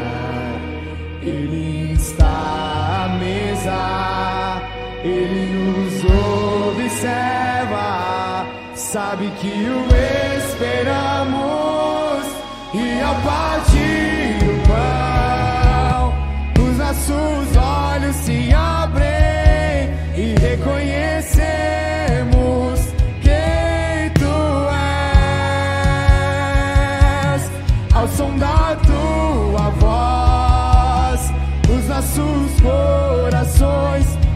ele 1.22 1.92
está 1.94 3.06
à 3.06 3.10
mesa, 3.20 4.62
ele 5.04 5.42
nos 5.54 6.04
observa, 6.86 7.88
sabe 8.76 9.30
que 9.42 9.48
o 9.48 9.88
esperamos 10.38 12.26
e 12.74 13.02
ao 13.02 13.16
partir 13.16 14.38
o 14.50 14.54
pão, 14.68 16.14
os 16.64 16.78
nossos 16.78 17.58
olhos 17.58 18.16
se 18.16 18.54
abrem 18.54 18.89
e 20.20 20.36
reconhecemos 20.36 21.40
quem 23.22 24.12
tu 24.20 24.36
és. 27.34 27.42
Ao 27.96 28.06
som 28.10 28.38
da 28.38 28.76
tua 28.86 29.70
voz, 29.80 31.32
os 31.70 31.88
nossos 31.88 32.60
corações. 32.62 34.29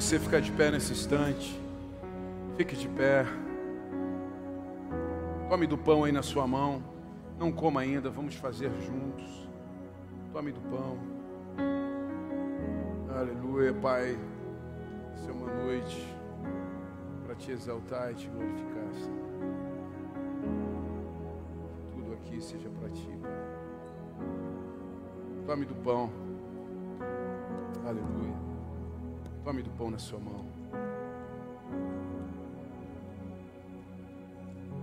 Você 0.00 0.18
ficar 0.18 0.42
de 0.42 0.52
pé 0.52 0.70
nesse 0.70 0.92
instante. 0.92 1.58
Fique 2.58 2.76
de 2.76 2.86
pé. 2.86 3.24
Tome 5.48 5.66
do 5.66 5.78
pão 5.78 6.04
aí 6.04 6.12
na 6.12 6.22
sua 6.22 6.46
mão. 6.46 6.82
Não 7.38 7.50
coma 7.50 7.80
ainda, 7.80 8.10
vamos 8.10 8.34
fazer 8.34 8.70
juntos. 8.82 9.48
Tome 10.34 10.52
do 10.52 10.60
pão. 10.60 10.98
Aleluia, 13.08 13.72
Pai. 13.72 14.18
Essa 15.14 15.30
é 15.30 15.32
uma 15.32 15.50
noite 15.64 16.14
para 17.24 17.34
te 17.34 17.52
exaltar 17.52 18.12
e 18.12 18.16
te 18.16 18.28
glorificar. 18.28 18.92
Senhor. 18.92 19.16
Tudo 21.94 22.12
aqui 22.12 22.38
seja 22.42 22.68
para 22.68 22.90
ti, 22.90 23.18
Pai. 23.22 23.32
Tome 25.46 25.64
do 25.64 25.74
pão. 25.76 26.10
Aleluia. 27.86 28.55
Tome 29.46 29.62
do 29.62 29.70
pão 29.70 29.92
na 29.92 29.98
sua 29.98 30.18
mão. 30.18 30.44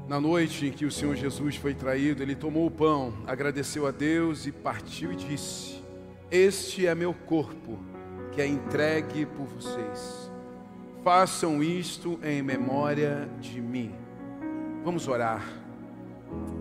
Na 0.08 0.22
noite 0.22 0.68
em 0.68 0.72
que 0.72 0.86
o 0.86 0.92
Senhor 0.92 1.18
Jesus 1.18 1.58
foi 1.58 1.74
traído, 1.74 2.24
ele 2.24 2.34
tomou 2.34 2.66
o 2.66 2.72
pão, 2.72 3.14
agradeceu 3.28 3.86
a 3.86 3.92
Deus 3.92 4.48
e 4.48 4.54
partiu 4.54 5.12
e 5.12 5.18
disse: 5.18 5.84
Este 6.32 6.88
é 6.88 6.96
meu 6.96 7.14
corpo, 7.14 7.78
que 8.32 8.42
é 8.42 8.48
entregue 8.48 9.26
por 9.26 9.48
vocês. 9.48 10.32
Façam 11.04 11.62
isto 11.62 12.18
em 12.24 12.42
memória 12.42 13.30
de 13.42 13.60
mim. 13.60 13.94
Vamos 14.82 15.10
orar. 15.10 15.46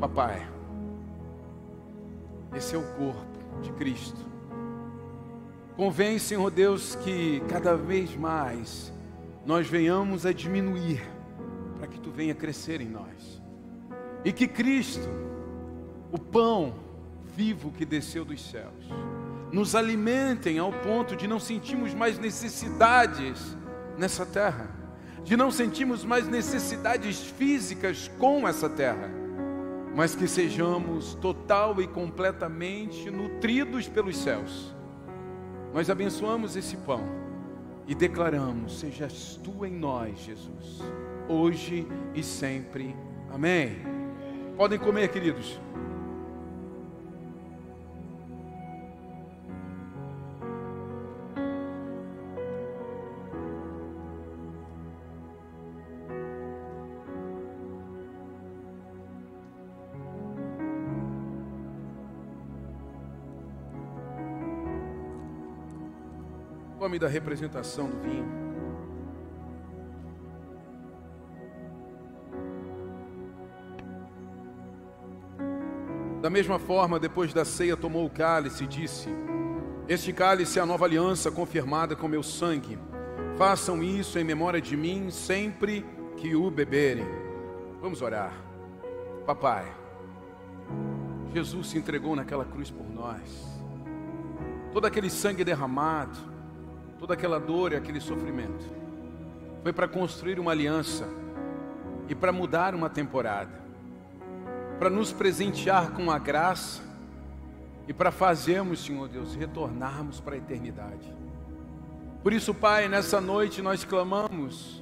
Papai, 0.00 0.44
esse 2.52 2.74
é 2.74 2.78
o 2.78 2.96
corpo 2.96 3.60
de 3.62 3.70
Cristo. 3.74 4.31
Convém, 5.82 6.16
Senhor 6.16 6.48
Deus, 6.48 6.94
que 6.94 7.42
cada 7.48 7.76
vez 7.76 8.14
mais 8.14 8.92
nós 9.44 9.66
venhamos 9.66 10.24
a 10.24 10.32
diminuir 10.32 11.02
para 11.76 11.88
que 11.88 11.98
tu 11.98 12.08
venha 12.08 12.36
crescer 12.36 12.80
em 12.80 12.88
nós. 12.88 13.42
E 14.24 14.32
que 14.32 14.46
Cristo, 14.46 15.08
o 16.12 16.20
pão 16.20 16.76
vivo 17.34 17.72
que 17.72 17.84
desceu 17.84 18.24
dos 18.24 18.48
céus, 18.48 18.86
nos 19.50 19.74
alimentem 19.74 20.56
ao 20.56 20.72
ponto 20.72 21.16
de 21.16 21.26
não 21.26 21.40
sentirmos 21.40 21.92
mais 21.92 22.16
necessidades 22.16 23.56
nessa 23.98 24.24
terra, 24.24 24.70
de 25.24 25.36
não 25.36 25.50
sentirmos 25.50 26.04
mais 26.04 26.28
necessidades 26.28 27.24
físicas 27.24 28.06
com 28.20 28.46
essa 28.46 28.70
terra, 28.70 29.10
mas 29.96 30.14
que 30.14 30.28
sejamos 30.28 31.14
total 31.14 31.82
e 31.82 31.88
completamente 31.88 33.10
nutridos 33.10 33.88
pelos 33.88 34.16
céus. 34.16 34.80
Nós 35.72 35.88
abençoamos 35.88 36.54
esse 36.54 36.76
pão 36.76 37.02
e 37.86 37.94
declaramos: 37.94 38.80
sejas 38.80 39.40
tu 39.42 39.64
em 39.64 39.72
nós, 39.72 40.18
Jesus, 40.18 40.82
hoje 41.28 41.86
e 42.14 42.22
sempre. 42.22 42.94
Amém. 43.30 43.76
Podem 44.56 44.78
comer, 44.78 45.08
queridos. 45.08 45.58
Tome 66.92 66.98
da 67.00 67.08
representação 67.08 67.88
do 67.88 67.96
vinho. 68.02 68.26
Da 76.20 76.28
mesma 76.28 76.58
forma, 76.58 77.00
depois 77.00 77.32
da 77.32 77.46
ceia, 77.46 77.78
tomou 77.78 78.04
o 78.04 78.10
cálice 78.10 78.64
e 78.64 78.66
disse: 78.66 79.08
Este 79.88 80.12
cálice 80.12 80.58
é 80.58 80.62
a 80.62 80.66
nova 80.66 80.84
aliança 80.84 81.30
confirmada 81.30 81.96
com 81.96 82.06
meu 82.06 82.22
sangue. 82.22 82.78
Façam 83.38 83.82
isso 83.82 84.18
em 84.18 84.24
memória 84.24 84.60
de 84.60 84.76
mim 84.76 85.10
sempre 85.10 85.86
que 86.18 86.36
o 86.36 86.50
beberem. 86.50 87.06
Vamos 87.80 88.02
orar. 88.02 88.34
Papai, 89.24 89.64
Jesus 91.32 91.68
se 91.68 91.78
entregou 91.78 92.14
naquela 92.14 92.44
cruz 92.44 92.70
por 92.70 92.86
nós. 92.86 93.50
Todo 94.74 94.84
aquele 94.84 95.08
sangue 95.08 95.42
derramado, 95.42 96.31
toda 97.02 97.14
aquela 97.14 97.40
dor 97.40 97.72
e 97.72 97.74
aquele 97.74 98.00
sofrimento, 98.00 98.64
foi 99.64 99.72
para 99.72 99.88
construir 99.88 100.38
uma 100.38 100.52
aliança 100.52 101.08
e 102.08 102.14
para 102.14 102.30
mudar 102.30 102.76
uma 102.76 102.88
temporada 102.88 103.60
para 104.78 104.88
nos 104.88 105.12
presentear 105.12 105.90
com 105.92 106.12
a 106.12 106.18
graça 106.18 106.80
e 107.88 107.92
para 107.92 108.12
fazermos, 108.12 108.84
Senhor 108.84 109.08
Deus, 109.08 109.34
retornarmos 109.34 110.20
para 110.20 110.36
a 110.36 110.38
eternidade. 110.38 111.12
Por 112.22 112.32
isso, 112.32 112.54
Pai, 112.54 112.88
nessa 112.88 113.20
noite 113.20 113.60
nós 113.62 113.84
clamamos 113.84 114.80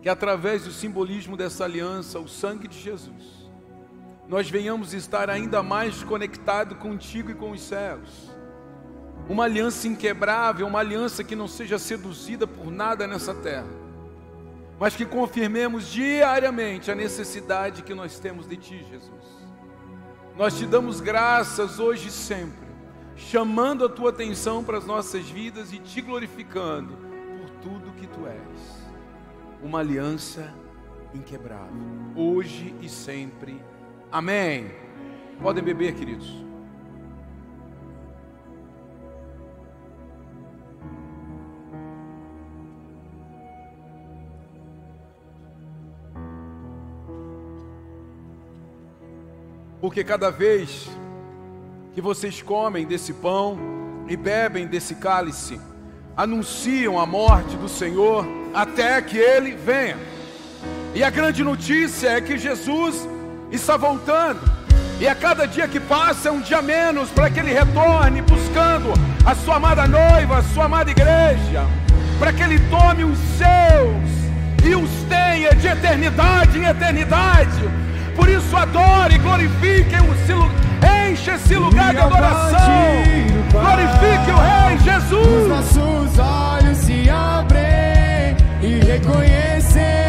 que 0.00 0.08
através 0.08 0.64
do 0.64 0.70
simbolismo 0.70 1.36
dessa 1.36 1.64
aliança, 1.64 2.18
o 2.18 2.26
sangue 2.26 2.66
de 2.66 2.78
Jesus, 2.78 3.50
nós 4.26 4.48
venhamos 4.50 4.94
estar 4.94 5.28
ainda 5.28 5.62
mais 5.62 6.02
conectados 6.02 6.78
contigo 6.78 7.30
e 7.30 7.34
com 7.34 7.50
os 7.50 7.60
céus. 7.60 8.27
Uma 9.28 9.44
aliança 9.44 9.86
inquebrável, 9.86 10.66
uma 10.66 10.78
aliança 10.78 11.22
que 11.22 11.36
não 11.36 11.46
seja 11.46 11.78
seduzida 11.78 12.46
por 12.46 12.70
nada 12.70 13.06
nessa 13.06 13.34
terra 13.34 13.78
mas 14.78 14.94
que 14.94 15.04
confirmemos 15.04 15.88
diariamente 15.88 16.90
a 16.90 16.94
necessidade 16.94 17.82
que 17.82 17.94
nós 17.94 18.18
temos 18.18 18.46
de 18.46 18.56
Ti, 18.56 18.86
Jesus. 18.88 19.38
Nós 20.36 20.56
te 20.56 20.66
damos 20.66 21.00
graças 21.00 21.80
hoje 21.80 22.08
e 22.08 22.12
sempre, 22.12 22.68
chamando 23.16 23.84
a 23.84 23.88
Tua 23.88 24.10
atenção 24.10 24.62
para 24.62 24.78
as 24.78 24.86
nossas 24.86 25.28
vidas 25.28 25.72
e 25.72 25.78
te 25.78 26.00
glorificando 26.00 26.96
por 27.40 27.50
tudo 27.60 27.92
que 27.96 28.06
Tu 28.06 28.24
és. 28.26 28.88
Uma 29.60 29.80
aliança 29.80 30.54
inquebrável, 31.12 31.74
hoje 32.14 32.72
e 32.80 32.88
sempre. 32.88 33.60
Amém. 34.12 34.70
Podem 35.42 35.62
beber, 35.62 35.94
queridos. 35.96 36.47
Porque 49.80 50.02
cada 50.02 50.30
vez 50.30 50.88
que 51.94 52.00
vocês 52.00 52.42
comem 52.42 52.86
desse 52.86 53.12
pão 53.12 53.58
e 54.08 54.16
bebem 54.16 54.66
desse 54.66 54.96
cálice, 54.96 55.60
anunciam 56.16 56.98
a 56.98 57.06
morte 57.06 57.56
do 57.56 57.68
Senhor 57.68 58.26
até 58.52 59.00
que 59.00 59.16
ele 59.16 59.52
venha. 59.54 59.96
E 60.94 61.04
a 61.04 61.10
grande 61.10 61.44
notícia 61.44 62.08
é 62.08 62.20
que 62.20 62.36
Jesus 62.36 63.08
está 63.52 63.76
voltando. 63.76 64.40
E 65.00 65.06
a 65.06 65.14
cada 65.14 65.46
dia 65.46 65.68
que 65.68 65.78
passa 65.78 66.28
é 66.28 66.32
um 66.32 66.40
dia 66.40 66.60
menos 66.60 67.08
para 67.10 67.30
que 67.30 67.38
ele 67.38 67.52
retorne 67.52 68.20
buscando 68.22 68.92
a 69.24 69.34
sua 69.34 69.56
amada 69.56 69.86
noiva, 69.86 70.38
a 70.38 70.42
sua 70.42 70.64
amada 70.64 70.90
igreja, 70.90 71.64
para 72.18 72.32
que 72.32 72.42
ele 72.42 72.58
tome 72.68 73.04
os 73.04 73.18
seus 73.38 74.66
e 74.68 74.74
os 74.74 74.90
tenha 75.08 75.54
de 75.54 75.68
eternidade 75.68 76.58
em 76.58 76.64
eternidade. 76.64 77.87
Por 78.18 78.28
isso 78.28 78.56
adore 78.56 79.14
e 79.14 79.18
glorifique 79.18 79.94
esse 79.94 80.32
lugar, 80.32 81.08
enche 81.08 81.30
esse 81.30 81.54
lugar 81.54 81.94
de 81.94 82.00
adoração. 82.00 82.58
Glorifique 83.52 84.30
o 84.32 84.36
Rei 84.36 84.76
Os 84.76 84.82
Jesus. 84.82 85.48
nossos 85.48 86.18
olhos 86.18 86.78
se 86.78 87.08
abrem 87.08 88.36
e 88.60 88.80
reconhecemos 88.84 90.07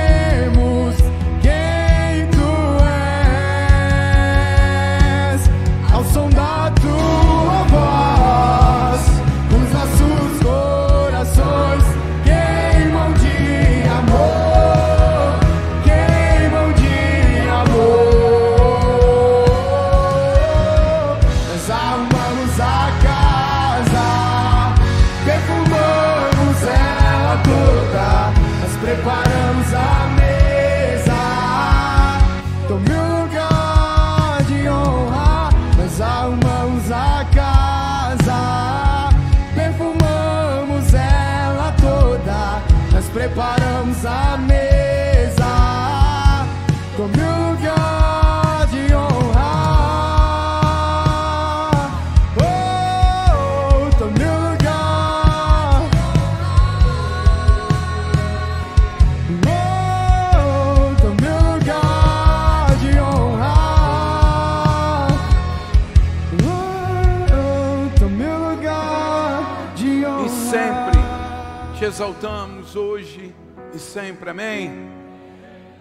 sempre, 74.02 74.30
amém? 74.30 74.72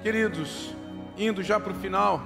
Queridos, 0.03 0.75
indo 1.17 1.41
já 1.41 1.61
para 1.61 1.71
o 1.71 1.75
final, 1.77 2.21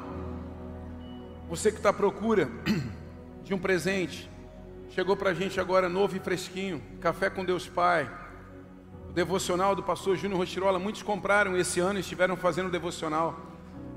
você 1.50 1.70
que 1.70 1.76
está 1.76 1.90
à 1.90 1.92
procura 1.92 2.48
de 3.44 3.52
um 3.52 3.58
presente, 3.58 4.30
chegou 4.88 5.14
para 5.18 5.30
a 5.30 5.34
gente 5.34 5.60
agora 5.60 5.90
novo 5.90 6.16
e 6.16 6.20
fresquinho, 6.20 6.82
Café 6.98 7.28
com 7.28 7.44
Deus 7.44 7.68
Pai, 7.68 8.10
o 9.10 9.12
devocional 9.12 9.76
do 9.76 9.82
pastor 9.82 10.16
Júnior 10.16 10.40
Rostirola, 10.40 10.78
muitos 10.78 11.02
compraram 11.02 11.58
esse 11.58 11.78
ano 11.78 11.98
e 11.98 12.00
estiveram 12.00 12.36
fazendo 12.38 12.68
o 12.68 12.72
devocional. 12.72 13.38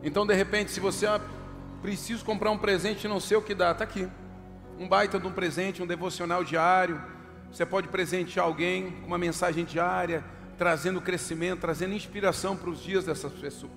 Então, 0.04 0.28
de 0.28 0.34
repente, 0.34 0.72
se 0.72 0.82
você 0.82 1.08
ah, 1.08 1.22
precisa 1.82 2.26
comprar 2.26 2.52
um 2.52 2.58
presente 2.58 3.08
não 3.08 3.22
sei 3.22 3.38
o 3.38 3.42
que 3.42 3.56
dá, 3.56 3.72
está 3.72 3.86
aqui. 3.86 4.06
Um 4.78 4.86
baita 4.86 5.18
de 5.18 5.28
um 5.28 5.32
presente, 5.32 5.82
um 5.82 5.88
devocional 5.88 6.44
diário. 6.44 7.02
Você 7.50 7.66
pode 7.66 7.88
presentear 7.88 8.46
alguém 8.46 8.92
com 8.92 9.08
uma 9.08 9.18
mensagem 9.18 9.64
diária, 9.64 10.26
trazendo 10.58 11.02
crescimento, 11.02 11.62
trazendo 11.62 11.94
inspiração 11.94 12.56
para 12.56 12.70
os 12.70 12.82
dias 12.82 13.06
dessas 13.06 13.32
pessoas. 13.34 13.72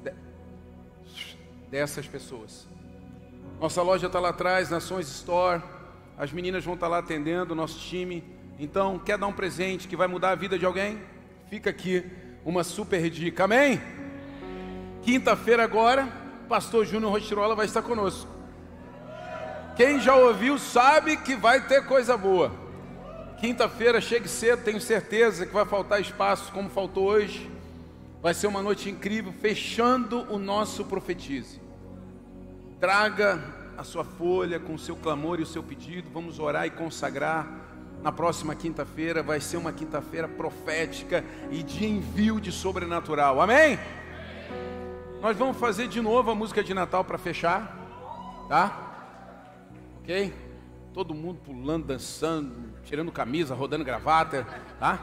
Dessas 1.70 2.07
pessoas. 2.07 2.66
Nossa 3.61 3.83
loja 3.83 4.07
está 4.07 4.20
lá 4.20 4.31
atrás, 4.31 4.70
Nações 4.70 5.09
Store. 5.09 5.62
As 6.16 6.33
meninas 6.33 6.64
vão 6.64 6.74
estar 6.74 6.89
lá 6.89 6.99
atendendo, 6.99 7.55
nosso 7.55 7.79
time. 7.79 8.24
Então, 8.59 8.99
quer 8.99 9.18
dar 9.18 9.26
um 9.26 9.33
presente 9.33 9.87
que 9.87 9.97
vai 9.97 10.07
mudar 10.07 10.31
a 10.31 10.35
vida 10.35 10.59
de 10.59 10.64
alguém? 10.64 11.01
Fica 11.49 11.70
aqui 11.70 12.05
uma 12.45 12.64
super 12.64 13.09
dica. 13.11 13.45
Amém? 13.45 13.81
Quinta-feira 15.03 15.62
agora, 15.62 16.09
pastor 16.49 16.85
Júnior 16.85 17.12
Rostirola 17.12 17.55
vai 17.55 17.66
estar 17.66 17.83
conosco. 17.83 18.31
Quem 19.76 20.01
já 20.01 20.16
ouviu 20.16 20.59
sabe 20.59 21.16
que 21.16 21.37
vai 21.37 21.66
ter 21.66 21.85
coisa 21.87 22.16
boa. 22.16 22.68
Quinta-feira, 23.41 24.01
chegue 24.01 24.28
cedo, 24.28 24.64
tenho 24.64 24.80
certeza 24.80 25.47
que 25.47 25.55
vai 25.55 25.64
faltar 25.64 26.01
espaço 26.01 26.51
como 26.51 26.68
faltou 26.68 27.05
hoje. 27.05 27.49
Vai 28.20 28.34
ser 28.34 28.49
uma 28.49 28.61
noite 28.61 28.91
incrível, 28.91 29.32
fechando 29.32 30.26
o 30.28 30.39
nosso 30.41 30.84
profetize. 30.84 31.61
Traga 32.80 33.41
a 33.76 33.84
sua 33.84 34.03
folha 34.03 34.59
com 34.59 34.74
o 34.74 34.78
seu 34.78 34.97
clamor 34.97 35.39
e 35.39 35.45
o 35.45 35.47
seu 35.47 35.62
pedido. 35.62 36.11
Vamos 36.12 36.41
orar 36.41 36.66
e 36.66 36.70
consagrar. 36.70 37.47
Na 38.03 38.11
próxima 38.11 38.57
quinta-feira 38.57 39.22
vai 39.22 39.41
ser 39.41 39.57
uma 39.57 39.72
quinta-feira 39.72 40.26
profética 40.26 41.24
e 41.49 41.62
de 41.62 41.86
envio 41.86 42.41
de 42.41 42.51
sobrenatural. 42.51 43.41
Amém? 43.41 43.78
Nós 45.20 45.36
vamos 45.36 45.57
fazer 45.59 45.86
de 45.86 46.01
novo 46.01 46.32
a 46.32 46.34
música 46.34 46.62
de 46.62 46.74
Natal 46.74 47.05
para 47.05 47.18
fechar, 47.18 47.76
tá? 48.49 49.70
Ok? 50.01 50.34
Todo 50.93 51.14
mundo 51.14 51.41
pulando, 51.45 51.86
dançando, 51.86 52.72
tirando 52.89 53.12
camisa, 53.12 53.55
rodando 53.55 53.84
gravata, 53.84 54.47
tá? 54.80 54.99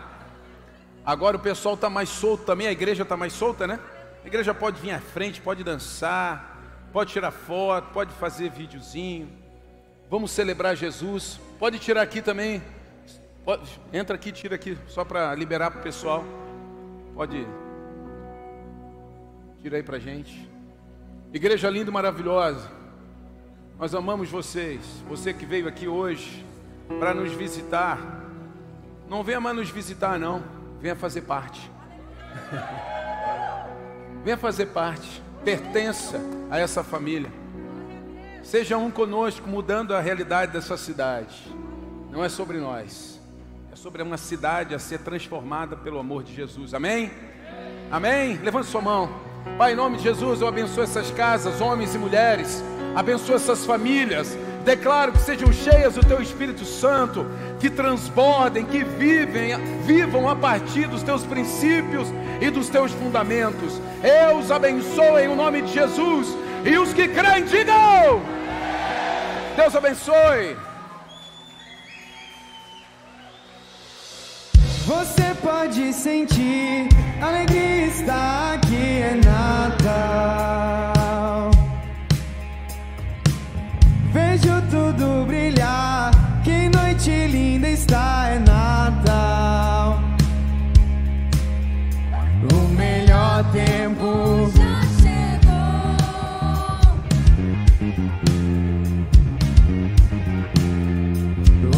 Agora 1.05 1.37
o 1.37 1.39
pessoal 1.39 1.75
está 1.75 1.87
mais 1.87 2.09
solto 2.09 2.43
também, 2.43 2.65
a 2.65 2.71
igreja 2.71 3.03
está 3.03 3.15
mais 3.15 3.31
solta, 3.31 3.67
né? 3.67 3.79
A 4.23 4.27
igreja 4.27 4.55
pode 4.55 4.81
vir 4.81 4.89
à 4.89 4.99
frente, 4.99 5.39
pode 5.39 5.63
dançar, 5.63 6.59
pode 6.91 7.11
tirar 7.11 7.29
foto, 7.29 7.93
pode 7.93 8.11
fazer 8.13 8.49
videozinho. 8.49 9.29
Vamos 10.09 10.31
celebrar 10.31 10.75
Jesus. 10.75 11.39
Pode 11.59 11.77
tirar 11.77 12.01
aqui 12.01 12.23
também. 12.23 12.61
Pode- 13.43 13.79
entra 13.93 14.15
aqui, 14.15 14.31
tira 14.31 14.55
aqui, 14.55 14.75
só 14.87 15.05
para 15.05 15.35
liberar 15.35 15.69
para 15.69 15.81
o 15.81 15.83
pessoal. 15.83 16.23
Pode. 17.13 17.47
Tira 19.61 19.77
aí 19.77 19.83
para 19.83 19.99
gente. 19.99 20.49
Igreja 21.31 21.69
linda 21.69 21.91
e 21.91 21.93
maravilhosa. 21.93 22.71
Nós 23.77 23.93
amamos 23.93 24.29
vocês. 24.29 24.81
Você 25.07 25.33
que 25.33 25.45
veio 25.45 25.67
aqui 25.67 25.87
hoje 25.87 26.44
para 26.99 27.13
nos 27.13 27.31
visitar. 27.33 27.99
Não 29.09 29.23
venha 29.23 29.39
mais 29.39 29.55
nos 29.55 29.69
visitar, 29.69 30.19
não. 30.19 30.43
Venha 30.79 30.95
fazer 30.95 31.21
parte. 31.21 31.71
Venha 34.23 34.37
fazer 34.37 34.67
parte. 34.67 35.21
Pertença 35.43 36.19
a 36.49 36.59
essa 36.59 36.83
família. 36.83 37.31
Seja 38.41 38.77
um 38.77 38.89
conosco, 38.89 39.47
mudando 39.47 39.93
a 39.93 39.99
realidade 39.99 40.51
dessa 40.51 40.77
cidade. 40.77 41.35
Não 42.11 42.23
é 42.23 42.29
sobre 42.29 42.57
nós. 42.57 43.19
É 43.71 43.75
sobre 43.75 44.01
uma 44.01 44.17
cidade 44.17 44.73
a 44.73 44.79
ser 44.79 44.99
transformada 44.99 45.75
pelo 45.75 45.99
amor 45.99 46.23
de 46.23 46.33
Jesus. 46.33 46.73
Amém? 46.73 47.11
Amém? 47.91 48.37
Levante 48.37 48.67
sua 48.67 48.81
mão. 48.81 49.09
Pai, 49.57 49.73
em 49.73 49.75
nome 49.75 49.97
de 49.97 50.03
Jesus, 50.03 50.41
eu 50.41 50.47
abençoo 50.47 50.83
essas 50.83 51.11
casas, 51.11 51.61
homens 51.61 51.93
e 51.93 51.97
mulheres. 51.97 52.63
Abençoa 52.95 53.35
essas 53.35 53.65
famílias. 53.65 54.35
Declaro 54.65 55.11
que 55.11 55.21
sejam 55.21 55.53
cheias 55.53 55.93
do 55.93 56.03
teu 56.03 56.19
Espírito 56.19 56.65
Santo, 56.65 57.27
que 57.59 57.69
transbordem, 57.69 58.65
que 58.65 58.83
vivem, 58.83 59.55
vivam 59.85 60.27
a 60.27 60.35
partir 60.35 60.87
dos 60.87 61.03
teus 61.03 61.23
princípios 61.23 62.07
e 62.41 62.49
dos 62.49 62.67
teus 62.67 62.91
fundamentos. 62.91 63.79
Eu 64.03 64.39
os 64.39 64.49
abençoo 64.49 65.19
em 65.19 65.33
nome 65.35 65.61
de 65.61 65.71
Jesus. 65.71 66.35
E 66.65 66.75
os 66.79 66.91
que 66.93 67.07
creem, 67.07 67.45
digam: 67.45 68.23
Deus 69.55 69.75
abençoe. 69.75 70.57
Você 74.87 75.35
pode 75.43 75.93
sentir 75.93 76.89
alegria 77.21 77.87
está 77.87 78.53
aqui 78.53 79.01
é 79.01 79.19
Natal. 79.23 80.64
Tudo 84.97 85.25
brilhar, 85.25 86.11
que 86.43 86.69
noite 86.69 87.27
linda 87.27 87.69
está 87.69 88.29
é 88.29 88.39
Natal. 88.39 89.99
O 92.53 92.67
melhor 92.73 93.43
tempo 93.51 94.49
Já 94.55 94.81
chegou. 95.01 95.55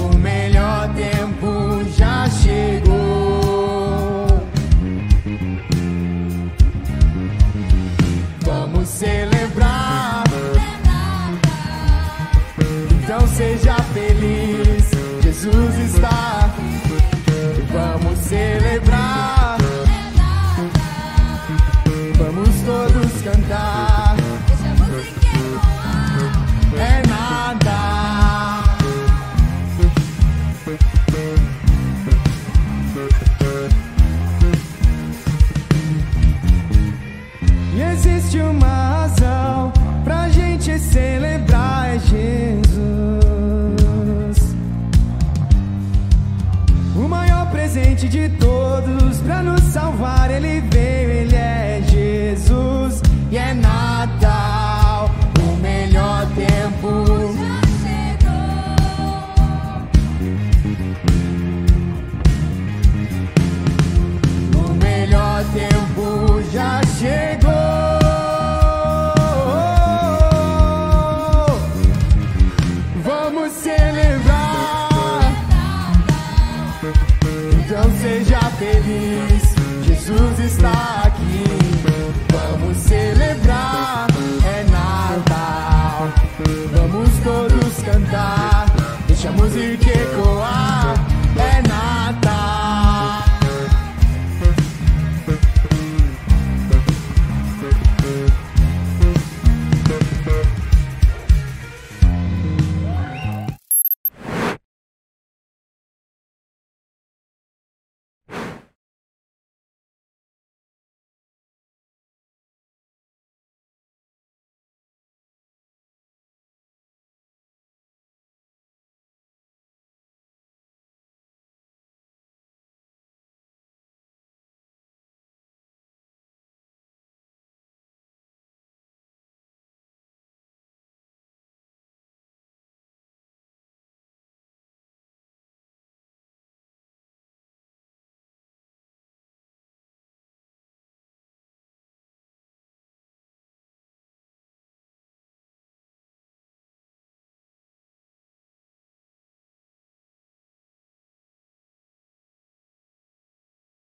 O 0.06 0.18
melhor 0.18 0.90
tempo 0.94 1.84
já 1.98 2.30
chegou. 2.30 3.08
existe 9.00 9.27
celebrar 40.80 41.96
é 41.96 42.00
Jesus. 42.00 42.78
O 46.96 47.08
maior 47.08 47.50
presente 47.52 48.08
de 48.08 48.30
todos 48.30 49.20
pra 49.20 49.42
nos 49.42 49.62
salvar, 49.62 50.32
ele 50.32 50.62
veio, 50.62 51.10
ele 51.10 51.36
é 51.36 51.82
Jesus 51.88 53.02
e 53.32 53.38
é 53.38 53.54
Natal, 53.54 54.37